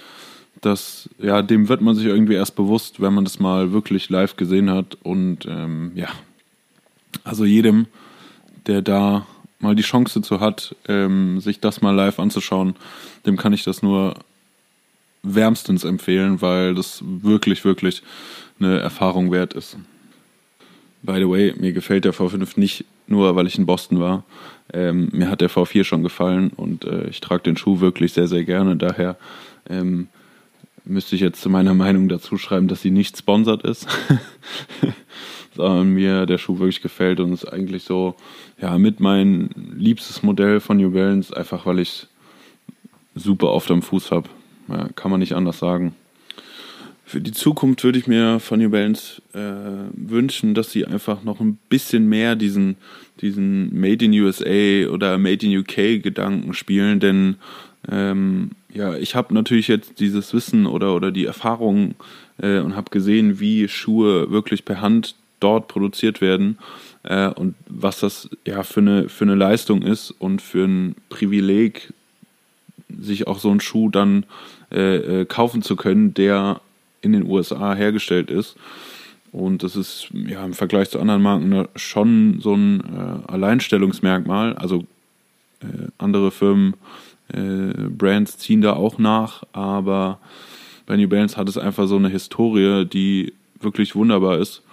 Das, 0.62 1.10
ja, 1.20 1.42
dem 1.42 1.70
wird 1.70 1.82
man 1.82 1.96
sich 1.96 2.06
irgendwie 2.06 2.34
erst 2.34 2.56
bewusst, 2.56 3.00
wenn 3.00 3.13
man 3.13 3.24
das 3.24 3.40
mal 3.40 3.72
wirklich 3.72 4.10
live 4.10 4.38
gesehen 4.38 4.70
hat. 4.70 4.98
Und 5.04 5.46
ähm, 5.46 5.92
ja, 5.96 6.10
also 7.24 7.46
jedem, 7.46 7.86
der 8.66 8.82
da 8.82 9.26
mal 9.60 9.76
die 9.76 9.84
Chance 9.84 10.22
zu 10.22 10.40
hat, 10.40 10.76
ähm, 10.88 11.40
sich 11.40 11.60
das 11.60 11.82
mal 11.82 11.96
live 11.96 12.20
anzuschauen, 12.20 12.76
dem 13.26 13.38
kann 13.38 13.54
ich 13.54 13.63
das 13.63 13.82
nur 13.82 14.16
wärmstens 15.24 15.84
empfehlen, 15.84 16.42
weil 16.42 16.76
das 16.76 17.04
wirklich, 17.04 17.66
wirklich 17.66 18.04
eine 18.60 18.80
Erfahrung 18.80 19.32
wert 19.32 19.54
ist. 19.54 19.78
By 21.04 21.18
the 21.20 21.30
way, 21.30 21.54
mir 21.58 21.74
gefällt 21.74 22.06
der 22.06 22.14
V5 22.14 22.60
nicht 22.60 22.86
nur, 23.08 23.36
weil 23.36 23.48
ich 23.48 23.58
in 23.58 23.66
Boston 23.66 24.00
war. 24.00 24.24
Ähm, 24.74 25.10
mir 25.14 25.30
hat 25.30 25.42
der 25.42 25.50
V4 25.50 25.84
schon 25.84 26.04
gefallen 26.04 26.52
und 26.56 26.84
äh, 26.86 27.08
ich 27.10 27.22
trage 27.22 27.44
den 27.44 27.56
Schuh 27.58 27.80
wirklich 27.80 28.14
sehr, 28.14 28.28
sehr 28.28 28.44
gerne. 28.44 28.76
Daher 28.76 29.18
ähm, 29.70 30.08
müsste 30.84 31.16
ich 31.16 31.22
jetzt 31.22 31.42
zu 31.42 31.50
meiner 31.50 31.74
Meinung 31.74 32.10
dazu 32.10 32.38
schreiben, 32.38 32.68
dass 32.68 32.82
sie 32.82 32.92
nicht 32.92 33.18
sponsert 33.18 33.64
ist. 33.64 33.88
sondern 35.58 35.90
mir 35.90 36.26
der 36.26 36.38
Schuh 36.38 36.60
wirklich 36.60 36.82
gefällt 36.82 37.20
und 37.20 37.34
ist 37.34 37.46
eigentlich 37.46 37.84
so, 37.84 38.16
ja, 38.62 38.78
mit 38.78 39.00
mein 39.00 39.50
liebstes 39.76 40.24
Modell 40.24 40.60
von 40.60 40.78
New 40.78 40.92
Balance, 40.92 41.36
einfach 41.36 41.66
weil 41.66 41.80
ich 41.80 42.08
super 43.16 43.50
oft 43.50 43.70
am 43.72 43.82
Fuß 43.82 44.12
habe. 44.12 44.30
Ja, 44.70 44.88
kann 44.96 45.12
man 45.12 45.20
nicht 45.20 45.34
anders 45.34 45.60
sagen. 45.60 45.96
Für 47.08 47.22
die 47.22 47.32
Zukunft 47.32 47.86
würde 47.86 47.98
ich 48.00 48.08
mir 48.08 48.41
von 48.41 48.60
New 48.60 48.70
Balance 48.70 49.22
äh, 49.34 49.39
wünschen, 49.93 50.54
dass 50.54 50.72
sie 50.72 50.86
einfach 50.86 51.24
noch 51.24 51.39
ein 51.39 51.58
bisschen 51.70 52.10
mehr 52.10 52.36
diesen, 52.36 52.76
diesen 53.22 53.74
Made 53.80 54.04
in 54.04 54.12
USA 54.12 54.91
oder 54.91 55.17
Made 55.17 55.46
in 55.46 55.58
UK 55.58 56.04
Gedanken 56.04 56.54
spielen, 56.54 57.00
denn 57.00 57.38
ähm, 57.89 58.52
ja, 58.74 58.98
ich 58.98 59.15
habe 59.15 59.34
natürlich 59.34 59.70
jetzt 59.70 60.02
dieses 60.02 60.34
Wissen 60.34 60.65
oder, 60.65 60.93
oder 60.93 61.12
die 61.12 61.24
Erfahrung 61.24 61.96
äh, 62.39 62.60
und 62.60 62.76
habe 62.76 62.91
gesehen, 62.91 63.39
wie 63.39 63.70
Schuhe 63.70 64.29
wirklich 64.29 64.65
per 64.65 64.82
Hand 64.82 65.15
dort 65.40 65.69
produziert 65.69 66.19
werden 66.19 66.58
äh, 67.04 67.27
und 67.29 67.56
was 67.69 68.02
das 68.02 68.29
ja 68.46 68.63
für 68.63 68.82
eine, 68.82 69.08
für 69.08 69.23
eine 69.23 69.36
Leistung 69.36 69.82
ist 69.82 70.12
und 70.12 70.42
für 70.42 70.65
ein 70.65 70.96
Privileg, 71.08 71.94
sich 73.00 73.27
auch 73.27 73.40
so 73.40 73.50
einen 73.50 73.62
Schuh 73.62 73.88
dann 73.88 74.25
äh, 74.73 75.21
äh 75.21 75.25
kaufen 75.25 75.62
zu 75.62 75.77
können, 75.77 76.13
der 76.13 76.60
in 77.02 77.13
den 77.13 77.29
USA 77.29 77.73
hergestellt 77.73 78.29
ist. 78.29 78.56
Und 79.31 79.63
das 79.63 79.75
ist 79.75 80.10
ja 80.13 80.43
im 80.43 80.54
Vergleich 80.54 80.89
zu 80.89 81.00
anderen 81.00 81.21
Marken 81.21 81.67
schon 81.75 82.39
so 82.39 82.54
ein 82.54 82.81
äh, 82.81 83.31
Alleinstellungsmerkmal. 83.31 84.54
Also 84.56 84.85
äh, 85.62 85.89
andere 85.98 86.31
Firmen, 86.31 86.75
äh, 87.33 87.73
Brands 87.89 88.37
ziehen 88.37 88.62
da 88.62 88.73
auch 88.73 88.98
nach, 88.98 89.43
aber 89.52 90.19
bei 90.85 90.95
New 90.95 91.10
Balance 91.10 91.35
hat 91.35 91.50
es 91.50 91.58
einfach 91.58 91.87
so 91.87 91.98
eine 91.98 92.10
Historie, 92.10 92.85
die 92.85 93.33
wirklich 93.60 93.95
wunderbar 93.95 94.37
ist. 94.37 94.63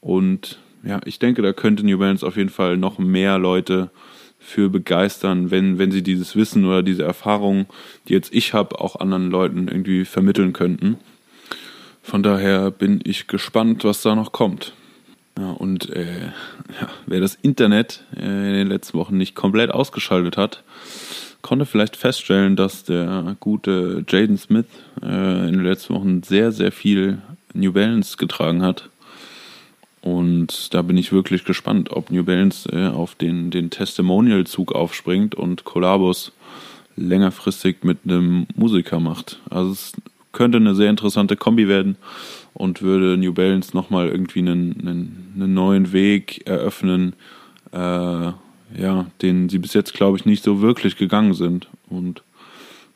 Und 0.00 0.58
ja, 0.84 1.00
ich 1.04 1.18
denke, 1.18 1.42
da 1.42 1.52
könnte 1.52 1.84
New 1.84 1.98
Balance 1.98 2.24
auf 2.24 2.36
jeden 2.36 2.50
Fall 2.50 2.76
noch 2.76 2.98
mehr 2.98 3.38
Leute 3.38 3.90
für 4.38 4.70
begeistern, 4.70 5.50
wenn, 5.50 5.78
wenn 5.78 5.90
sie 5.90 6.02
dieses 6.02 6.36
Wissen 6.36 6.64
oder 6.64 6.82
diese 6.82 7.02
Erfahrung, 7.02 7.66
die 8.06 8.12
jetzt 8.12 8.32
ich 8.32 8.54
habe, 8.54 8.80
auch 8.80 8.96
anderen 8.96 9.30
Leuten 9.30 9.66
irgendwie 9.66 10.04
vermitteln 10.04 10.52
könnten. 10.52 10.96
Von 12.08 12.22
daher 12.22 12.70
bin 12.70 13.00
ich 13.04 13.26
gespannt, 13.26 13.84
was 13.84 14.00
da 14.00 14.14
noch 14.14 14.32
kommt. 14.32 14.72
Ja, 15.38 15.50
und 15.50 15.90
äh, 15.90 16.28
ja, 16.80 16.88
wer 17.04 17.20
das 17.20 17.34
Internet 17.34 18.02
äh, 18.16 18.22
in 18.22 18.54
den 18.54 18.68
letzten 18.68 18.96
Wochen 18.96 19.18
nicht 19.18 19.34
komplett 19.34 19.70
ausgeschaltet 19.70 20.38
hat, 20.38 20.62
konnte 21.42 21.66
vielleicht 21.66 21.98
feststellen, 21.98 22.56
dass 22.56 22.84
der 22.84 23.36
gute 23.40 24.06
Jaden 24.08 24.38
Smith 24.38 24.64
äh, 25.02 25.48
in 25.48 25.52
den 25.52 25.64
letzten 25.64 25.92
Wochen 25.92 26.22
sehr, 26.22 26.50
sehr 26.50 26.72
viel 26.72 27.18
New 27.52 27.74
Balance 27.74 28.16
getragen 28.16 28.62
hat. 28.62 28.88
Und 30.00 30.72
da 30.72 30.80
bin 30.80 30.96
ich 30.96 31.12
wirklich 31.12 31.44
gespannt, 31.44 31.90
ob 31.90 32.10
New 32.10 32.24
Balance 32.24 32.70
äh, 32.72 32.86
auf 32.86 33.16
den, 33.16 33.50
den 33.50 33.68
Testimonial-Zug 33.68 34.72
aufspringt 34.74 35.34
und 35.34 35.64
Collabos 35.64 36.32
längerfristig 36.96 37.84
mit 37.84 37.98
einem 38.04 38.46
Musiker 38.56 38.98
macht. 38.98 39.40
Also 39.50 39.72
es 39.72 39.92
könnte 40.38 40.58
eine 40.58 40.76
sehr 40.76 40.88
interessante 40.88 41.36
Kombi 41.36 41.66
werden 41.66 41.96
und 42.54 42.80
würde 42.80 43.16
New 43.16 43.32
Balance 43.32 43.76
nochmal 43.76 44.06
irgendwie 44.06 44.38
einen, 44.38 44.78
einen, 44.78 45.32
einen, 45.34 45.52
neuen 45.52 45.92
Weg 45.92 46.46
eröffnen, 46.46 47.14
äh, 47.72 47.76
ja, 47.76 49.06
den 49.20 49.48
sie 49.48 49.58
bis 49.58 49.74
jetzt, 49.74 49.94
glaube 49.94 50.16
ich, 50.16 50.26
nicht 50.26 50.44
so 50.44 50.60
wirklich 50.60 50.96
gegangen 50.96 51.34
sind. 51.34 51.66
Und 51.88 52.22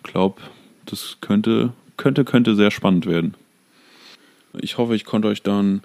glaube, 0.05 0.41
das 0.87 1.17
könnte, 1.21 1.73
könnte, 1.97 2.25
könnte 2.25 2.55
sehr 2.55 2.71
spannend 2.71 3.07
werden. 3.07 3.35
Ich 4.61 4.79
hoffe, 4.79 4.95
ich 4.95 5.05
konnte 5.05 5.27
euch 5.27 5.43
da 5.43 5.59
einen 5.59 5.83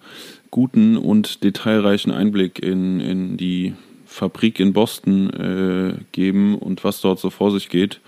guten 0.51 0.95
und 0.95 1.43
detailreichen 1.43 2.12
Einblick 2.12 2.60
in, 2.60 2.99
in 2.99 3.36
die 3.36 3.74
Fabrik 4.05 4.60
in 4.60 4.74
Boston 4.74 5.32
äh, 5.32 6.03
geben 6.12 6.55
und 6.55 6.84
was 6.84 7.01
dort 7.01 7.18
so 7.18 7.32
vor 7.32 7.49
sich 7.49 7.68
geht. 7.70 7.99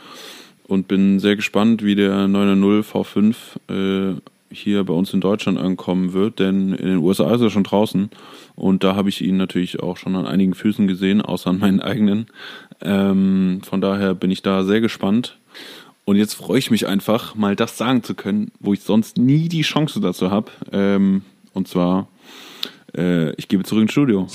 Und 0.70 0.88
bin 0.88 1.20
sehr 1.20 1.36
gespannt, 1.36 1.84
wie 1.84 1.96
der 1.96 2.14
9.0 2.28 2.84
V5 2.84 4.16
äh, 4.16 4.22
hier 4.52 4.84
bei 4.84 4.94
uns 4.94 5.14
in 5.14 5.20
Deutschland 5.20 5.58
ankommen 5.58 6.14
wird, 6.14 6.40
denn 6.40 6.74
in 6.74 6.88
den 6.88 6.98
USA 6.98 7.34
ist 7.34 7.42
er 7.42 7.50
schon 7.50 7.64
draußen 7.64 8.10
und 8.56 8.84
da 8.84 8.96
habe 8.96 9.10
ich 9.10 9.22
ihn 9.22 9.38
natürlich 9.38 9.82
auch 9.82 9.98
schon 9.98 10.16
an 10.16 10.26
einigen 10.26 10.54
Füßen 10.54 10.88
gesehen, 10.88 11.22
außer 11.22 11.50
an 11.50 11.60
meinen 11.60 11.80
eigenen. 11.82 12.28
Ähm, 12.82 13.62
von 13.64 13.82
daher 13.82 14.14
bin 14.14 14.32
ich 14.32 14.42
da 14.42 14.64
sehr 14.64 14.82
gespannt. 14.82 15.38
Und 16.06 16.16
jetzt 16.16 16.34
freue 16.34 16.60
ich 16.60 16.72
mich 16.72 16.88
einfach, 16.88 17.36
mal 17.36 17.56
das 17.56 17.78
sagen 17.78 18.04
zu 18.04 18.16
können, 18.16 18.52
wo 18.60 18.74
ich 18.74 18.82
sonst 18.82 19.18
nie 19.18 19.48
die 19.48 19.62
Chance 19.62 20.00
dazu 20.02 20.32
habe. 20.32 20.52
Ähm, 20.72 21.22
und 21.54 21.68
zwar 21.68 22.08
äh, 22.98 23.32
ich 23.32 23.48
gebe 23.48 23.64
zurück 23.64 23.84
ins 23.84 23.92
Studio. 23.92 24.28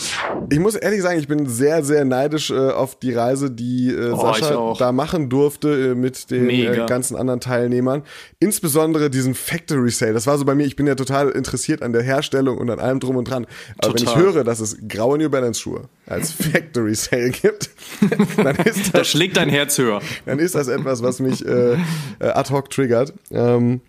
Ich 0.50 0.58
muss 0.58 0.74
ehrlich 0.74 1.02
sagen, 1.02 1.18
ich 1.18 1.28
bin 1.28 1.46
sehr, 1.46 1.84
sehr 1.84 2.04
neidisch 2.04 2.50
äh, 2.50 2.70
auf 2.70 2.98
die 2.98 3.12
Reise, 3.12 3.50
die 3.50 3.90
äh, 3.90 4.10
oh, 4.10 4.20
Sascha 4.20 4.74
da 4.78 4.92
machen 4.92 5.28
durfte 5.28 5.92
äh, 5.92 5.94
mit 5.94 6.30
den 6.30 6.48
äh, 6.48 6.84
ganzen 6.86 7.16
anderen 7.16 7.40
Teilnehmern. 7.40 8.02
Insbesondere 8.40 9.10
diesen 9.10 9.34
Factory 9.34 9.90
Sale. 9.90 10.12
Das 10.12 10.26
war 10.26 10.38
so 10.38 10.44
bei 10.44 10.54
mir, 10.54 10.66
ich 10.66 10.76
bin 10.76 10.86
ja 10.86 10.94
total 10.94 11.30
interessiert 11.30 11.82
an 11.82 11.92
der 11.92 12.02
Herstellung 12.02 12.58
und 12.58 12.70
an 12.70 12.78
allem 12.78 13.00
drum 13.00 13.16
und 13.16 13.28
dran. 13.28 13.46
Aber 13.78 13.94
total. 13.94 14.14
wenn 14.14 14.20
ich 14.22 14.26
höre, 14.26 14.44
dass 14.44 14.60
es 14.60 14.76
graue 14.88 15.18
New 15.18 15.30
Balance 15.30 15.60
Schuhe 15.60 15.88
als 16.06 16.32
Factory 16.52 16.94
Sale 16.94 17.30
gibt, 17.30 17.70
dann 18.36 18.56
ist 18.56 18.86
das, 18.86 18.92
da 18.92 19.04
schlägt 19.04 19.36
dein 19.36 19.48
Herz 19.48 19.78
höher. 19.78 20.00
Dann 20.26 20.38
ist 20.38 20.54
das 20.54 20.68
etwas, 20.68 21.02
was 21.02 21.20
mich 21.20 21.44
äh, 21.46 21.76
ad 22.20 22.52
hoc 22.52 22.70
triggert. 22.70 23.12
Ähm, 23.30 23.80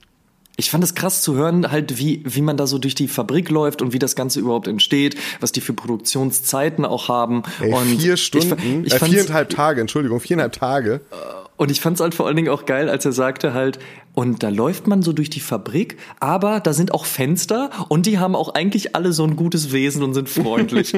ich 0.57 0.69
fand 0.69 0.83
es 0.83 0.95
krass 0.95 1.21
zu 1.21 1.35
hören, 1.35 1.71
halt 1.71 1.97
wie, 1.97 2.23
wie 2.25 2.41
man 2.41 2.57
da 2.57 2.67
so 2.67 2.77
durch 2.77 2.95
die 2.95 3.07
Fabrik 3.07 3.49
läuft 3.49 3.81
und 3.81 3.93
wie 3.93 3.99
das 3.99 4.15
Ganze 4.15 4.39
überhaupt 4.39 4.67
entsteht, 4.67 5.15
was 5.39 5.51
die 5.51 5.61
für 5.61 5.73
Produktionszeiten 5.73 6.85
auch 6.85 7.09
haben. 7.09 7.43
Ey, 7.59 7.73
und 7.73 7.99
vier 7.99 8.17
Stunden, 8.17 8.85
ich, 8.85 8.93
ich 8.93 9.01
äh, 9.01 9.05
viereinhalb 9.05 9.49
Tage, 9.49 9.81
Entschuldigung, 9.81 10.19
viereinhalb 10.19 10.53
Tage. 10.53 11.01
Und 11.57 11.71
ich 11.71 11.81
fand 11.81 11.95
es 11.95 12.01
halt 12.01 12.15
vor 12.15 12.27
allen 12.27 12.35
Dingen 12.35 12.49
auch 12.49 12.65
geil, 12.65 12.89
als 12.89 13.05
er 13.05 13.13
sagte 13.13 13.53
halt, 13.53 13.79
und 14.16 14.43
da 14.43 14.49
läuft 14.49 14.88
man 14.88 15.01
so 15.01 15.13
durch 15.13 15.30
die 15.30 15.41
Fabrik, 15.41 15.97
aber 16.20 16.61
da 16.61 16.74
sind 16.74 16.93
auch 16.93 17.05
Fenster 17.05 17.70
und 17.89 18.05
die 18.05 18.18
haben 18.18 18.36
auch 18.36 18.53
eigentlich 18.53 18.95
alle 18.95 19.13
so 19.13 19.24
ein 19.26 19.36
gutes 19.36 19.74
Wesen 19.74 20.03
und 20.03 20.13
sind 20.13 20.30
freundlich. 20.30 20.93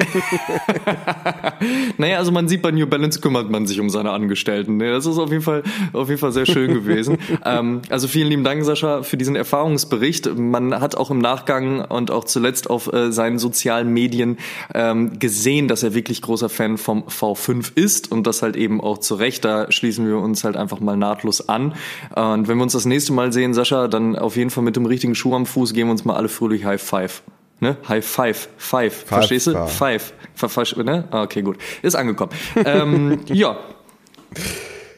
naja, 1.98 2.18
also 2.18 2.30
man 2.30 2.48
sieht 2.48 2.62
bei 2.62 2.70
New 2.70 2.86
Balance 2.86 3.20
kümmert 3.20 3.50
man 3.50 3.66
sich 3.66 3.80
um 3.80 3.90
seine 3.90 4.12
Angestellten. 4.12 4.78
Das 4.78 5.04
ist 5.04 5.18
auf 5.18 5.30
jeden 5.30 5.42
Fall, 5.42 5.64
auf 5.92 6.08
jeden 6.08 6.20
Fall 6.20 6.32
sehr 6.32 6.46
schön 6.46 6.72
gewesen. 6.72 7.18
ähm, 7.44 7.82
also 7.90 8.06
vielen 8.06 8.28
lieben 8.28 8.44
Dank, 8.44 8.64
Sascha, 8.64 9.02
für 9.02 9.16
diesen 9.16 9.34
Erfahrungsbericht. 9.34 10.36
Man 10.36 10.80
hat 10.80 10.94
auch 10.94 11.10
im 11.10 11.18
Nachgang 11.18 11.84
und 11.84 12.10
auch 12.12 12.24
zuletzt 12.24 12.70
auf 12.70 12.92
äh, 12.92 13.10
seinen 13.10 13.38
sozialen 13.40 13.92
Medien 13.92 14.38
ähm, 14.74 15.18
gesehen, 15.18 15.66
dass 15.66 15.82
er 15.82 15.94
wirklich 15.94 16.22
großer 16.22 16.48
Fan 16.48 16.78
vom 16.78 17.02
V5 17.04 17.72
ist 17.74 18.12
und 18.12 18.26
das 18.28 18.42
halt 18.42 18.54
eben 18.54 18.80
auch 18.80 18.98
zu 18.98 19.16
Recht. 19.16 19.44
Da 19.44 19.72
schließen 19.72 20.06
wir 20.06 20.18
uns 20.18 20.44
halt 20.44 20.56
einfach 20.56 20.78
mal 20.78 20.96
nahtlos 20.96 21.48
an. 21.48 21.74
Und 22.14 22.46
wenn 22.46 22.56
wir 22.56 22.62
uns 22.62 22.74
das 22.74 22.84
nächste 22.84 23.07
nächste 23.08 23.12
Mal 23.14 23.32
sehen, 23.32 23.54
Sascha, 23.54 23.88
dann 23.88 24.16
auf 24.16 24.36
jeden 24.36 24.50
Fall 24.50 24.64
mit 24.64 24.76
dem 24.76 24.86
richtigen 24.86 25.14
Schuh 25.14 25.34
am 25.34 25.46
Fuß 25.46 25.72
gehen 25.72 25.86
wir 25.86 25.92
uns 25.92 26.04
mal 26.04 26.16
alle 26.16 26.28
fröhlich 26.28 26.64
High 26.64 26.80
Five. 26.80 27.22
Ne? 27.60 27.76
High 27.88 28.04
Five, 28.04 28.48
Five, 28.56 28.94
Five 28.94 29.08
verstehst 29.08 29.46
du? 29.46 29.66
Five. 29.66 30.12
Five. 30.34 30.76
Ne? 30.76 31.08
Ah, 31.10 31.22
okay, 31.22 31.42
gut. 31.42 31.58
Ist 31.82 31.96
angekommen. 31.96 32.32
ähm, 32.64 33.20
ja. 33.26 33.58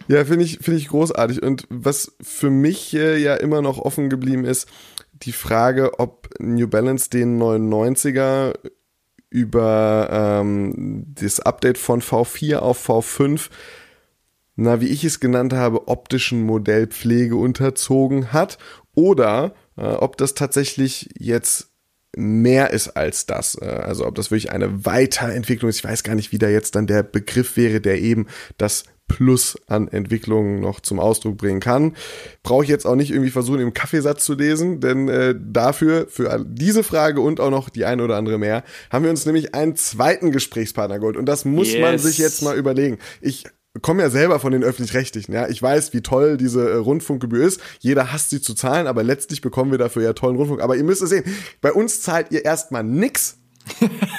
Ja, 0.09 0.25
finde 0.25 0.45
ich, 0.45 0.59
finde 0.59 0.79
ich 0.79 0.89
großartig. 0.89 1.43
Und 1.43 1.67
was 1.71 2.13
für 2.21 2.51
mich 2.51 2.95
äh, 2.95 3.17
ja 3.17 3.37
immer 3.37 3.63
noch 3.63 3.79
offen 3.79 4.11
geblieben 4.11 4.45
ist, 4.45 4.69
die 5.23 5.33
Frage, 5.33 5.99
ob 6.01 6.29
New 6.41 6.67
Balance 6.67 7.11
den 7.11 7.41
99er 7.41 8.55
über 9.31 10.09
ähm, 10.11 11.05
das 11.15 11.39
Update 11.39 11.79
von 11.79 12.03
V4 12.03 12.57
auf 12.57 12.89
V5 12.89 13.49
na, 14.61 14.81
wie 14.81 14.89
ich 14.89 15.05
es 15.05 15.21
genannt 15.21 15.55
habe, 15.55 15.89
optischen 15.89 16.43
Modellpflege 16.43 17.35
unterzogen 17.35 18.33
hat 18.33 18.59
oder 18.95 19.55
äh, 19.77 19.85
ob 19.87 20.19
das 20.19 20.35
tatsächlich 20.35 21.09
jetzt 21.19 21.71
mehr 22.15 22.71
ist 22.71 22.89
als 22.89 23.25
das. 23.25 23.57
Äh, 23.61 23.65
also 23.65 24.07
ob 24.07 24.15
das 24.17 24.31
wirklich 24.31 24.53
eine 24.53 24.85
Weiterentwicklung 24.85 25.71
ist. 25.71 25.79
Ich 25.79 25.85
weiß 25.85 26.03
gar 26.03 26.15
nicht, 26.15 26.33
wie 26.33 26.39
da 26.39 26.49
jetzt 26.49 26.75
dann 26.75 26.87
der 26.87 27.03
Begriff 27.03 27.57
wäre, 27.57 27.81
der 27.81 28.01
eben 28.01 28.27
das 28.59 28.85
Plus 29.09 29.59
an 29.67 29.89
Entwicklungen 29.89 30.61
noch 30.61 30.79
zum 30.79 31.01
Ausdruck 31.01 31.39
bringen 31.39 31.59
kann. 31.59 31.97
Brauche 32.45 32.63
ich 32.63 32.71
jetzt 32.71 32.87
auch 32.87 32.95
nicht 32.95 33.11
irgendwie 33.11 33.31
versuchen, 33.31 33.61
im 33.61 33.73
Kaffeesatz 33.73 34.25
zu 34.25 34.35
lesen, 34.35 34.81
denn 34.81 35.09
äh, 35.09 35.35
dafür, 35.37 36.07
für 36.09 36.45
diese 36.47 36.85
Frage 36.85 37.21
und 37.21 37.41
auch 37.41 37.51
noch 37.51 37.71
die 37.71 37.87
eine 37.87 38.05
oder 38.05 38.17
andere 38.17 38.39
mehr, 38.39 38.63
haben 38.91 39.05
wir 39.05 39.11
uns 39.11 39.27
nämlich 39.27 39.55
einen 39.55 39.75
zweiten 39.75 40.31
Gesprächspartner 40.31 41.01
geholt. 41.01 41.17
Und 41.17 41.27
das 41.27 41.45
muss 41.45 41.73
yes. 41.73 41.81
man 41.81 41.99
sich 41.99 42.19
jetzt 42.19 42.43
mal 42.43 42.57
überlegen. 42.57 42.99
Ich 43.21 43.47
komme 43.83 44.03
ja 44.03 44.11
selber 44.11 44.41
von 44.41 44.53
den 44.53 44.65
öffentlich-rechtlichen, 44.65 45.33
ja. 45.33 45.49
Ich 45.49 45.63
weiß, 45.63 45.93
wie 45.93 46.01
toll 46.01 46.37
diese 46.37 46.71
äh, 46.71 46.77
Rundfunkgebühr 46.77 47.45
ist. 47.45 47.61
Jeder 47.79 48.13
hasst 48.13 48.31
sie 48.31 48.41
zu 48.41 48.55
zahlen, 48.55 48.87
aber 48.87 49.03
letztlich 49.03 49.41
bekommen 49.41 49.71
wir 49.71 49.79
dafür 49.79 50.03
ja 50.03 50.13
tollen 50.13 50.37
Rundfunk. 50.37 50.61
Aber 50.61 50.77
ihr 50.77 50.85
müsst 50.85 51.03
es 51.03 51.11
sehen, 51.11 51.25
bei 51.61 51.73
uns 51.73 52.03
zahlt 52.03 52.33
ihr 52.33 52.45
erstmal 52.45 52.85
nix 52.85 53.40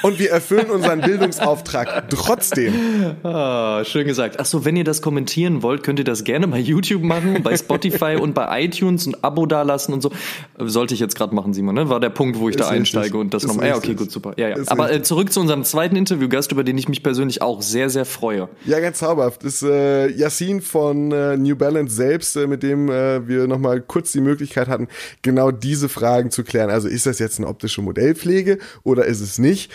und 0.02 0.18
wir 0.18 0.30
erfüllen 0.30 0.70
unseren 0.70 1.00
Bildungsauftrag 1.00 2.08
trotzdem. 2.10 2.74
Ah, 3.22 3.84
schön 3.84 4.06
gesagt. 4.06 4.40
Achso, 4.40 4.64
wenn 4.64 4.76
ihr 4.76 4.84
das 4.84 5.02
kommentieren 5.02 5.62
wollt, 5.62 5.82
könnt 5.82 5.98
ihr 5.98 6.04
das 6.04 6.24
gerne 6.24 6.48
bei 6.48 6.58
YouTube 6.58 7.02
machen, 7.02 7.42
bei 7.42 7.56
Spotify 7.56 8.16
und 8.20 8.34
bei 8.34 8.64
iTunes 8.64 9.06
ein 9.06 9.14
Abo 9.22 9.46
dalassen 9.46 9.92
und 9.92 10.02
so. 10.02 10.10
Sollte 10.58 10.94
ich 10.94 11.00
jetzt 11.00 11.16
gerade 11.16 11.34
machen, 11.34 11.52
Simon, 11.52 11.74
ne? 11.74 11.88
War 11.88 12.00
der 12.00 12.10
Punkt, 12.10 12.38
wo 12.38 12.48
ich 12.48 12.56
ist 12.56 12.60
da 12.60 12.68
einsteige 12.68 13.04
richtig. 13.04 13.20
und 13.20 13.34
das 13.34 13.46
nochmal. 13.46 13.68
Ja, 13.68 13.76
okay, 13.76 13.94
gut, 13.94 14.10
super. 14.10 14.34
Ja, 14.36 14.48
ja. 14.48 14.56
Aber 14.66 14.92
äh, 14.92 15.02
zurück 15.02 15.32
zu 15.32 15.40
unserem 15.40 15.64
zweiten 15.64 15.96
Interviewgast, 15.96 16.52
über 16.52 16.64
den 16.64 16.78
ich 16.78 16.88
mich 16.88 17.02
persönlich 17.02 17.42
auch 17.42 17.62
sehr, 17.62 17.90
sehr 17.90 18.04
freue. 18.04 18.48
Ja, 18.64 18.80
ganz 18.80 18.98
zauberhaft. 18.98 19.44
Das 19.44 19.54
ist 19.54 19.62
äh, 19.62 20.08
Yassin 20.08 20.60
von 20.60 21.12
äh, 21.12 21.36
New 21.36 21.56
Balance 21.56 21.94
selbst, 21.94 22.36
äh, 22.36 22.46
mit 22.46 22.62
dem 22.62 22.88
äh, 22.88 23.26
wir 23.26 23.46
nochmal 23.46 23.80
kurz 23.80 24.12
die 24.12 24.20
Möglichkeit 24.20 24.68
hatten, 24.68 24.88
genau 25.22 25.50
diese 25.50 25.88
Fragen 25.88 26.30
zu 26.30 26.44
klären. 26.44 26.70
Also 26.70 26.88
ist 26.88 27.06
das 27.06 27.18
jetzt 27.18 27.38
eine 27.38 27.48
optische 27.48 27.82
Modellpflege 27.82 28.58
oder 28.82 29.04
ist 29.04 29.20
es 29.20 29.31
nicht? 29.38 29.70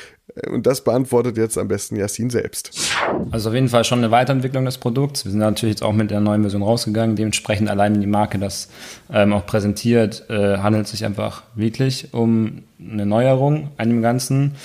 Und 0.45 0.68
das 0.68 0.84
beantwortet 0.84 1.38
jetzt 1.38 1.58
am 1.58 1.68
besten 1.68 1.95
Yassin 1.95 2.30
selbst. 2.30 2.93
Also 3.32 3.49
auf 3.49 3.55
jeden 3.55 3.70
Fall 3.70 3.84
schon 3.84 3.99
eine 3.99 4.12
Weiterentwicklung 4.12 4.66
des 4.66 4.78
Produkts. 4.78 5.26
Wir 5.26 5.32
sind 5.32 5.39
natürlich 5.39 5.76
jetzt 5.76 5.84
auch 5.84 5.93
mit 5.93 6.12
der 6.12 6.20
neuen 6.20 6.41
Version 6.41 6.62
rausgegangen. 6.62 7.16
Dementsprechend 7.16 7.70
allein 7.70 7.99
die 7.99 8.08
Marke 8.08 8.38
das 8.38 8.70
ähm, 9.12 9.34
auch 9.34 9.45
präsentiert, 9.45 10.26
äh, 10.30 10.58
handelt 10.58 10.88
sich 10.88 11.05
einfach 11.05 11.43
wirklich 11.55 12.14
um 12.14 12.64
eine 12.80 13.05
Neuerung 13.05 13.72
an 13.78 13.89
dem 13.89 14.01
Ganzen. 14.01 14.55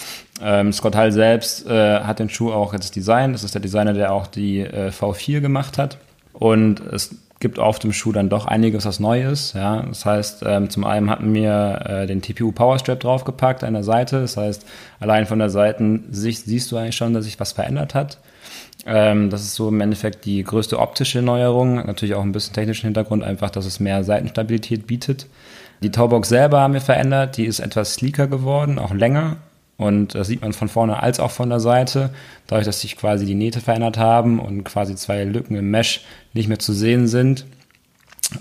Ähm, 0.42 0.72
Scott 0.72 0.96
Hall 0.96 1.12
selbst 1.12 1.66
äh, 1.66 2.00
hat 2.00 2.18
den 2.18 2.28
Schuh 2.28 2.52
auch 2.52 2.72
jetzt 2.74 2.94
designt. 2.96 3.34
Das 3.34 3.44
ist 3.44 3.54
der 3.54 3.62
Designer, 3.62 3.94
der 3.94 4.12
auch 4.12 4.26
die 4.26 4.60
äh, 4.60 4.90
V4 4.90 5.40
gemacht 5.40 5.78
hat. 5.78 5.98
Und 6.32 6.80
es 6.80 7.14
gibt 7.42 7.58
auf 7.58 7.78
dem 7.78 7.92
Schuh 7.92 8.12
dann 8.12 8.30
doch 8.30 8.46
einiges, 8.46 8.86
was 8.86 9.00
neu 9.00 9.22
ist. 9.22 9.54
Ja. 9.54 9.82
Das 9.82 10.06
heißt, 10.06 10.44
ähm, 10.46 10.70
zum 10.70 10.84
einen 10.84 11.10
hatten 11.10 11.34
wir 11.34 11.82
äh, 11.84 12.06
den 12.06 12.22
TPU 12.22 12.52
Powerstrap 12.52 13.00
draufgepackt 13.00 13.64
an 13.64 13.74
der 13.74 13.82
Seite. 13.82 14.20
Das 14.20 14.38
heißt, 14.38 14.64
allein 15.00 15.26
von 15.26 15.38
der 15.40 15.50
Seitensicht 15.50 16.44
siehst 16.46 16.72
du 16.72 16.78
eigentlich 16.78 16.96
schon, 16.96 17.12
dass 17.12 17.24
sich 17.24 17.38
was 17.38 17.52
verändert 17.52 17.94
hat. 17.94 18.18
Ähm, 18.86 19.28
das 19.28 19.42
ist 19.42 19.56
so 19.56 19.68
im 19.68 19.80
Endeffekt 19.80 20.24
die 20.24 20.42
größte 20.42 20.78
optische 20.78 21.20
Neuerung. 21.20 21.84
Natürlich 21.84 22.14
auch 22.14 22.22
ein 22.22 22.32
bisschen 22.32 22.54
technischen 22.54 22.86
Hintergrund, 22.86 23.24
einfach, 23.24 23.50
dass 23.50 23.66
es 23.66 23.80
mehr 23.80 24.04
Seitenstabilität 24.04 24.86
bietet. 24.86 25.26
Die 25.82 25.90
Taubox 25.90 26.28
selber 26.28 26.60
haben 26.60 26.74
wir 26.74 26.80
verändert, 26.80 27.36
die 27.36 27.44
ist 27.44 27.58
etwas 27.58 27.94
sleeker 27.94 28.28
geworden, 28.28 28.78
auch 28.78 28.94
länger. 28.94 29.38
Und 29.82 30.14
das 30.14 30.28
sieht 30.28 30.42
man 30.42 30.52
von 30.52 30.68
vorne 30.68 31.02
als 31.02 31.20
auch 31.20 31.30
von 31.30 31.48
der 31.48 31.60
Seite. 31.60 32.10
Dadurch, 32.46 32.66
dass 32.66 32.80
sich 32.80 32.96
quasi 32.96 33.26
die 33.26 33.34
Nähte 33.34 33.60
verändert 33.60 33.98
haben 33.98 34.38
und 34.38 34.64
quasi 34.64 34.94
zwei 34.94 35.24
Lücken 35.24 35.56
im 35.56 35.70
Mesh 35.70 36.02
nicht 36.32 36.48
mehr 36.48 36.58
zu 36.58 36.72
sehen 36.72 37.08
sind, 37.08 37.44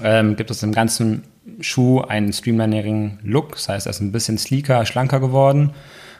ähm, 0.04 0.36
gibt 0.36 0.52
es 0.52 0.64
im 0.64 0.72
ganzen 0.72 1.24
Schuh 1.60 2.02
einen 2.02 2.32
streamlinerigen 2.32 3.20
Look. 3.24 3.54
Das 3.54 3.70
heißt, 3.70 3.88
er 3.88 3.92
ist 3.92 4.02
ein 4.02 4.12
bisschen 4.12 4.38
sleeker, 4.38 4.86
schlanker 4.86 5.20
geworden. 5.20 5.72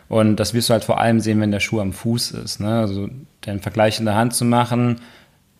Und 0.10 0.36
das 0.38 0.54
wirst 0.54 0.70
du 0.70 0.74
halt 0.74 0.84
vor 0.84 1.00
allem 1.00 1.20
sehen, 1.22 1.40
wenn 1.40 1.52
der 1.52 1.62
Schuh 1.62 1.80
am 1.80 1.94
Fuß 1.94 2.32
ist. 2.32 2.60
Ne? 2.60 2.80
Also 2.80 3.08
den 3.46 3.60
Vergleich 3.60 4.00
in 4.00 4.06
der 4.06 4.16
Hand 4.16 4.34
zu 4.34 4.44
machen, 4.44 5.00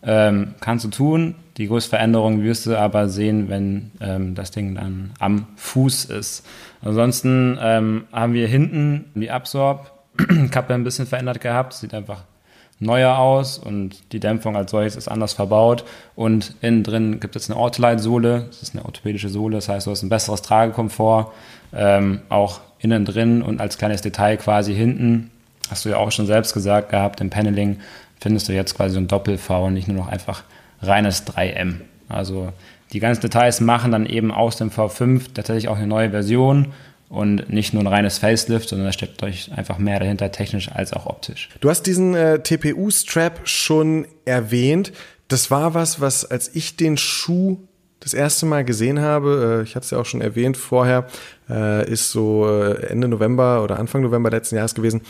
ähm, 0.04 0.56
kannst 0.60 0.84
du 0.86 0.90
tun. 0.90 1.36
Die 1.58 1.68
größte 1.68 1.90
Veränderung 1.92 2.44
wirst 2.44 2.66
du 2.66 2.78
aber 2.78 3.10
sehen, 3.10 3.50
wenn 3.50 3.92
ähm, 4.00 4.36
das 4.36 4.52
Ding 4.52 4.76
dann 4.76 5.12
am 5.20 5.48
Fuß 5.58 6.06
ist. 6.06 6.46
Ansonsten 6.82 7.58
ähm, 7.62 8.06
haben 8.12 8.34
wir 8.34 8.48
hinten 8.48 9.06
die 9.16 9.32
Absorb-Kappe 9.32 10.74
ein 10.74 10.84
bisschen 10.84 11.08
verändert 11.08 11.42
gehabt. 11.42 11.74
Sieht 11.74 11.94
einfach 11.94 12.24
neuer 12.80 13.18
aus 13.18 13.58
und 13.60 14.12
die 14.12 14.20
Dämpfung 14.20 14.56
als 14.58 14.72
solches 14.72 14.96
ist 14.96 15.08
anders 15.08 15.34
verbaut. 15.34 15.84
Und 16.16 16.56
innen 16.62 16.84
drin 16.84 17.20
gibt 17.20 17.36
es 17.36 17.50
eine 17.50 17.60
Ortolite-Sohle. 17.60 18.46
Das 18.48 18.62
ist 18.62 18.74
eine 18.74 18.86
orthopädische 18.86 19.30
Sohle, 19.30 19.56
das 19.58 19.70
heißt, 19.70 19.88
du 19.88 19.92
hast 19.92 20.04
ein 20.04 20.10
besseres 20.10 20.42
Tragekomfort. 20.42 21.32
Ähm, 21.74 22.22
auch 22.30 22.62
innen 22.80 23.06
drin 23.06 23.42
und 23.42 23.62
als 23.62 23.78
kleines 23.78 24.02
Detail 24.02 24.38
quasi 24.38 24.74
hinten, 24.74 25.32
hast 25.70 25.86
du 25.86 25.90
ja 25.90 25.98
auch 25.98 26.12
schon 26.12 26.26
selbst 26.26 26.54
gesagt 26.54 26.90
gehabt, 26.90 27.22
im 27.22 27.30
Paneling 27.30 27.80
findest 28.20 28.50
du 28.50 28.54
jetzt 28.54 28.76
quasi 28.76 28.96
so 28.96 29.00
ein 29.00 29.08
Doppel-V 29.08 29.68
und 29.68 29.74
nicht 29.74 29.88
nur 29.88 29.98
noch 29.98 30.08
einfach 30.08 30.44
reines 30.82 31.26
3M. 31.28 31.82
Also 32.10 32.52
die 32.94 33.00
ganzen 33.00 33.22
Details 33.22 33.62
machen 33.62 33.92
dann 33.92 34.06
eben 34.06 34.32
aus 34.32 34.58
dem 34.58 34.70
V5 34.70 35.34
tatsächlich 35.34 35.68
auch 35.68 35.78
eine 35.78 35.88
neue 35.88 36.12
Version 36.12 36.74
und 37.10 37.50
nicht 37.50 37.74
nur 37.74 37.84
ein 37.84 37.88
reines 37.88 38.18
Facelift, 38.20 38.70
sondern 38.70 38.88
da 38.88 38.94
steckt 38.94 39.22
euch 39.24 39.52
einfach 39.52 39.78
mehr 39.78 40.00
dahinter, 40.00 40.32
technisch 40.32 40.72
als 40.72 40.94
auch 40.94 41.06
optisch. 41.06 41.50
Du 41.60 41.70
hast 41.70 41.84
diesen 41.84 42.16
äh, 42.16 42.40
TPU-Strap 42.40 43.48
schon 43.48 44.08
erwähnt. 44.26 44.94
Das 45.28 45.52
war 45.52 45.74
was, 45.74 46.00
was 46.00 46.26
als 46.30 46.54
ich 46.56 46.78
den 46.78 46.98
Schuh 46.98 47.58
das 48.02 48.14
erste 48.14 48.46
Mal 48.46 48.66
gesehen 48.66 49.00
habe, 49.00 49.60
äh, 49.60 49.64
ich 49.64 49.76
hatte 49.76 49.86
es 49.86 49.92
ja 49.92 50.00
auch 50.00 50.06
schon 50.06 50.22
erwähnt 50.22 50.58
vorher, 50.58 51.08
äh, 51.50 51.90
ist 51.90 52.12
so 52.12 52.48
äh, 52.50 52.88
Ende 52.88 53.08
November 53.08 53.64
oder 53.64 53.80
Anfang 53.80 54.02
November 54.02 54.30
letzten 54.30 54.56
Jahres 54.56 54.74
gewesen, 54.74 55.02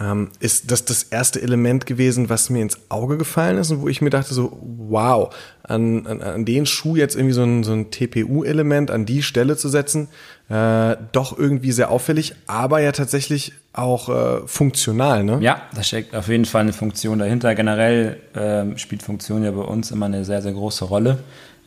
ähm, 0.00 0.30
ist 0.38 0.70
das 0.70 0.84
das 0.84 1.02
erste 1.02 1.42
Element 1.42 1.86
gewesen, 1.86 2.28
was 2.28 2.50
mir 2.50 2.62
ins 2.62 2.78
Auge 2.88 3.18
gefallen 3.18 3.58
ist 3.58 3.70
und 3.70 3.82
wo 3.82 3.88
ich 3.88 4.00
mir 4.00 4.10
dachte 4.10 4.32
so, 4.32 4.58
wow, 4.62 5.34
an, 5.64 6.06
an, 6.06 6.22
an 6.22 6.44
den 6.44 6.66
Schuh 6.66 6.96
jetzt 6.96 7.16
irgendwie 7.16 7.34
so 7.34 7.42
ein, 7.42 7.64
so 7.64 7.72
ein 7.72 7.90
TPU-Element 7.90 8.90
an 8.90 9.06
die 9.06 9.22
Stelle 9.22 9.56
zu 9.56 9.68
setzen, 9.68 10.08
äh, 10.48 10.96
doch 11.12 11.36
irgendwie 11.36 11.72
sehr 11.72 11.90
auffällig, 11.90 12.34
aber 12.46 12.80
ja 12.80 12.92
tatsächlich 12.92 13.52
auch 13.72 14.08
äh, 14.08 14.46
funktional, 14.46 15.24
ne? 15.24 15.38
Ja, 15.40 15.62
da 15.74 15.82
steckt 15.82 16.14
auf 16.14 16.28
jeden 16.28 16.44
Fall 16.44 16.62
eine 16.62 16.72
Funktion 16.72 17.18
dahinter. 17.18 17.54
Generell 17.54 18.18
äh, 18.34 18.78
spielt 18.78 19.02
Funktion 19.02 19.44
ja 19.44 19.50
bei 19.50 19.62
uns 19.62 19.90
immer 19.90 20.06
eine 20.06 20.24
sehr, 20.24 20.42
sehr 20.42 20.52
große 20.52 20.84
Rolle. 20.84 21.18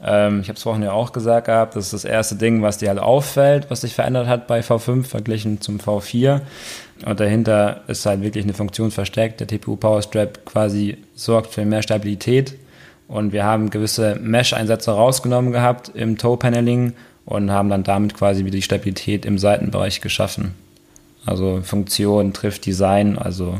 Ähm, 0.03 0.41
ich 0.41 0.49
habe 0.49 0.57
es 0.57 0.63
vorhin 0.63 0.83
ja 0.83 0.91
auch 0.91 1.11
gesagt 1.11 1.45
gehabt, 1.45 1.75
das 1.75 1.85
ist 1.85 1.93
das 1.93 2.05
erste 2.05 2.35
Ding, 2.35 2.61
was 2.61 2.77
dir 2.77 2.89
halt 2.89 2.99
auffällt, 2.99 3.69
was 3.69 3.81
sich 3.81 3.93
verändert 3.93 4.27
hat 4.27 4.47
bei 4.47 4.61
V5 4.61 5.03
verglichen 5.03 5.61
zum 5.61 5.77
V4. 5.77 6.41
Und 7.05 7.19
dahinter 7.19 7.81
ist 7.87 8.05
halt 8.05 8.21
wirklich 8.21 8.43
eine 8.43 8.53
Funktion 8.53 8.91
versteckt. 8.91 9.39
Der 9.39 9.47
TPU 9.47 9.75
Power 9.75 10.01
Strap 10.01 10.45
quasi 10.45 10.97
sorgt 11.15 11.53
für 11.53 11.65
mehr 11.65 11.81
Stabilität. 11.81 12.55
Und 13.07 13.33
wir 13.33 13.43
haben 13.43 13.69
gewisse 13.69 14.15
Mesh-Einsätze 14.21 14.91
rausgenommen 14.91 15.51
gehabt 15.51 15.91
im 15.93 16.17
Toe-Paneling 16.17 16.93
und 17.25 17.51
haben 17.51 17.69
dann 17.69 17.83
damit 17.83 18.13
quasi 18.13 18.45
wieder 18.45 18.55
die 18.55 18.61
Stabilität 18.61 19.25
im 19.25 19.37
Seitenbereich 19.37 20.01
geschaffen. 20.01 20.55
Also 21.25 21.61
Funktion 21.61 22.33
trifft 22.33 22.65
Design, 22.65 23.17
also 23.17 23.57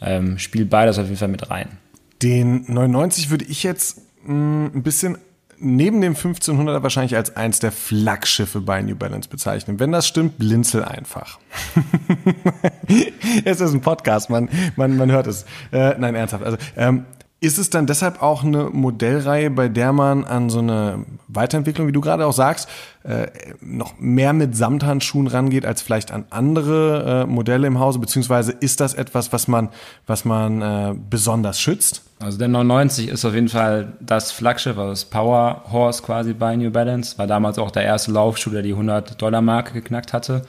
ähm, 0.00 0.38
spielt 0.38 0.70
beides 0.70 0.98
auf 0.98 1.06
jeden 1.06 1.16
Fall 1.16 1.28
mit 1.28 1.50
rein. 1.50 1.78
Den 2.22 2.64
99 2.68 3.30
würde 3.30 3.46
ich 3.46 3.62
jetzt 3.62 4.02
mh, 4.24 4.34
mm, 4.34 4.70
ein 4.76 4.82
bisschen 4.82 5.18
neben 5.60 6.00
dem 6.00 6.14
1500er 6.14 6.82
wahrscheinlich 6.82 7.16
als 7.16 7.36
eins 7.36 7.60
der 7.60 7.70
Flaggschiffe 7.70 8.60
bei 8.60 8.82
New 8.82 8.96
Balance 8.96 9.28
bezeichnen. 9.28 9.78
Wenn 9.78 9.92
das 9.92 10.08
stimmt, 10.08 10.38
blinzel 10.38 10.84
einfach. 10.84 11.38
es 13.44 13.60
ist 13.60 13.72
ein 13.72 13.80
Podcast, 13.80 14.30
man, 14.30 14.48
man, 14.76 14.96
man 14.96 15.12
hört 15.12 15.26
es. 15.26 15.44
Äh, 15.70 15.96
nein, 15.98 16.14
ernsthaft. 16.14 16.44
Also, 16.44 16.56
ähm, 16.76 17.04
ist 17.40 17.58
es 17.58 17.70
dann 17.70 17.86
deshalb 17.86 18.22
auch 18.22 18.44
eine 18.44 18.64
Modellreihe, 18.64 19.50
bei 19.50 19.68
der 19.68 19.94
man 19.94 20.24
an 20.24 20.50
so 20.50 20.58
eine 20.58 21.06
Weiterentwicklung, 21.26 21.88
wie 21.88 21.92
du 21.92 22.02
gerade 22.02 22.26
auch 22.26 22.34
sagst, 22.34 22.68
äh, 23.02 23.28
noch 23.62 23.98
mehr 23.98 24.34
mit 24.34 24.54
Samthandschuhen 24.54 25.26
rangeht 25.26 25.64
als 25.64 25.80
vielleicht 25.80 26.12
an 26.12 26.26
andere 26.28 27.22
äh, 27.22 27.26
Modelle 27.26 27.66
im 27.66 27.80
Hause? 27.80 27.98
Beziehungsweise 27.98 28.52
ist 28.52 28.80
das 28.80 28.92
etwas, 28.92 29.32
was 29.32 29.48
man, 29.48 29.70
was 30.06 30.26
man 30.26 30.60
äh, 30.60 30.94
besonders 31.08 31.58
schützt? 31.58 32.02
Also 32.18 32.36
der 32.36 32.48
99 32.48 33.08
ist 33.08 33.24
auf 33.24 33.32
jeden 33.32 33.48
Fall 33.48 33.94
das 34.00 34.30
Flaggschiff, 34.32 34.76
also 34.76 34.90
das 34.90 35.06
Power 35.06 35.64
Horse 35.72 36.02
quasi 36.02 36.34
bei 36.34 36.54
New 36.56 36.70
Balance. 36.70 37.16
War 37.16 37.26
damals 37.26 37.58
auch 37.58 37.70
der 37.70 37.84
erste 37.84 38.12
Laufschuh, 38.12 38.50
der 38.50 38.60
die 38.60 38.74
100-Dollar-Marke 38.74 39.72
geknackt 39.72 40.12
hatte. 40.12 40.42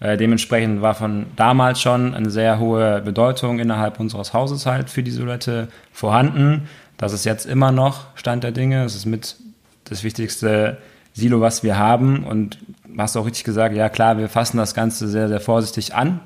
Äh, 0.00 0.16
dementsprechend 0.16 0.80
war 0.80 0.94
von 0.94 1.26
damals 1.36 1.80
schon 1.80 2.14
eine 2.14 2.30
sehr 2.30 2.58
hohe 2.58 3.00
Bedeutung 3.00 3.58
innerhalb 3.58 3.98
unseres 3.98 4.32
Hauses 4.32 4.66
halt 4.66 4.90
für 4.90 5.02
die 5.02 5.10
Silhouette 5.10 5.68
vorhanden. 5.92 6.68
Das 6.96 7.12
ist 7.12 7.24
jetzt 7.24 7.46
immer 7.46 7.72
noch 7.72 8.06
Stand 8.14 8.44
der 8.44 8.52
Dinge. 8.52 8.84
Es 8.84 8.94
ist 8.94 9.06
mit 9.06 9.36
das 9.84 10.04
wichtigste 10.04 10.78
Silo, 11.14 11.40
was 11.40 11.62
wir 11.62 11.78
haben. 11.78 12.24
Und 12.24 12.58
hast 12.96 13.16
auch 13.16 13.26
richtig 13.26 13.44
gesagt, 13.44 13.74
ja 13.74 13.88
klar, 13.88 14.18
wir 14.18 14.28
fassen 14.28 14.56
das 14.56 14.74
Ganze 14.74 15.08
sehr, 15.08 15.28
sehr 15.28 15.40
vorsichtig 15.40 15.94
an 15.94 16.20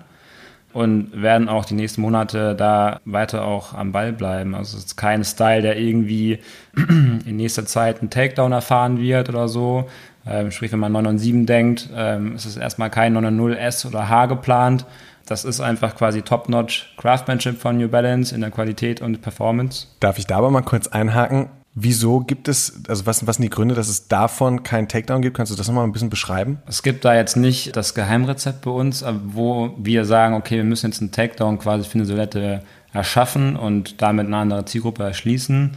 und 0.72 1.10
werden 1.20 1.48
auch 1.48 1.64
die 1.64 1.74
nächsten 1.74 2.00
Monate 2.00 2.54
da 2.54 3.00
weiter 3.04 3.44
auch 3.44 3.74
am 3.74 3.92
Ball 3.92 4.12
bleiben. 4.12 4.54
Also 4.54 4.78
es 4.78 4.84
ist 4.84 4.96
kein 4.96 5.24
Style, 5.24 5.62
der 5.62 5.78
irgendwie 5.78 6.38
in 6.76 7.36
nächster 7.36 7.66
Zeit 7.66 8.00
einen 8.00 8.10
Takedown 8.10 8.52
erfahren 8.52 8.98
wird 8.98 9.28
oder 9.28 9.48
so. 9.48 9.88
Ähm, 10.26 10.50
sprich, 10.50 10.72
wenn 10.72 10.78
man 10.78 10.92
997 10.92 11.46
denkt, 11.46 11.90
ähm, 11.94 12.36
ist 12.36 12.44
es 12.44 12.56
erstmal 12.56 12.90
kein 12.90 13.16
990S 13.16 13.86
oder 13.86 14.08
H 14.08 14.26
geplant. 14.26 14.86
Das 15.26 15.44
ist 15.44 15.60
einfach 15.60 15.96
quasi 15.96 16.22
Top-Notch 16.22 16.94
Craftsmanship 16.96 17.60
von 17.60 17.78
New 17.78 17.88
Balance 17.88 18.34
in 18.34 18.40
der 18.40 18.50
Qualität 18.50 19.00
und 19.00 19.22
Performance. 19.22 19.86
Darf 20.00 20.18
ich 20.18 20.26
da 20.26 20.36
aber 20.38 20.50
mal 20.50 20.62
kurz 20.62 20.88
einhaken? 20.88 21.48
Wieso 21.74 22.20
gibt 22.20 22.48
es, 22.48 22.82
also 22.86 23.06
was, 23.06 23.26
was 23.26 23.36
sind 23.36 23.44
die 23.44 23.50
Gründe, 23.50 23.74
dass 23.74 23.88
es 23.88 24.06
davon 24.06 24.62
keinen 24.62 24.88
Takedown 24.88 25.22
gibt? 25.22 25.36
Kannst 25.36 25.50
du 25.50 25.56
das 25.56 25.68
nochmal 25.68 25.84
ein 25.84 25.92
bisschen 25.92 26.10
beschreiben? 26.10 26.58
Es 26.66 26.82
gibt 26.82 27.04
da 27.04 27.14
jetzt 27.14 27.36
nicht 27.36 27.74
das 27.76 27.94
Geheimrezept 27.94 28.62
bei 28.62 28.70
uns, 28.70 29.02
wo 29.28 29.74
wir 29.78 30.04
sagen, 30.04 30.34
okay, 30.34 30.56
wir 30.56 30.64
müssen 30.64 30.90
jetzt 30.90 31.00
einen 31.00 31.12
Takedown 31.12 31.58
quasi 31.58 31.88
für 31.88 31.94
eine 31.94 32.04
Silhouette 32.04 32.62
erschaffen 32.92 33.56
und 33.56 34.02
damit 34.02 34.26
eine 34.26 34.36
andere 34.36 34.64
Zielgruppe 34.66 35.02
erschließen. 35.02 35.72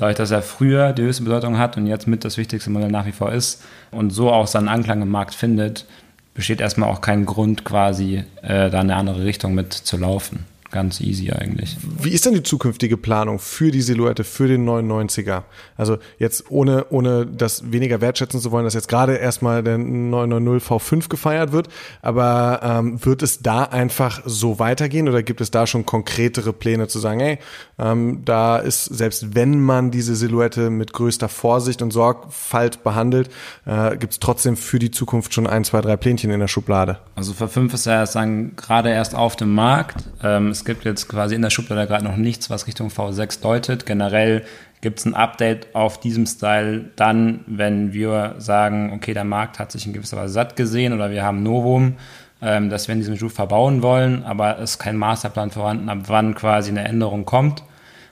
Dadurch, 0.00 0.16
dass 0.16 0.30
er 0.30 0.40
früher 0.40 0.94
die 0.94 1.02
höchste 1.02 1.24
Bedeutung 1.24 1.58
hat 1.58 1.76
und 1.76 1.86
jetzt 1.86 2.06
mit 2.08 2.24
das 2.24 2.38
wichtigste 2.38 2.70
Modell 2.70 2.90
nach 2.90 3.04
wie 3.04 3.12
vor 3.12 3.32
ist 3.32 3.62
und 3.90 4.10
so 4.10 4.32
auch 4.32 4.46
seinen 4.46 4.68
Anklang 4.68 5.02
im 5.02 5.10
Markt 5.10 5.34
findet, 5.34 5.84
besteht 6.32 6.62
erstmal 6.62 6.88
auch 6.88 7.02
kein 7.02 7.26
Grund 7.26 7.66
quasi, 7.66 8.24
äh, 8.40 8.70
da 8.70 8.80
in 8.80 8.90
eine 8.90 8.96
andere 8.96 9.24
Richtung 9.24 9.54
mit 9.54 9.74
zu 9.74 9.98
laufen 9.98 10.46
ganz 10.70 11.00
easy 11.00 11.30
eigentlich. 11.30 11.76
Wie 11.82 12.10
ist 12.10 12.26
denn 12.26 12.34
die 12.34 12.42
zukünftige 12.42 12.96
Planung 12.96 13.38
für 13.38 13.70
die 13.70 13.82
Silhouette, 13.82 14.24
für 14.24 14.48
den 14.48 14.68
99er? 14.68 15.42
Also 15.76 15.98
jetzt 16.18 16.50
ohne, 16.50 16.86
ohne 16.90 17.26
das 17.26 17.72
weniger 17.72 18.00
wertschätzen 18.00 18.40
zu 18.40 18.50
wollen, 18.50 18.64
dass 18.64 18.74
jetzt 18.74 18.88
gerade 18.88 19.16
erstmal 19.16 19.62
der 19.62 19.78
990 19.78 20.68
V5 20.68 21.08
gefeiert 21.08 21.52
wird, 21.52 21.68
aber 22.02 22.60
ähm, 22.62 23.04
wird 23.04 23.22
es 23.22 23.40
da 23.40 23.64
einfach 23.64 24.22
so 24.24 24.58
weitergehen 24.58 25.08
oder 25.08 25.22
gibt 25.22 25.40
es 25.40 25.50
da 25.50 25.66
schon 25.66 25.86
konkretere 25.86 26.52
Pläne 26.52 26.88
zu 26.88 26.98
sagen, 26.98 27.20
hey, 27.20 27.38
ähm, 27.78 28.22
da 28.24 28.58
ist, 28.58 28.84
selbst 28.84 29.34
wenn 29.34 29.60
man 29.60 29.90
diese 29.90 30.14
Silhouette 30.14 30.70
mit 30.70 30.92
größter 30.92 31.28
Vorsicht 31.28 31.82
und 31.82 31.90
Sorgfalt 31.90 32.84
behandelt, 32.84 33.30
äh, 33.66 33.96
gibt 33.96 34.12
es 34.12 34.20
trotzdem 34.20 34.56
für 34.56 34.78
die 34.78 34.90
Zukunft 34.90 35.34
schon 35.34 35.46
ein, 35.46 35.64
zwei, 35.64 35.80
drei 35.80 35.96
Plänchen 35.96 36.30
in 36.30 36.40
der 36.40 36.48
Schublade? 36.48 36.98
Also 37.16 37.32
V5 37.32 37.74
ist 37.74 37.86
ja 37.86 38.06
sagen, 38.06 38.54
gerade 38.56 38.90
erst 38.90 39.14
auf 39.14 39.36
dem 39.36 39.54
Markt. 39.54 40.04
Ähm, 40.22 40.50
es 40.60 40.66
gibt 40.66 40.84
jetzt 40.84 41.08
quasi 41.08 41.34
in 41.34 41.40
der 41.40 41.48
Schublade 41.48 41.86
gerade 41.86 42.04
noch 42.04 42.18
nichts, 42.18 42.50
was 42.50 42.66
Richtung 42.66 42.88
V6 42.88 43.40
deutet. 43.40 43.86
Generell 43.86 44.44
gibt 44.82 44.98
es 44.98 45.06
ein 45.06 45.14
Update 45.14 45.74
auf 45.74 45.98
diesem 45.98 46.26
Style 46.26 46.90
dann, 46.96 47.40
wenn 47.46 47.94
wir 47.94 48.34
sagen, 48.36 48.92
okay, 48.92 49.14
der 49.14 49.24
Markt 49.24 49.58
hat 49.58 49.72
sich 49.72 49.86
in 49.86 49.94
gewisser 49.94 50.18
Weise 50.18 50.34
satt 50.34 50.56
gesehen 50.56 50.92
oder 50.92 51.10
wir 51.10 51.24
haben 51.24 51.42
Novum, 51.42 51.94
ähm, 52.42 52.68
dass 52.68 52.88
wir 52.88 52.92
in 52.92 52.98
diesem 52.98 53.16
Schuh 53.16 53.30
verbauen 53.30 53.82
wollen, 53.82 54.22
aber 54.24 54.58
es 54.58 54.72
ist 54.72 54.78
kein 54.78 54.98
Masterplan 54.98 55.50
vorhanden, 55.50 55.88
ab 55.88 56.00
wann 56.08 56.34
quasi 56.34 56.70
eine 56.70 56.84
Änderung 56.84 57.24
kommt. 57.24 57.62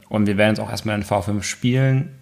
Und 0.08 0.26
wir 0.26 0.38
werden 0.38 0.54
jetzt 0.54 0.60
auch 0.60 0.70
erstmal 0.70 0.96
in 0.96 1.04
V5 1.04 1.42
spielen, 1.42 2.14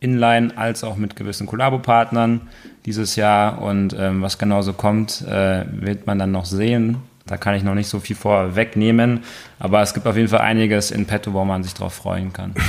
inline 0.00 0.56
als 0.56 0.82
auch 0.82 0.96
mit 0.96 1.14
gewissen 1.14 1.46
Kollabo-Partnern 1.46 2.40
dieses 2.86 3.16
Jahr. 3.16 3.60
Und 3.60 3.94
ähm, 3.98 4.22
was 4.22 4.38
genauso 4.38 4.72
kommt, 4.72 5.20
äh, 5.28 5.66
wird 5.70 6.06
man 6.06 6.18
dann 6.18 6.32
noch 6.32 6.46
sehen. 6.46 7.02
Da 7.26 7.38
kann 7.38 7.54
ich 7.54 7.62
noch 7.62 7.74
nicht 7.74 7.88
so 7.88 8.00
viel 8.00 8.16
vorwegnehmen, 8.16 9.24
aber 9.58 9.80
es 9.80 9.94
gibt 9.94 10.06
auf 10.06 10.16
jeden 10.16 10.28
Fall 10.28 10.40
einiges 10.40 10.90
in 10.90 11.06
petto, 11.06 11.32
wo 11.32 11.44
man 11.44 11.62
sich 11.62 11.74
drauf 11.74 11.94
freuen 11.94 12.32
kann. 12.32 12.54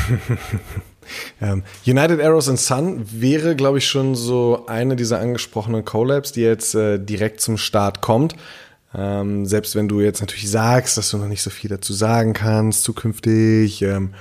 Ähm, 1.42 1.64
United 1.86 2.20
Arrows 2.20 2.50
and 2.50 2.60
Sun 2.60 3.06
wäre, 3.12 3.56
glaube 3.56 3.78
ich, 3.78 3.88
schon 3.88 4.16
so 4.16 4.66
eine 4.68 4.96
dieser 4.96 5.20
angesprochenen 5.20 5.86
Collabs, 5.86 6.32
die 6.32 6.42
jetzt 6.42 6.74
äh, 6.74 6.98
direkt 6.98 7.42
zum 7.42 7.58
Start 7.58 8.02
kommt. 8.02 8.36
Ähm, 8.94 9.46
selbst 9.46 9.76
wenn 9.76 9.88
du 9.88 10.00
jetzt 10.02 10.22
natürlich 10.22 10.50
sagst, 10.50 10.98
dass 10.98 11.12
du 11.12 11.18
noch 11.18 11.28
nicht 11.28 11.42
so 11.42 11.50
viel 11.50 11.70
dazu 11.70 11.94
sagen 11.94 12.34
kannst 12.34 12.84
zukünftig. 12.84 13.82
Ähm, 13.82 14.14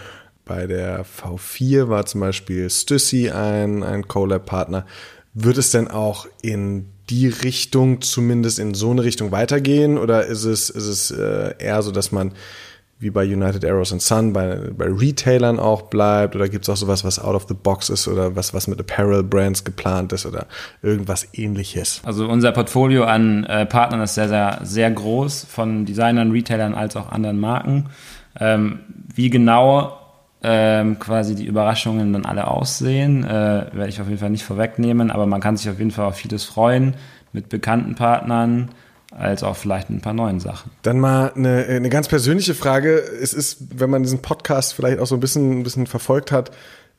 bei 0.45 0.67
der 0.67 1.07
V4 1.07 1.89
war 1.89 2.05
zum 2.07 2.21
Beispiel 2.21 2.69
Stussy 2.69 3.31
ein, 3.31 3.83
ein 3.83 4.07
Collab-Partner. 4.07 4.85
Wird 5.33 5.59
es 5.59 5.71
denn 5.71 5.89
auch 5.89 6.27
in 6.43 6.91
die 7.11 7.29
Richtung, 7.29 8.01
zumindest 8.01 8.59
in 8.59 8.75
so 8.75 8.91
eine 8.91 9.05
Richtung 9.05 9.31
weitergehen? 9.33 9.99
Oder 9.99 10.27
ist 10.27 10.45
es, 10.45 10.71
ist 10.71 10.87
es 10.87 11.11
äh, 11.11 11.55
eher 11.59 11.83
so, 11.83 11.91
dass 11.91 12.13
man 12.13 12.33
wie 12.99 13.11
bei 13.11 13.25
United 13.25 13.65
Arrows 13.65 13.93
and 13.93 14.01
Sun 14.01 14.33
bei, 14.33 14.57
bei 14.77 14.87
Retailern 14.87 15.59
auch 15.59 15.83
bleibt? 15.83 16.35
Oder 16.35 16.49
gibt 16.49 16.65
es 16.65 16.71
auch 16.71 16.77
sowas, 16.77 17.05
was 17.05 17.19
out 17.19 17.35
of 17.35 17.47
the 17.49 17.55
box 17.55 17.91
ist 17.91 18.09
oder 18.09 18.35
was, 18.37 18.55
was 18.55 18.67
mit 18.67 18.81
Apparel-Brands 18.81 19.65
geplant 19.65 20.13
ist 20.13 20.25
oder 20.27 20.47
irgendwas 20.83 21.29
ähnliches? 21.35 22.01
Also 22.05 22.27
unser 22.27 22.53
Portfolio 22.53 23.05
an 23.05 23.45
äh, 23.45 23.67
Partnern 23.67 24.01
ist 24.01 24.15
sehr, 24.15 24.29
sehr, 24.29 24.61
sehr 24.63 24.91
groß, 24.91 25.45
von 25.45 25.85
Designern, 25.85 26.31
Retailern 26.31 26.75
als 26.75 26.97
auch 26.97 27.11
anderen 27.11 27.39
Marken. 27.39 27.91
Ähm, 28.41 28.81
wie 29.15 29.31
genau 29.31 30.04
ähm, 30.47 30.99
quasi 30.99 31.35
die 31.35 31.47
Überraschungen 31.47 32.13
dann 32.13 32.27
alle 32.27 32.49
aussehen, 32.49 33.25
äh, 33.25 33.29
werde 33.73 33.89
ich 33.89 34.01
auf 34.01 34.09
jeden 34.09 34.21
Fall 34.21 34.29
nicht 34.29 34.45
vorwegnehmen, 34.45 35.11
aber 35.11 35.25
man 35.25 35.41
kann 35.41 35.57
sich 35.57 35.71
auf 35.71 35.79
jeden 35.79 35.91
Fall 35.91 36.05
auf 36.05 36.17
vieles 36.17 36.45
freuen 36.45 36.95
mit 37.33 37.49
bekannten 37.49 37.95
Partnern 37.95 38.69
als 39.11 39.43
auch 39.43 39.57
vielleicht 39.57 39.89
ein 39.89 40.03
paar 40.03 40.13
neuen 40.13 40.41
Sachen. 40.41 40.71
Dann 40.83 41.01
mal 41.01 41.33
eine, 41.35 41.65
eine 41.65 41.89
ganz 41.89 42.09
persönliche 42.09 42.55
Frage. 42.55 42.99
Es 42.99 43.33
ist, 43.33 43.81
wenn 43.81 43.89
man 43.89 44.03
diesen 44.03 44.21
Podcast 44.21 44.75
vielleicht 44.75 44.99
auch 44.99 45.07
so 45.07 45.15
ein 45.15 45.21
bisschen, 45.21 45.61
ein 45.61 45.63
bisschen 45.63 45.87
verfolgt 45.87 46.31
hat, 46.31 46.51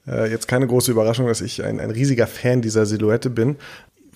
äh, 0.07 0.29
jetzt 0.31 0.47
keine 0.47 0.65
große 0.65 0.89
Überraschung, 0.89 1.27
dass 1.27 1.41
ich 1.41 1.63
ein, 1.63 1.79
ein 1.79 1.91
riesiger 1.91 2.25
Fan 2.25 2.63
dieser 2.63 2.87
Silhouette 2.87 3.29
bin 3.29 3.57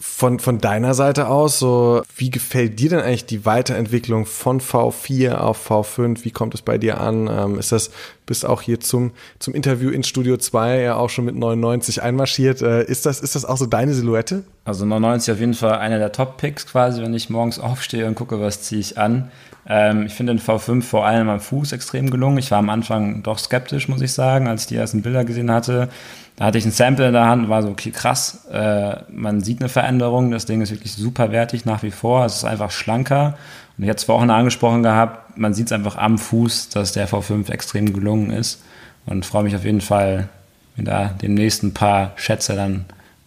von, 0.01 0.39
von 0.39 0.59
deiner 0.59 0.93
Seite 0.93 1.27
aus, 1.27 1.59
so, 1.59 2.03
wie 2.15 2.29
gefällt 2.29 2.79
dir 2.79 2.89
denn 2.89 3.01
eigentlich 3.01 3.25
die 3.25 3.45
Weiterentwicklung 3.45 4.25
von 4.25 4.61
V4 4.61 5.35
auf 5.35 5.69
V5? 5.69 6.23
Wie 6.23 6.31
kommt 6.31 6.53
es 6.53 6.61
bei 6.61 6.77
dir 6.77 7.01
an? 7.01 7.27
Ähm, 7.27 7.59
ist 7.59 7.73
das, 7.73 7.91
bist 8.25 8.45
auch 8.45 8.61
hier 8.61 8.79
zum, 8.79 9.11
zum 9.39 9.53
Interview 9.53 9.89
in 9.89 10.03
Studio 10.03 10.37
2 10.37 10.79
ja 10.79 10.95
auch 10.95 11.09
schon 11.09 11.25
mit 11.25 11.35
99 11.35 12.01
einmarschiert. 12.01 12.61
Äh, 12.61 12.85
ist 12.85 13.05
das, 13.05 13.19
ist 13.19 13.35
das 13.35 13.43
auch 13.43 13.57
so 13.57 13.65
deine 13.65 13.93
Silhouette? 13.93 14.43
Also 14.63 14.85
99 14.85 15.33
auf 15.33 15.39
jeden 15.41 15.53
Fall 15.53 15.79
einer 15.79 15.99
der 15.99 16.13
Top-Picks 16.13 16.67
quasi, 16.67 17.01
wenn 17.01 17.13
ich 17.13 17.29
morgens 17.29 17.59
aufstehe 17.59 18.07
und 18.07 18.15
gucke, 18.15 18.39
was 18.39 18.61
ziehe 18.61 18.79
ich 18.79 18.97
an. 18.97 19.29
Ähm, 19.69 20.07
ich 20.07 20.13
finde 20.13 20.33
den 20.33 20.41
V5 20.41 20.81
vor 20.81 21.05
allem 21.05 21.29
am 21.29 21.39
Fuß 21.39 21.71
extrem 21.71 22.09
gelungen. 22.09 22.39
Ich 22.39 22.49
war 22.49 22.57
am 22.57 22.69
Anfang 22.69 23.21
doch 23.21 23.37
skeptisch, 23.37 23.87
muss 23.87 24.01
ich 24.01 24.11
sagen, 24.11 24.47
als 24.47 24.63
ich 24.63 24.67
die 24.67 24.75
ersten 24.75 25.03
Bilder 25.03 25.23
gesehen 25.23 25.51
hatte. 25.51 25.89
Da 26.35 26.45
hatte 26.45 26.57
ich 26.57 26.65
ein 26.65 26.71
Sample 26.71 27.07
in 27.07 27.13
der 27.13 27.27
Hand 27.27 27.43
und 27.43 27.49
war 27.49 27.61
so, 27.61 27.69
okay, 27.69 27.91
krass, 27.91 28.45
äh, 28.51 28.95
man 29.11 29.41
sieht 29.41 29.59
eine 29.59 29.69
Veränderung, 29.69 30.31
das 30.31 30.45
Ding 30.45 30.61
ist 30.61 30.71
wirklich 30.71 30.93
super 30.93 31.31
wertig 31.31 31.65
nach 31.65 31.83
wie 31.83 31.91
vor, 31.91 32.25
es 32.25 32.37
ist 32.37 32.45
einfach 32.45 32.71
schlanker. 32.71 33.37
Und 33.77 33.83
ich 33.83 33.89
hatte 33.89 33.99
es 33.99 34.03
vorhin 34.05 34.31
angesprochen 34.31 34.81
gehabt, 34.81 35.37
man 35.37 35.53
sieht 35.53 35.67
es 35.67 35.71
einfach 35.71 35.97
am 35.97 36.17
Fuß, 36.17 36.69
dass 36.69 36.93
der 36.93 37.07
V5 37.07 37.51
extrem 37.51 37.93
gelungen 37.93 38.31
ist 38.31 38.63
und 39.05 39.25
freue 39.25 39.43
mich 39.43 39.55
auf 39.55 39.65
jeden 39.65 39.81
Fall, 39.81 40.29
mir 40.75 40.83
da 40.83 41.11
demnächst 41.21 41.61
ein 41.61 41.73
paar 41.73 42.13
Schätze 42.15 42.55
dann 42.55 42.85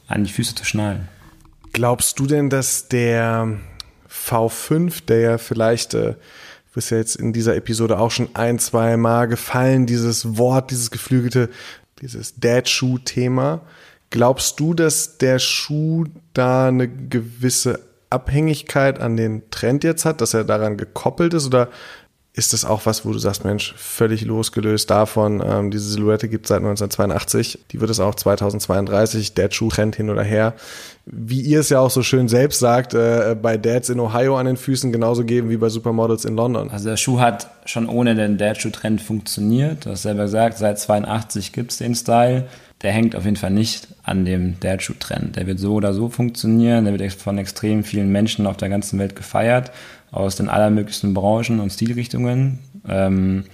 an 0.09 0.25
die 0.25 0.33
Füße 0.33 0.55
zu 0.55 0.65
schnallen. 0.65 1.09
Glaubst 1.73 2.19
du 2.19 2.27
denn, 2.27 2.51
dass 2.51 2.89
der 2.89 3.49
V5, 4.13 5.07
der 5.07 5.21
ja 5.21 5.39
vielleicht, 5.39 5.95
äh, 5.95 6.15
du 6.75 6.91
ja 6.91 6.99
jetzt 6.99 7.17
in 7.17 7.33
dieser 7.33 7.57
Episode 7.57 7.99
auch 7.99 8.11
schon 8.11 8.31
ein, 8.35 8.59
zwei 8.59 8.97
Mal 8.97 9.27
gefallen, 9.27 9.87
dieses 9.87 10.37
Wort, 10.37 10.71
dieses 10.71 10.91
geflügelte, 10.91 11.49
dieses 12.01 12.35
Dad-Schuh-Thema. 12.37 13.63
Glaubst 14.11 14.61
du, 14.61 14.75
dass 14.75 15.19
der 15.19 15.39
Schuh 15.39 16.05
da 16.35 16.69
eine 16.69 16.89
gewisse 16.89 17.81
Abhängigkeit 18.11 19.01
an 19.01 19.17
den 19.17 19.51
Trend 19.51 19.85
jetzt 19.85 20.05
hat, 20.05 20.21
dass 20.21 20.35
er 20.35 20.45
daran 20.45 20.77
gekoppelt 20.77 21.33
ist? 21.33 21.47
Oder 21.47 21.69
ist 22.35 22.55
das 22.55 22.65
auch 22.65 22.87
was, 22.87 23.05
wo 23.05 23.13
du 23.13 23.19
sagst, 23.19 23.45
Mensch, 23.45 23.75
völlig 23.77 24.25
losgelöst 24.25 24.89
davon, 24.89 25.43
ähm, 25.47 25.71
diese 25.71 25.91
Silhouette 25.91 26.29
gibt 26.29 26.47
es 26.47 26.49
seit 26.49 26.61
1982, 26.61 27.59
die 27.71 27.81
wird 27.81 27.91
es 27.91 28.01
auch 28.01 28.15
2032, 28.15 29.35
Dad-Schuh-Trend 29.35 29.97
hin 29.97 30.09
oder 30.09 30.23
her. 30.23 30.55
Wie 31.05 31.43
ihr 31.43 31.61
es 31.61 31.69
ja 31.69 31.81
auch 31.81 31.91
so 31.91 32.03
schön 32.03 32.29
selbst 32.29 32.61
sagt, 32.61 32.95
äh, 32.95 33.37
bei 33.41 33.59
Dads 33.59 33.91
in 33.91 34.01
Ohio 34.01 34.39
an 34.39 34.47
den 34.47 34.57
Füßen 34.57 34.93
genauso 34.93 35.25
geben 35.25 35.51
wie 35.51 35.59
bei 35.59 35.69
Supermodels 35.69 36.25
in 36.25 36.35
London. 36.35 36.71
Also 36.71 36.89
der 36.89 36.97
Schuh 36.97 37.21
hat 37.21 37.51
schon 37.67 37.87
ohne 37.87 38.15
den 38.15 38.39
Dad-Schuh-Trend 38.39 39.03
funktioniert. 39.03 39.85
Du 39.85 39.91
hast 39.91 40.03
selber 40.03 40.23
gesagt, 40.23 40.57
seit 40.57 40.79
82 40.79 41.53
gibt 41.53 41.73
es 41.73 41.79
den 41.79 41.95
Style. 41.95 42.47
Der 42.81 42.93
hängt 42.93 43.15
auf 43.15 43.27
jeden 43.27 43.37
Fall 43.37 43.51
nicht 43.51 43.89
an 44.05 44.25
dem 44.25 44.59
Dad-Schuh-Trend. 44.59 45.37
Der 45.37 45.47
wird 45.47 45.59
so 45.59 45.75
oder 45.75 45.93
so 45.93 46.09
funktionieren. 46.09 46.87
Der 46.87 46.99
wird 46.99 47.13
von 47.13 47.37
extrem 47.37 47.85
vielen 47.85 48.11
Menschen 48.11 48.47
auf 48.47 48.57
der 48.57 48.71
ganzen 48.71 48.99
Welt 48.99 49.17
gefeiert 49.17 49.71
aus 50.13 50.37
den 50.37 50.49
allermöglichsten 50.49 51.15
Branchen 51.15 51.59
und 51.59 51.71
Stilrichtungen. 51.71 52.61
Ähm, 52.87 53.45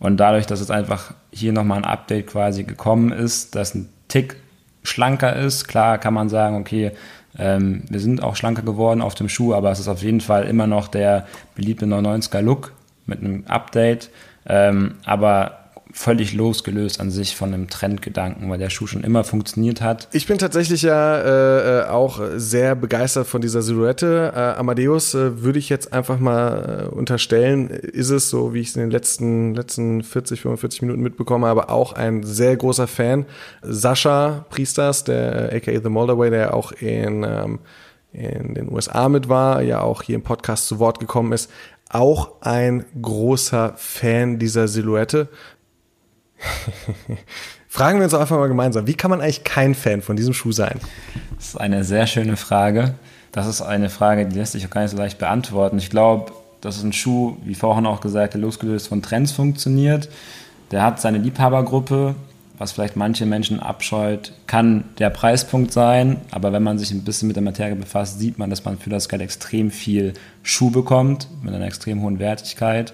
und 0.00 0.18
dadurch, 0.18 0.46
dass 0.46 0.60
es 0.60 0.70
einfach 0.70 1.14
hier 1.32 1.52
nochmal 1.52 1.78
ein 1.78 1.84
Update 1.84 2.26
quasi 2.26 2.64
gekommen 2.64 3.12
ist, 3.12 3.54
das 3.54 3.74
ein 3.74 3.88
Tick 4.08 4.36
schlanker 4.82 5.34
ist, 5.36 5.66
klar 5.66 5.98
kann 5.98 6.14
man 6.14 6.28
sagen, 6.28 6.56
okay, 6.56 6.92
ähm, 7.38 7.84
wir 7.88 8.00
sind 8.00 8.22
auch 8.22 8.36
schlanker 8.36 8.62
geworden 8.62 9.00
auf 9.00 9.14
dem 9.14 9.28
Schuh, 9.28 9.54
aber 9.54 9.70
es 9.70 9.80
ist 9.80 9.88
auf 9.88 10.02
jeden 10.02 10.20
Fall 10.20 10.44
immer 10.44 10.66
noch 10.66 10.88
der 10.88 11.26
beliebte 11.54 11.86
99er 11.86 12.40
Look 12.40 12.72
mit 13.06 13.20
einem 13.20 13.44
Update. 13.46 14.10
Ähm, 14.46 14.96
aber 15.04 15.57
völlig 15.98 16.32
losgelöst 16.32 17.00
an 17.00 17.10
sich 17.10 17.34
von 17.34 17.52
einem 17.52 17.68
Trendgedanken, 17.68 18.48
weil 18.48 18.58
der 18.58 18.70
Schuh 18.70 18.86
schon 18.86 19.02
immer 19.02 19.24
funktioniert 19.24 19.80
hat. 19.80 20.08
Ich 20.12 20.28
bin 20.28 20.38
tatsächlich 20.38 20.82
ja 20.82 21.18
äh, 21.18 21.80
äh, 21.80 21.84
auch 21.88 22.20
sehr 22.36 22.76
begeistert 22.76 23.26
von 23.26 23.40
dieser 23.40 23.62
Silhouette. 23.62 24.32
Äh, 24.32 24.38
Amadeus 24.38 25.14
äh, 25.14 25.42
würde 25.42 25.58
ich 25.58 25.68
jetzt 25.68 25.92
einfach 25.92 26.20
mal 26.20 26.86
äh, 26.86 26.94
unterstellen, 26.94 27.68
ist 27.68 28.10
es 28.10 28.30
so, 28.30 28.54
wie 28.54 28.60
ich 28.60 28.68
es 28.68 28.76
in 28.76 28.82
den 28.82 28.90
letzten, 28.92 29.56
letzten 29.56 30.04
40, 30.04 30.40
45 30.42 30.82
Minuten 30.82 31.02
mitbekommen 31.02 31.44
habe, 31.44 31.68
auch 31.68 31.94
ein 31.94 32.22
sehr 32.22 32.56
großer 32.56 32.86
Fan. 32.86 33.26
Sascha 33.62 34.46
Priesters, 34.50 35.02
der 35.02 35.52
aka 35.52 35.72
The 35.82 35.88
Moldaway, 35.88 36.30
der 36.30 36.54
auch 36.54 36.70
in, 36.70 37.24
ähm, 37.24 37.58
in 38.12 38.54
den 38.54 38.72
USA 38.72 39.08
mit 39.08 39.28
war, 39.28 39.62
ja 39.62 39.80
auch 39.80 40.02
hier 40.02 40.14
im 40.14 40.22
Podcast 40.22 40.68
zu 40.68 40.78
Wort 40.78 41.00
gekommen 41.00 41.32
ist, 41.32 41.50
auch 41.90 42.40
ein 42.40 42.84
großer 43.00 43.72
Fan 43.76 44.38
dieser 44.38 44.68
Silhouette. 44.68 45.28
Fragen 47.68 47.98
wir 47.98 48.04
uns 48.04 48.14
einfach 48.14 48.38
mal 48.38 48.48
gemeinsam, 48.48 48.86
wie 48.86 48.94
kann 48.94 49.10
man 49.10 49.20
eigentlich 49.20 49.44
kein 49.44 49.74
Fan 49.74 50.02
von 50.02 50.16
diesem 50.16 50.34
Schuh 50.34 50.52
sein? 50.52 50.80
Das 51.36 51.48
ist 51.48 51.60
eine 51.60 51.84
sehr 51.84 52.06
schöne 52.06 52.36
Frage. 52.36 52.94
Das 53.32 53.46
ist 53.46 53.60
eine 53.60 53.90
Frage, 53.90 54.26
die 54.26 54.38
lässt 54.38 54.52
sich 54.52 54.66
auch 54.66 54.70
gar 54.70 54.82
nicht 54.82 54.90
so 54.90 54.96
leicht 54.96 55.18
beantworten. 55.18 55.78
Ich 55.78 55.90
glaube, 55.90 56.32
das 56.60 56.76
ist 56.76 56.82
ein 56.82 56.92
Schuh, 56.92 57.36
wie 57.44 57.54
vorhin 57.54 57.86
auch 57.86 58.00
gesagt, 58.00 58.34
der 58.34 58.40
losgelöst 58.40 58.88
von 58.88 59.02
Trends 59.02 59.32
funktioniert. 59.32 60.08
Der 60.70 60.82
hat 60.82 61.00
seine 61.00 61.18
Liebhabergruppe, 61.18 62.14
was 62.58 62.72
vielleicht 62.72 62.96
manche 62.96 63.26
Menschen 63.26 63.60
abscheut, 63.60 64.32
kann 64.46 64.84
der 64.98 65.10
Preispunkt 65.10 65.72
sein. 65.72 66.16
Aber 66.30 66.52
wenn 66.52 66.62
man 66.62 66.78
sich 66.78 66.90
ein 66.90 67.04
bisschen 67.04 67.28
mit 67.28 67.36
der 67.36 67.44
Materie 67.44 67.76
befasst, 67.76 68.18
sieht 68.18 68.38
man, 68.38 68.50
dass 68.50 68.64
man 68.64 68.78
für 68.78 68.90
das 68.90 69.08
Geld 69.08 69.22
extrem 69.22 69.70
viel 69.70 70.14
Schuh 70.42 70.70
bekommt, 70.70 71.28
mit 71.42 71.54
einer 71.54 71.66
extrem 71.66 72.02
hohen 72.02 72.18
Wertigkeit. 72.18 72.92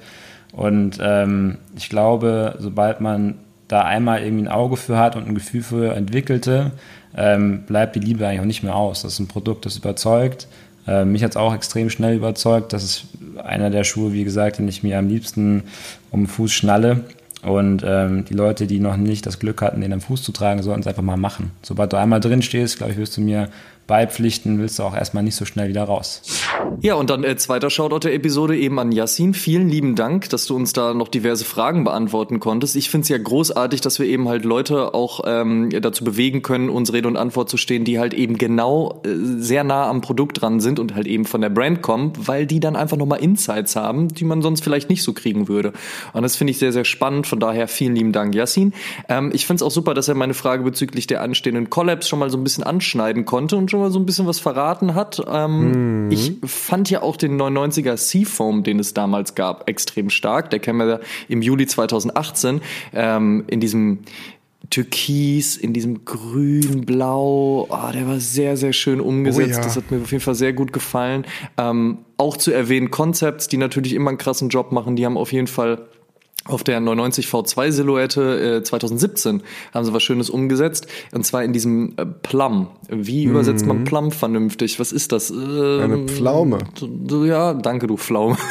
Und 0.56 0.98
ähm, 1.00 1.58
ich 1.76 1.88
glaube, 1.88 2.56
sobald 2.58 3.00
man 3.00 3.34
da 3.68 3.82
einmal 3.82 4.22
irgendwie 4.22 4.44
ein 4.44 4.48
Auge 4.48 4.76
für 4.76 4.98
hat 4.98 5.16
und 5.16 5.26
ein 5.26 5.34
Gefühl 5.34 5.62
für 5.62 5.94
entwickelte, 5.94 6.72
ähm, 7.16 7.62
bleibt 7.66 7.96
die 7.96 8.00
Liebe 8.00 8.26
eigentlich 8.26 8.40
auch 8.40 8.44
nicht 8.44 8.62
mehr 8.62 8.76
aus. 8.76 9.02
Das 9.02 9.14
ist 9.14 9.18
ein 9.18 9.28
Produkt, 9.28 9.66
das 9.66 9.76
überzeugt. 9.76 10.46
Äh, 10.86 11.04
mich 11.04 11.24
hat 11.24 11.32
es 11.32 11.36
auch 11.36 11.54
extrem 11.54 11.90
schnell 11.90 12.16
überzeugt. 12.16 12.72
Das 12.72 12.84
ist 12.84 13.06
einer 13.42 13.70
der 13.70 13.84
Schuhe, 13.84 14.12
wie 14.12 14.24
gesagt, 14.24 14.58
den 14.58 14.68
ich 14.68 14.82
mir 14.82 14.98
am 14.98 15.08
liebsten 15.08 15.64
um 16.10 16.22
den 16.22 16.26
Fuß 16.28 16.52
schnalle. 16.52 17.00
Und 17.42 17.82
ähm, 17.86 18.24
die 18.24 18.34
Leute, 18.34 18.66
die 18.66 18.80
noch 18.80 18.96
nicht 18.96 19.26
das 19.26 19.38
Glück 19.38 19.60
hatten, 19.60 19.80
den 19.80 19.92
am 19.92 20.00
Fuß 20.00 20.22
zu 20.22 20.32
tragen, 20.32 20.62
sollten 20.62 20.80
es 20.80 20.86
einfach 20.86 21.02
mal 21.02 21.16
machen. 21.16 21.50
Sobald 21.62 21.92
du 21.92 21.98
einmal 21.98 22.20
drin 22.20 22.42
stehst, 22.42 22.78
glaube 22.78 22.92
ich, 22.92 22.98
wirst 22.98 23.16
du 23.16 23.20
mir 23.20 23.48
beipflichten, 23.86 24.58
willst 24.58 24.78
du 24.78 24.82
auch 24.82 24.94
erstmal 24.94 25.22
nicht 25.22 25.36
so 25.36 25.44
schnell 25.44 25.68
wieder 25.68 25.84
raus. 25.84 26.22
Ja, 26.80 26.94
und 26.94 27.10
dann 27.10 27.24
äh, 27.24 27.36
zweiter 27.36 27.70
Shoutout 27.70 28.00
der 28.00 28.14
Episode 28.14 28.56
eben 28.56 28.78
an 28.78 28.92
Yassin. 28.92 29.34
Vielen 29.34 29.68
lieben 29.68 29.94
Dank, 29.94 30.30
dass 30.30 30.46
du 30.46 30.56
uns 30.56 30.72
da 30.72 30.94
noch 30.94 31.08
diverse 31.08 31.44
Fragen 31.44 31.84
beantworten 31.84 32.40
konntest. 32.40 32.76
Ich 32.76 32.90
finde 32.90 33.02
es 33.02 33.08
ja 33.08 33.18
großartig, 33.18 33.80
dass 33.80 33.98
wir 33.98 34.06
eben 34.06 34.28
halt 34.28 34.44
Leute 34.44 34.94
auch 34.94 35.20
ähm, 35.26 35.70
dazu 35.70 36.04
bewegen 36.04 36.42
können, 36.42 36.70
uns 36.70 36.92
Rede 36.92 37.08
und 37.08 37.16
Antwort 37.16 37.50
zu 37.50 37.56
stehen, 37.56 37.84
die 37.84 37.98
halt 37.98 38.14
eben 38.14 38.38
genau 38.38 39.02
äh, 39.04 39.10
sehr 39.14 39.64
nah 39.64 39.88
am 39.88 40.00
Produkt 40.00 40.40
dran 40.40 40.60
sind 40.60 40.78
und 40.78 40.94
halt 40.94 41.06
eben 41.06 41.24
von 41.24 41.40
der 41.40 41.50
Brand 41.50 41.82
kommen, 41.82 42.12
weil 42.18 42.46
die 42.46 42.60
dann 42.60 42.76
einfach 42.76 42.96
nochmal 42.96 43.20
Insights 43.20 43.76
haben, 43.76 44.08
die 44.08 44.24
man 44.24 44.40
sonst 44.40 44.64
vielleicht 44.64 44.88
nicht 44.88 45.02
so 45.02 45.12
kriegen 45.12 45.48
würde. 45.48 45.72
Und 46.12 46.22
das 46.22 46.36
finde 46.36 46.52
ich 46.52 46.58
sehr, 46.58 46.72
sehr 46.72 46.84
spannend. 46.84 47.26
Von 47.26 47.40
daher 47.40 47.68
vielen 47.68 47.94
lieben 47.94 48.12
Dank, 48.12 48.34
Yassin. 48.34 48.72
Ähm, 49.08 49.30
ich 49.34 49.46
finde 49.46 49.56
es 49.56 49.62
auch 49.62 49.70
super, 49.70 49.92
dass 49.92 50.08
er 50.08 50.14
meine 50.14 50.34
Frage 50.34 50.62
bezüglich 50.62 51.06
der 51.06 51.22
anstehenden 51.22 51.68
Collabs 51.68 52.08
schon 52.08 52.18
mal 52.18 52.30
so 52.30 52.38
ein 52.38 52.44
bisschen 52.44 52.64
anschneiden 52.64 53.24
konnte 53.24 53.56
und 53.56 53.73
schon 53.74 53.80
mal 53.80 53.90
so 53.90 53.98
ein 53.98 54.06
bisschen 54.06 54.26
was 54.26 54.38
verraten 54.38 54.94
hat. 54.94 55.20
Ähm, 55.28 56.04
mhm. 56.04 56.12
Ich 56.12 56.34
fand 56.44 56.90
ja 56.90 57.02
auch 57.02 57.16
den 57.16 57.40
99er 57.40 57.96
Seafoam, 57.96 58.62
den 58.62 58.78
es 58.78 58.94
damals 58.94 59.34
gab, 59.34 59.68
extrem 59.68 60.10
stark. 60.10 60.50
Der 60.50 60.60
kam 60.60 60.80
ja 60.80 61.00
im 61.28 61.42
Juli 61.42 61.66
2018 61.66 62.60
ähm, 62.92 63.44
in 63.48 63.58
diesem 63.58 64.00
Türkis, 64.70 65.56
in 65.56 65.72
diesem 65.72 66.04
grün, 66.04 66.86
blau. 66.86 67.66
Oh, 67.68 67.92
der 67.92 68.06
war 68.06 68.20
sehr, 68.20 68.56
sehr 68.56 68.72
schön 68.72 69.00
umgesetzt. 69.00 69.54
Oh 69.54 69.56
ja. 69.56 69.62
Das 69.62 69.76
hat 69.76 69.90
mir 69.90 70.00
auf 70.00 70.12
jeden 70.12 70.22
Fall 70.22 70.36
sehr 70.36 70.52
gut 70.52 70.72
gefallen. 70.72 71.26
Ähm, 71.58 71.98
auch 72.16 72.36
zu 72.36 72.52
erwähnen 72.52 72.92
Concepts, 72.92 73.48
die 73.48 73.56
natürlich 73.56 73.92
immer 73.92 74.10
einen 74.10 74.18
krassen 74.18 74.50
Job 74.50 74.70
machen. 74.70 74.94
Die 74.94 75.04
haben 75.04 75.18
auf 75.18 75.32
jeden 75.32 75.48
Fall 75.48 75.88
auf 76.46 76.64
der 76.64 76.80
990 76.80 77.26
V2 77.26 77.70
Silhouette 77.70 78.58
äh, 78.58 78.62
2017 78.62 79.42
haben 79.72 79.84
sie 79.84 79.92
was 79.92 80.02
Schönes 80.02 80.30
umgesetzt 80.30 80.86
und 81.12 81.24
zwar 81.24 81.42
in 81.44 81.52
diesem 81.52 81.94
äh, 81.96 82.04
Plum. 82.04 82.68
Wie 82.88 83.24
übersetzt 83.24 83.66
man 83.66 83.84
Plum 83.84 84.12
vernünftig? 84.12 84.78
Was 84.78 84.92
ist 84.92 85.12
das? 85.12 85.30
Ähm, 85.30 85.80
Eine 85.80 86.06
Pflaume. 86.06 86.58
Ja, 87.24 87.54
danke 87.54 87.86
du 87.86 87.96
Pflaume. 87.96 88.36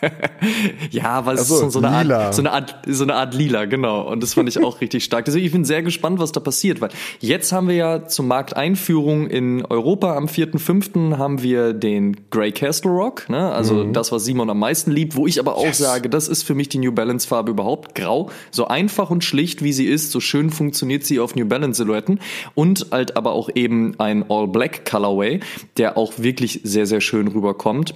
ja, 0.90 1.24
was 1.26 1.40
Ach 1.40 1.44
so, 1.44 1.66
ist 1.66 1.72
so 1.72 1.80
eine, 1.80 2.02
lila. 2.02 2.26
Art, 2.26 2.34
so 2.34 2.42
eine 2.42 2.52
Art, 2.52 2.76
so 2.86 3.04
eine 3.04 3.14
Art 3.14 3.34
lila, 3.34 3.64
genau. 3.66 4.10
Und 4.10 4.22
das 4.22 4.34
fand 4.34 4.48
ich 4.48 4.62
auch 4.62 4.80
richtig 4.80 5.04
stark. 5.04 5.24
Deswegen 5.24 5.46
ich 5.46 5.52
bin 5.52 5.64
sehr 5.64 5.82
gespannt, 5.82 6.18
was 6.18 6.32
da 6.32 6.40
passiert, 6.40 6.80
weil 6.80 6.90
jetzt 7.20 7.52
haben 7.52 7.68
wir 7.68 7.74
ja 7.74 8.06
zur 8.06 8.24
Markteinführung 8.24 9.28
in 9.28 9.64
Europa 9.64 10.16
am 10.16 10.26
4.5. 10.26 11.18
haben 11.18 11.42
wir 11.42 11.72
den 11.72 12.16
Grey 12.30 12.52
Castle 12.52 12.90
Rock, 12.90 13.28
ne? 13.28 13.50
Also 13.52 13.84
das, 13.84 14.12
was 14.12 14.24
Simon 14.24 14.50
am 14.50 14.58
meisten 14.58 14.90
liebt, 14.90 15.16
wo 15.16 15.26
ich 15.26 15.38
aber 15.40 15.56
auch 15.56 15.72
sage, 15.72 16.08
das 16.08 16.28
ist 16.28 16.42
für 16.42 16.54
mich 16.54 16.68
die 16.68 16.78
New 16.78 16.92
Balance 16.92 17.26
Farbe 17.26 17.50
überhaupt 17.50 17.94
grau. 17.94 18.30
So 18.50 18.66
einfach 18.66 19.10
und 19.10 19.24
schlicht 19.24 19.62
wie 19.62 19.72
sie 19.72 19.86
ist, 19.86 20.10
so 20.10 20.20
schön 20.20 20.50
funktioniert 20.50 21.04
sie 21.04 21.20
auf 21.20 21.34
New 21.34 21.46
Balance 21.46 21.82
Silhouetten 21.82 22.20
und 22.54 22.86
halt 22.90 23.16
aber 23.16 23.32
auch 23.32 23.48
eben 23.54 23.98
ein 23.98 24.24
All 24.30 24.48
Black 24.48 24.84
Colorway, 24.84 25.40
der 25.76 25.96
auch 25.96 26.14
wirklich 26.18 26.60
sehr, 26.64 26.86
sehr 26.86 27.00
schön 27.00 27.28
rüberkommt. 27.28 27.94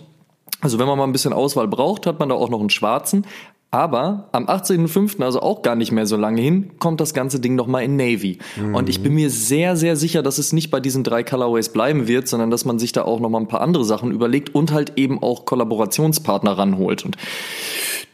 Also 0.61 0.79
wenn 0.79 0.87
man 0.87 0.99
mal 0.99 1.05
ein 1.05 1.13
bisschen 1.13 1.33
Auswahl 1.33 1.69
braucht, 1.69 2.07
hat 2.07 2.19
man 2.19 2.29
da 2.29 2.35
auch 2.35 2.49
noch 2.49 2.61
einen 2.61 2.71
schwarzen. 2.71 3.27
Aber 3.75 4.29
am 4.31 4.47
18.05., 4.47 5.21
also 5.21 5.41
auch 5.43 5.63
gar 5.63 5.75
nicht 5.75 5.91
mehr 5.91 6.07
so 6.07 6.17
lange 6.17 6.41
hin, 6.41 6.79
kommt 6.79 7.01
das 7.01 7.13
ganze 7.13 7.41
Ding 7.41 7.57
nochmal 7.57 7.83
in 7.83 7.97
Navy. 7.97 8.39
Und 8.73 8.89
ich 8.89 9.03
bin 9.03 9.15
mir 9.15 9.31
sehr, 9.31 9.77
sehr 9.77 9.97
sicher, 9.97 10.23
dass 10.23 10.39
es 10.39 10.53
nicht 10.53 10.71
bei 10.71 10.79
diesen 10.79 11.03
drei 11.03 11.25
Colorways 11.25 11.71
bleiben 11.71 12.07
wird, 12.07 12.29
sondern 12.29 12.53
dass 12.53 12.65
man 12.65 12.79
sich 12.79 12.93
da 12.93 13.03
auch 13.03 13.19
nochmal 13.19 13.41
ein 13.41 13.49
paar 13.49 13.63
andere 13.63 13.85
Sachen 13.85 14.13
überlegt 14.13 14.55
und 14.55 14.71
halt 14.71 14.93
eben 14.95 15.21
auch 15.21 15.45
Kollaborationspartner 15.45 16.57
ranholt. 16.57 17.05
Und 17.05 17.17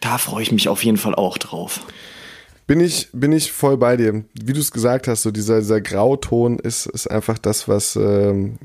da 0.00 0.16
freue 0.16 0.42
ich 0.42 0.50
mich 0.50 0.70
auf 0.70 0.82
jeden 0.82 0.96
Fall 0.96 1.14
auch 1.14 1.36
drauf. 1.36 1.80
Bin 2.66 2.80
ich, 2.80 3.08
bin 3.12 3.32
ich 3.32 3.52
voll 3.52 3.76
bei 3.76 3.98
dir. 3.98 4.24
Wie 4.32 4.52
du 4.54 4.60
es 4.60 4.70
gesagt 4.70 5.08
hast, 5.08 5.24
so 5.24 5.30
dieser, 5.30 5.58
dieser 5.58 5.82
Grauton 5.82 6.58
ist, 6.58 6.86
ist 6.86 7.10
einfach 7.10 7.36
das, 7.36 7.68
was, 7.68 7.96
ähm, 7.96 8.56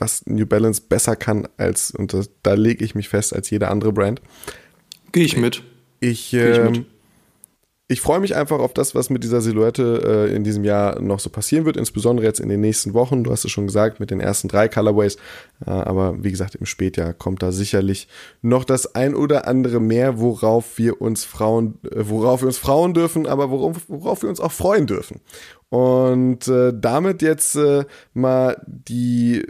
was 0.00 0.26
New 0.26 0.46
Balance 0.46 0.82
besser 0.88 1.16
kann 1.16 1.48
als, 1.56 1.90
und 1.90 2.12
das, 2.12 2.30
da 2.42 2.54
lege 2.54 2.84
ich 2.84 2.94
mich 2.94 3.08
fest, 3.08 3.34
als 3.34 3.50
jede 3.50 3.68
andere 3.68 3.92
Brand. 3.92 4.20
Gehe 5.12 5.24
ich 5.24 5.36
mit. 5.36 5.62
Ich, 6.00 6.32
ich 6.32 6.34
ähm, 6.34 6.72
mit. 6.72 6.86
ich 7.88 8.00
freue 8.00 8.20
mich 8.20 8.34
einfach 8.34 8.58
auf 8.58 8.72
das, 8.72 8.94
was 8.94 9.10
mit 9.10 9.22
dieser 9.22 9.40
Silhouette 9.40 10.28
äh, 10.30 10.34
in 10.34 10.44
diesem 10.44 10.64
Jahr 10.64 11.00
noch 11.00 11.20
so 11.20 11.28
passieren 11.28 11.66
wird, 11.66 11.76
insbesondere 11.76 12.26
jetzt 12.26 12.40
in 12.40 12.48
den 12.48 12.60
nächsten 12.60 12.94
Wochen. 12.94 13.24
Du 13.24 13.30
hast 13.30 13.44
es 13.44 13.50
schon 13.50 13.66
gesagt, 13.66 14.00
mit 14.00 14.10
den 14.10 14.20
ersten 14.20 14.48
drei 14.48 14.68
Colorways. 14.68 15.16
Äh, 15.66 15.70
aber 15.70 16.22
wie 16.22 16.30
gesagt, 16.30 16.54
im 16.54 16.66
Spätjahr 16.66 17.12
kommt 17.12 17.42
da 17.42 17.52
sicherlich 17.52 18.08
noch 18.40 18.64
das 18.64 18.94
ein 18.94 19.14
oder 19.14 19.46
andere 19.46 19.80
mehr, 19.80 20.18
worauf 20.20 20.78
wir 20.78 21.02
uns 21.02 21.24
Frauen, 21.24 21.78
äh, 21.84 22.08
worauf 22.08 22.42
wir 22.42 22.46
uns 22.46 22.58
freuen 22.58 22.94
dürfen, 22.94 23.26
aber 23.26 23.50
worauf, 23.50 23.76
worauf 23.88 24.22
wir 24.22 24.30
uns 24.30 24.40
auch 24.40 24.52
freuen 24.52 24.86
dürfen. 24.86 25.20
Und 25.68 26.48
äh, 26.48 26.72
damit 26.74 27.22
jetzt 27.22 27.54
äh, 27.54 27.84
mal 28.12 28.60
die 28.66 29.46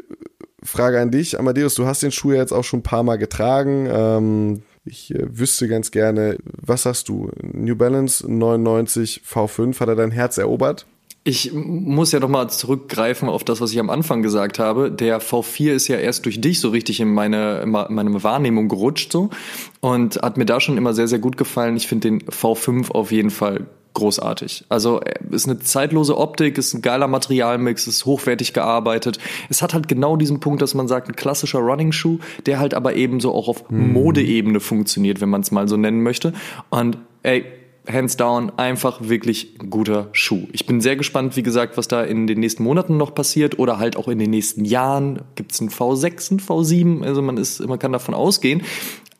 Frage 0.62 1.00
an 1.00 1.10
dich, 1.10 1.38
Amadeus, 1.38 1.74
du 1.74 1.86
hast 1.86 2.02
den 2.02 2.12
Schuh 2.12 2.32
ja 2.32 2.38
jetzt 2.38 2.52
auch 2.52 2.64
schon 2.64 2.80
ein 2.80 2.84
paar 2.84 3.02
Mal 3.02 3.16
getragen. 3.16 3.88
Ähm, 3.90 4.62
ich 4.84 5.14
äh, 5.14 5.38
wüsste 5.38 5.68
ganz 5.68 5.90
gerne, 5.90 6.38
was 6.44 6.82
sagst 6.82 7.08
du? 7.08 7.30
New 7.42 7.76
Balance 7.76 8.30
99 8.30 9.22
V5, 9.26 9.80
hat 9.80 9.88
er 9.88 9.96
dein 9.96 10.10
Herz 10.10 10.38
erobert? 10.38 10.86
Ich 11.30 11.52
muss 11.52 12.10
ja 12.10 12.18
noch 12.18 12.28
mal 12.28 12.48
zurückgreifen 12.48 13.28
auf 13.28 13.44
das, 13.44 13.60
was 13.60 13.70
ich 13.70 13.78
am 13.78 13.88
Anfang 13.88 14.20
gesagt 14.20 14.58
habe. 14.58 14.90
Der 14.90 15.20
V4 15.20 15.70
ist 15.70 15.86
ja 15.86 15.96
erst 15.96 16.24
durch 16.24 16.40
dich 16.40 16.58
so 16.58 16.70
richtig 16.70 16.98
in 16.98 17.14
meine, 17.14 17.60
in 17.60 17.70
meine 17.70 18.24
Wahrnehmung 18.24 18.68
gerutscht 18.68 19.12
so 19.12 19.30
und 19.78 20.20
hat 20.22 20.38
mir 20.38 20.44
da 20.44 20.58
schon 20.58 20.76
immer 20.76 20.92
sehr, 20.92 21.06
sehr 21.06 21.20
gut 21.20 21.36
gefallen. 21.36 21.76
Ich 21.76 21.86
finde 21.86 22.08
den 22.08 22.22
V5 22.22 22.90
auf 22.90 23.12
jeden 23.12 23.30
Fall 23.30 23.68
großartig. 23.94 24.64
Also 24.68 25.00
äh, 25.02 25.20
ist 25.30 25.48
eine 25.48 25.60
zeitlose 25.60 26.18
Optik, 26.18 26.58
ist 26.58 26.74
ein 26.74 26.82
geiler 26.82 27.06
Materialmix, 27.06 27.86
ist 27.86 28.06
hochwertig 28.06 28.52
gearbeitet. 28.52 29.20
Es 29.48 29.62
hat 29.62 29.72
halt 29.72 29.86
genau 29.86 30.16
diesen 30.16 30.40
Punkt, 30.40 30.60
dass 30.62 30.74
man 30.74 30.88
sagt, 30.88 31.06
ein 31.06 31.14
klassischer 31.14 31.60
Running 31.60 31.92
Shoe, 31.92 32.18
der 32.46 32.58
halt 32.58 32.74
aber 32.74 32.96
eben 32.96 33.20
so 33.20 33.32
auch 33.32 33.46
auf 33.46 33.70
Modeebene 33.70 34.58
funktioniert, 34.58 35.20
wenn 35.20 35.28
man 35.28 35.42
es 35.42 35.52
mal 35.52 35.68
so 35.68 35.76
nennen 35.76 36.02
möchte. 36.02 36.32
Und 36.70 36.98
ey, 37.22 37.44
hands 37.88 38.16
down, 38.16 38.50
einfach 38.56 39.00
wirklich 39.02 39.56
ein 39.60 39.70
guter 39.70 40.08
Schuh. 40.12 40.46
Ich 40.52 40.66
bin 40.66 40.80
sehr 40.80 40.96
gespannt, 40.96 41.36
wie 41.36 41.42
gesagt, 41.42 41.76
was 41.76 41.88
da 41.88 42.02
in 42.02 42.26
den 42.26 42.40
nächsten 42.40 42.62
Monaten 42.62 42.96
noch 42.96 43.14
passiert 43.14 43.58
oder 43.58 43.78
halt 43.78 43.96
auch 43.96 44.08
in 44.08 44.18
den 44.18 44.30
nächsten 44.30 44.64
Jahren. 44.64 45.22
Gibt 45.34 45.52
es 45.52 45.60
einen 45.60 45.70
V6, 45.70 46.30
einen 46.30 46.40
V7? 46.40 47.04
Also 47.04 47.22
man 47.22 47.36
ist, 47.36 47.60
man 47.66 47.78
kann 47.78 47.92
davon 47.92 48.14
ausgehen. 48.14 48.62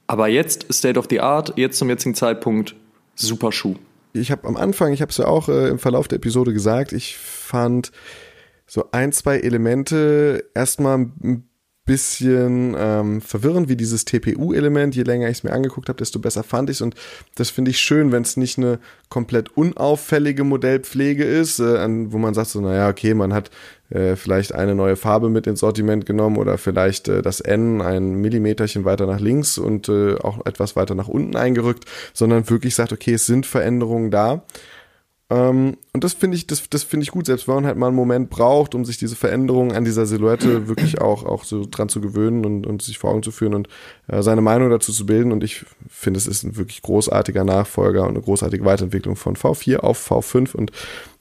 Aber 0.07 0.29
jetzt 0.29 0.73
State 0.73 0.99
of 0.99 1.07
the 1.09 1.21
Art, 1.21 1.55
jetzt 1.57 1.79
zum 1.79 1.89
jetzigen 1.89 2.15
Zeitpunkt 2.15 2.75
super 3.15 3.53
Schuh. 3.53 3.77
Ich 4.13 4.31
habe 4.31 4.47
am 4.49 4.57
Anfang, 4.57 4.93
ich 4.93 5.03
habe 5.03 5.11
es 5.11 5.19
ja 5.19 5.27
auch 5.27 5.49
äh, 5.49 5.69
im 5.69 5.79
Verlauf 5.79 6.09
der 6.09 6.17
Episode 6.17 6.53
gesagt, 6.53 6.93
ich 6.93 7.17
fand 7.17 7.93
so 8.67 8.87
ein, 8.93 9.13
zwei 9.13 9.39
Elemente 9.39 10.45
erstmal 10.55 10.99
ein 10.99 11.50
bisschen 11.85 12.77
ähm, 12.79 13.21
verwirrend, 13.21 13.69
wie 13.69 13.77
dieses 13.77 14.05
TPU-Element. 14.05 14.95
Je 14.95 15.03
länger 15.03 15.29
ich 15.29 15.39
es 15.39 15.43
mir 15.43 15.53
angeguckt 15.53 15.89
habe, 15.89 15.99
desto 15.99 16.19
besser 16.19 16.43
fand 16.43 16.71
ich 16.71 16.77
es. 16.77 16.81
Und 16.83 16.95
das 17.35 17.51
finde 17.51 17.73
ich 17.73 17.81
schön, 17.81 18.13
wenn 18.13 18.23
es 18.23 18.37
nicht 18.37 18.59
eine 18.59 18.79
komplett 19.09 19.57
unauffällige 19.57 20.45
Modellpflege 20.45 21.25
ist, 21.25 21.59
äh, 21.59 21.89
wo 22.13 22.19
man 22.19 22.35
sagt 22.35 22.51
so, 22.51 22.61
naja, 22.61 22.89
okay, 22.89 23.15
man 23.15 23.33
hat 23.33 23.51
äh, 23.91 24.15
vielleicht 24.15 24.55
eine 24.55 24.75
neue 24.75 24.97
Farbe 24.97 25.31
mit 25.31 25.47
ins 25.47 25.61
Sortiment 25.61 26.07
genommen 26.07 26.37
oder 26.37 26.59
vielleicht 26.59 27.09
äh, 27.09 27.23
das 27.23 27.41
N 27.41 27.81
ein 27.81 28.15
Millimeterchen 28.21 28.85
weiter 28.85 29.07
nach 29.07 29.21
links 29.21 29.59
und 29.59 29.89
äh, 29.89 30.15
auch 30.15 30.47
etwas 30.47 30.77
weiter 30.77 30.95
nach 30.95 31.09
unten 31.09 31.37
eingerückt, 31.37 31.87
sondern 32.13 32.49
wirklich 32.49 32.75
sagt, 32.75 32.93
okay, 32.93 33.15
es 33.15 33.27
sind 33.27 33.47
Veränderungen 33.47 34.11
da. 34.11 34.45
Ähm, 35.31 35.77
und 35.93 36.03
das 36.03 36.13
finde 36.13 36.37
ich, 36.37 36.47
das, 36.49 36.69
das 36.69 36.83
finde 36.83 37.05
ich 37.05 37.13
gut, 37.13 37.27
selbst 37.27 37.47
wenn 37.47 37.55
man 37.55 37.67
halt 37.67 37.77
mal 37.77 37.87
einen 37.87 37.97
Moment 37.97 38.31
braucht, 38.31 38.75
um 38.75 38.85
sich 38.85 38.99
diese 38.99 39.15
Veränderungen 39.15 39.73
an 39.73 39.85
dieser 39.85 40.05
Silhouette 40.05 40.67
wirklich 40.69 41.01
auch, 41.01 41.25
auch 41.25 41.45
so 41.45 41.65
dran 41.71 41.89
zu 41.89 42.01
gewöhnen 42.01 42.45
und, 42.45 42.67
und 42.67 42.83
sich 42.83 42.99
vor 42.99 43.11
Augen 43.11 43.23
zu 43.23 43.31
führen 43.31 43.55
und 43.55 43.69
äh, 44.09 44.23
seine 44.23 44.41
Meinung 44.41 44.71
dazu 44.71 44.93
zu 44.93 45.07
bilden. 45.07 45.31
Und 45.31 45.45
ich 45.45 45.65
finde, 45.89 46.19
es 46.19 46.27
ist 46.27 46.43
ein 46.43 46.57
wirklich 46.57 46.83
großartiger 46.83 47.45
Nachfolger 47.45 48.03
und 48.03 48.11
eine 48.11 48.23
großartige 48.23 48.65
Weiterentwicklung 48.65 49.15
von 49.15 49.37
V4 49.37 49.79
auf 49.79 50.11
V5. 50.11 50.55
Und 50.57 50.73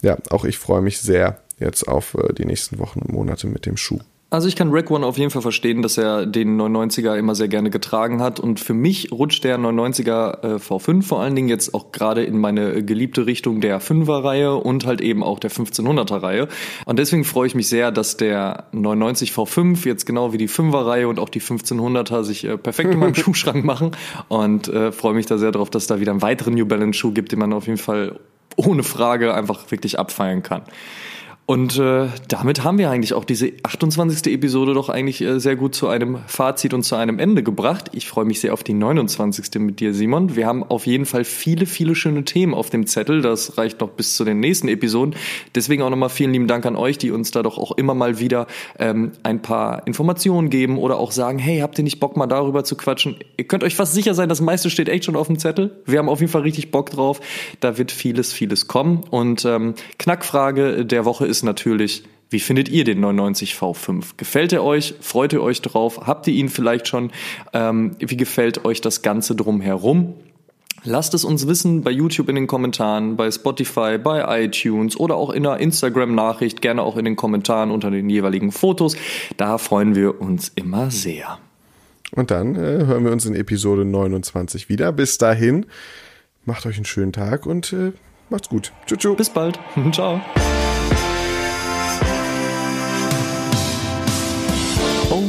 ja, 0.02 0.18
auch 0.32 0.44
ich 0.44 0.58
freue 0.58 0.82
mich 0.82 1.00
sehr 1.00 1.40
jetzt 1.60 1.88
auf 1.88 2.16
äh, 2.16 2.34
die 2.34 2.46
nächsten 2.46 2.80
Wochen 2.80 3.00
und 3.00 3.14
Monate 3.14 3.48
mit 3.48 3.66
dem 3.66 3.78
Schuh. 3.78 4.00
Also 4.32 4.48
ich 4.48 4.56
kann 4.56 4.70
Rack 4.72 4.92
One 4.92 5.04
auf 5.06 5.18
jeden 5.18 5.32
Fall 5.32 5.42
verstehen, 5.42 5.82
dass 5.82 5.98
er 5.98 6.28
den 6.28 6.60
990er 6.62 7.16
immer 7.18 7.34
sehr 7.34 7.48
gerne 7.48 7.72
getragen 7.72 8.22
hat. 8.22 8.40
Und 8.40 8.60
für 8.60 8.76
mich 8.76 9.12
rutscht 9.12 9.44
der 9.44 9.58
990er 9.58 10.44
äh, 10.44 10.56
V5 10.58 11.02
vor 11.02 11.22
allen 11.22 11.36
Dingen 11.36 11.50
jetzt 11.50 11.74
auch 11.74 11.92
gerade 11.92 12.24
in 12.24 12.40
meine 12.40 12.84
geliebte 12.84 13.26
Richtung 13.26 13.60
der 13.60 13.82
5er 13.82 14.24
Reihe 14.24 14.56
und 14.56 14.86
halt 14.86 15.02
eben 15.02 15.24
auch 15.24 15.40
der 15.40 15.50
1500er 15.50 16.22
Reihe 16.22 16.48
und 16.86 17.00
deswegen 17.00 17.24
freue 17.24 17.48
ich 17.48 17.56
mich 17.56 17.68
sehr, 17.70 17.92
dass 17.92 18.18
der 18.18 18.66
990 18.72 19.32
V5 19.32 19.86
jetzt 19.86 20.06
genau 20.06 20.34
wie 20.34 20.38
die 20.38 20.50
5er 20.50 20.86
Reihe 20.86 21.08
und 21.08 21.20
auch 21.20 21.30
die 21.30 21.42
1500er 21.42 22.24
sich 22.24 22.44
äh, 22.44 22.58
perfekt 22.58 22.94
in 22.94 23.00
meinem 23.00 23.16
Schuhschrank 23.16 23.64
machen. 23.66 23.92
Und 24.28 24.68
äh, 24.68 24.92
freue 24.92 25.14
mich 25.14 25.26
da 25.26 25.38
sehr 25.38 25.52
darauf, 25.52 25.70
dass 25.70 25.88
da 25.88 26.00
wieder 26.00 26.12
einen 26.12 26.22
weiteren 26.22 26.54
New 26.54 26.66
Balance 26.66 26.98
Schuh 26.98 27.12
gibt, 27.12 27.32
den 27.32 27.40
man 27.40 27.54
auf 27.54 27.66
jeden 27.66 27.78
Fall 27.78 28.20
ohne 28.56 28.84
Frage 28.84 29.34
einfach 29.34 29.72
wirklich 29.72 29.98
abfeiern 29.98 30.44
kann. 30.44 30.62
Und 31.50 31.80
äh, 31.80 32.10
damit 32.28 32.64
haben 32.64 32.78
wir 32.78 32.92
eigentlich 32.92 33.16
auch 33.16 33.26
diese 33.26 33.52
28. 33.64 34.32
Episode 34.32 34.76
doch 34.76 34.88
eigentlich 34.88 35.20
äh, 35.22 35.40
sehr 35.40 35.56
gut 35.56 35.74
zu 35.74 35.88
einem 35.88 36.20
Fazit 36.28 36.76
und 36.76 36.84
zu 36.84 36.96
einem 36.96 37.18
Ende 37.18 37.42
gebracht. 37.42 37.90
Ich 37.92 38.08
freue 38.08 38.26
mich 38.26 38.40
sehr 38.40 38.54
auf 38.54 38.64
die 38.64 38.76
29. 38.76 39.60
mit 39.60 39.80
dir, 39.80 39.96
Simon. 39.96 40.36
Wir 40.36 40.46
haben 40.46 40.64
auf 40.64 40.86
jeden 40.86 41.08
Fall 41.08 41.24
viele, 41.24 41.66
viele 41.66 41.96
schöne 41.96 42.24
Themen 42.24 42.54
auf 42.54 42.70
dem 42.70 42.86
Zettel. 42.86 43.24
Das 43.24 43.58
reicht 43.58 43.82
noch 43.82 43.90
bis 43.90 44.16
zu 44.16 44.26
den 44.26 44.40
nächsten 44.40 44.68
Episoden. 44.68 45.16
Deswegen 45.56 45.82
auch 45.82 45.90
nochmal 45.90 46.10
vielen 46.10 46.34
lieben 46.34 46.46
Dank 46.46 46.68
an 46.68 46.76
euch, 46.76 47.00
die 47.00 47.10
uns 47.10 47.32
da 47.32 47.42
doch 47.42 47.58
auch 47.58 47.72
immer 47.72 47.96
mal 47.96 48.20
wieder 48.20 48.46
ähm, 48.78 49.14
ein 49.24 49.42
paar 49.42 49.88
Informationen 49.88 50.52
geben 50.52 50.78
oder 50.78 51.00
auch 51.00 51.12
sagen, 51.12 51.40
hey, 51.40 51.62
habt 51.62 51.80
ihr 51.80 51.84
nicht 51.84 52.00
Bock 52.00 52.16
mal 52.16 52.28
darüber 52.28 52.64
zu 52.64 52.76
quatschen? 52.76 53.16
Ihr 53.38 53.48
könnt 53.48 53.64
euch 53.64 53.74
fast 53.74 53.96
sicher 53.96 54.14
sein, 54.14 54.30
das 54.30 54.40
meiste 54.40 54.70
steht 54.70 54.88
echt 54.88 55.06
schon 55.06 55.16
auf 55.16 55.26
dem 55.26 55.40
Zettel. 55.40 55.82
Wir 55.88 55.98
haben 55.98 56.10
auf 56.10 56.20
jeden 56.20 56.32
Fall 56.32 56.44
richtig 56.44 56.70
Bock 56.70 56.92
drauf. 56.92 57.22
Da 57.60 57.80
wird 57.80 57.92
vieles, 57.92 58.34
vieles 58.34 58.68
kommen. 58.68 59.02
Und 59.10 59.46
ähm, 59.46 59.74
Knackfrage 59.98 60.86
der 60.86 61.06
Woche 61.06 61.26
ist 61.26 61.39
natürlich, 61.44 62.04
wie 62.30 62.40
findet 62.40 62.70
ihr 62.70 62.84
den 62.84 63.00
990 63.00 63.54
V5? 63.54 64.12
Gefällt 64.18 64.54
er 64.54 64.64
euch? 64.64 64.96
Freut 65.02 65.34
ihr 65.34 65.42
euch 65.42 65.62
drauf? 65.62 66.02
Habt 66.06 66.28
ihr 66.28 66.34
ihn 66.34 66.50
vielleicht 66.50 66.88
schon? 66.88 67.12
Ähm, 67.54 67.96
wie 68.00 68.18
gefällt 68.18 68.66
euch 68.66 68.82
das 68.82 69.02
Ganze 69.02 69.36
drumherum? 69.36 70.14
Lasst 70.84 71.14
es 71.14 71.26
uns 71.26 71.48
wissen 71.48 71.82
bei 71.82 71.92
YouTube 71.92 72.30
in 72.30 72.36
den 72.36 72.48
Kommentaren, 72.48 73.18
bei 73.18 73.30
Spotify, 73.30 73.98
bei 73.98 74.44
iTunes 74.44 74.98
oder 74.98 75.16
auch 75.16 75.30
in 75.30 75.46
einer 75.46 75.60
Instagram-Nachricht, 75.60 76.62
gerne 76.62 76.84
auch 76.84 76.96
in 76.96 77.04
den 77.04 77.18
Kommentaren 77.18 77.72
unter 77.72 77.92
den 77.92 78.10
jeweiligen 78.10 78.52
Fotos. 78.52 78.96
Da 79.36 79.58
freuen 79.58 79.96
wir 79.96 80.22
uns 80.22 80.52
immer 80.56 80.90
sehr. 80.90 81.40
Und 82.12 82.32
dann 82.32 82.56
äh, 82.56 82.86
hören 82.86 83.04
wir 83.04 83.12
uns 83.12 83.26
in 83.26 83.36
Episode 83.36 83.84
29 83.84 84.70
wieder. 84.70 84.92
Bis 84.94 85.18
dahin, 85.18 85.66
macht 86.46 86.66
euch 86.66 86.78
einen 86.78 86.86
schönen 86.86 87.12
Tag 87.12 87.46
und 87.46 87.74
äh, 87.74 87.92
Macht's 88.30 88.50
gut. 88.50 88.72
Tschüss. 88.86 89.16
Bis 89.16 89.30
bald. 89.30 89.60
Ciao. 89.92 90.22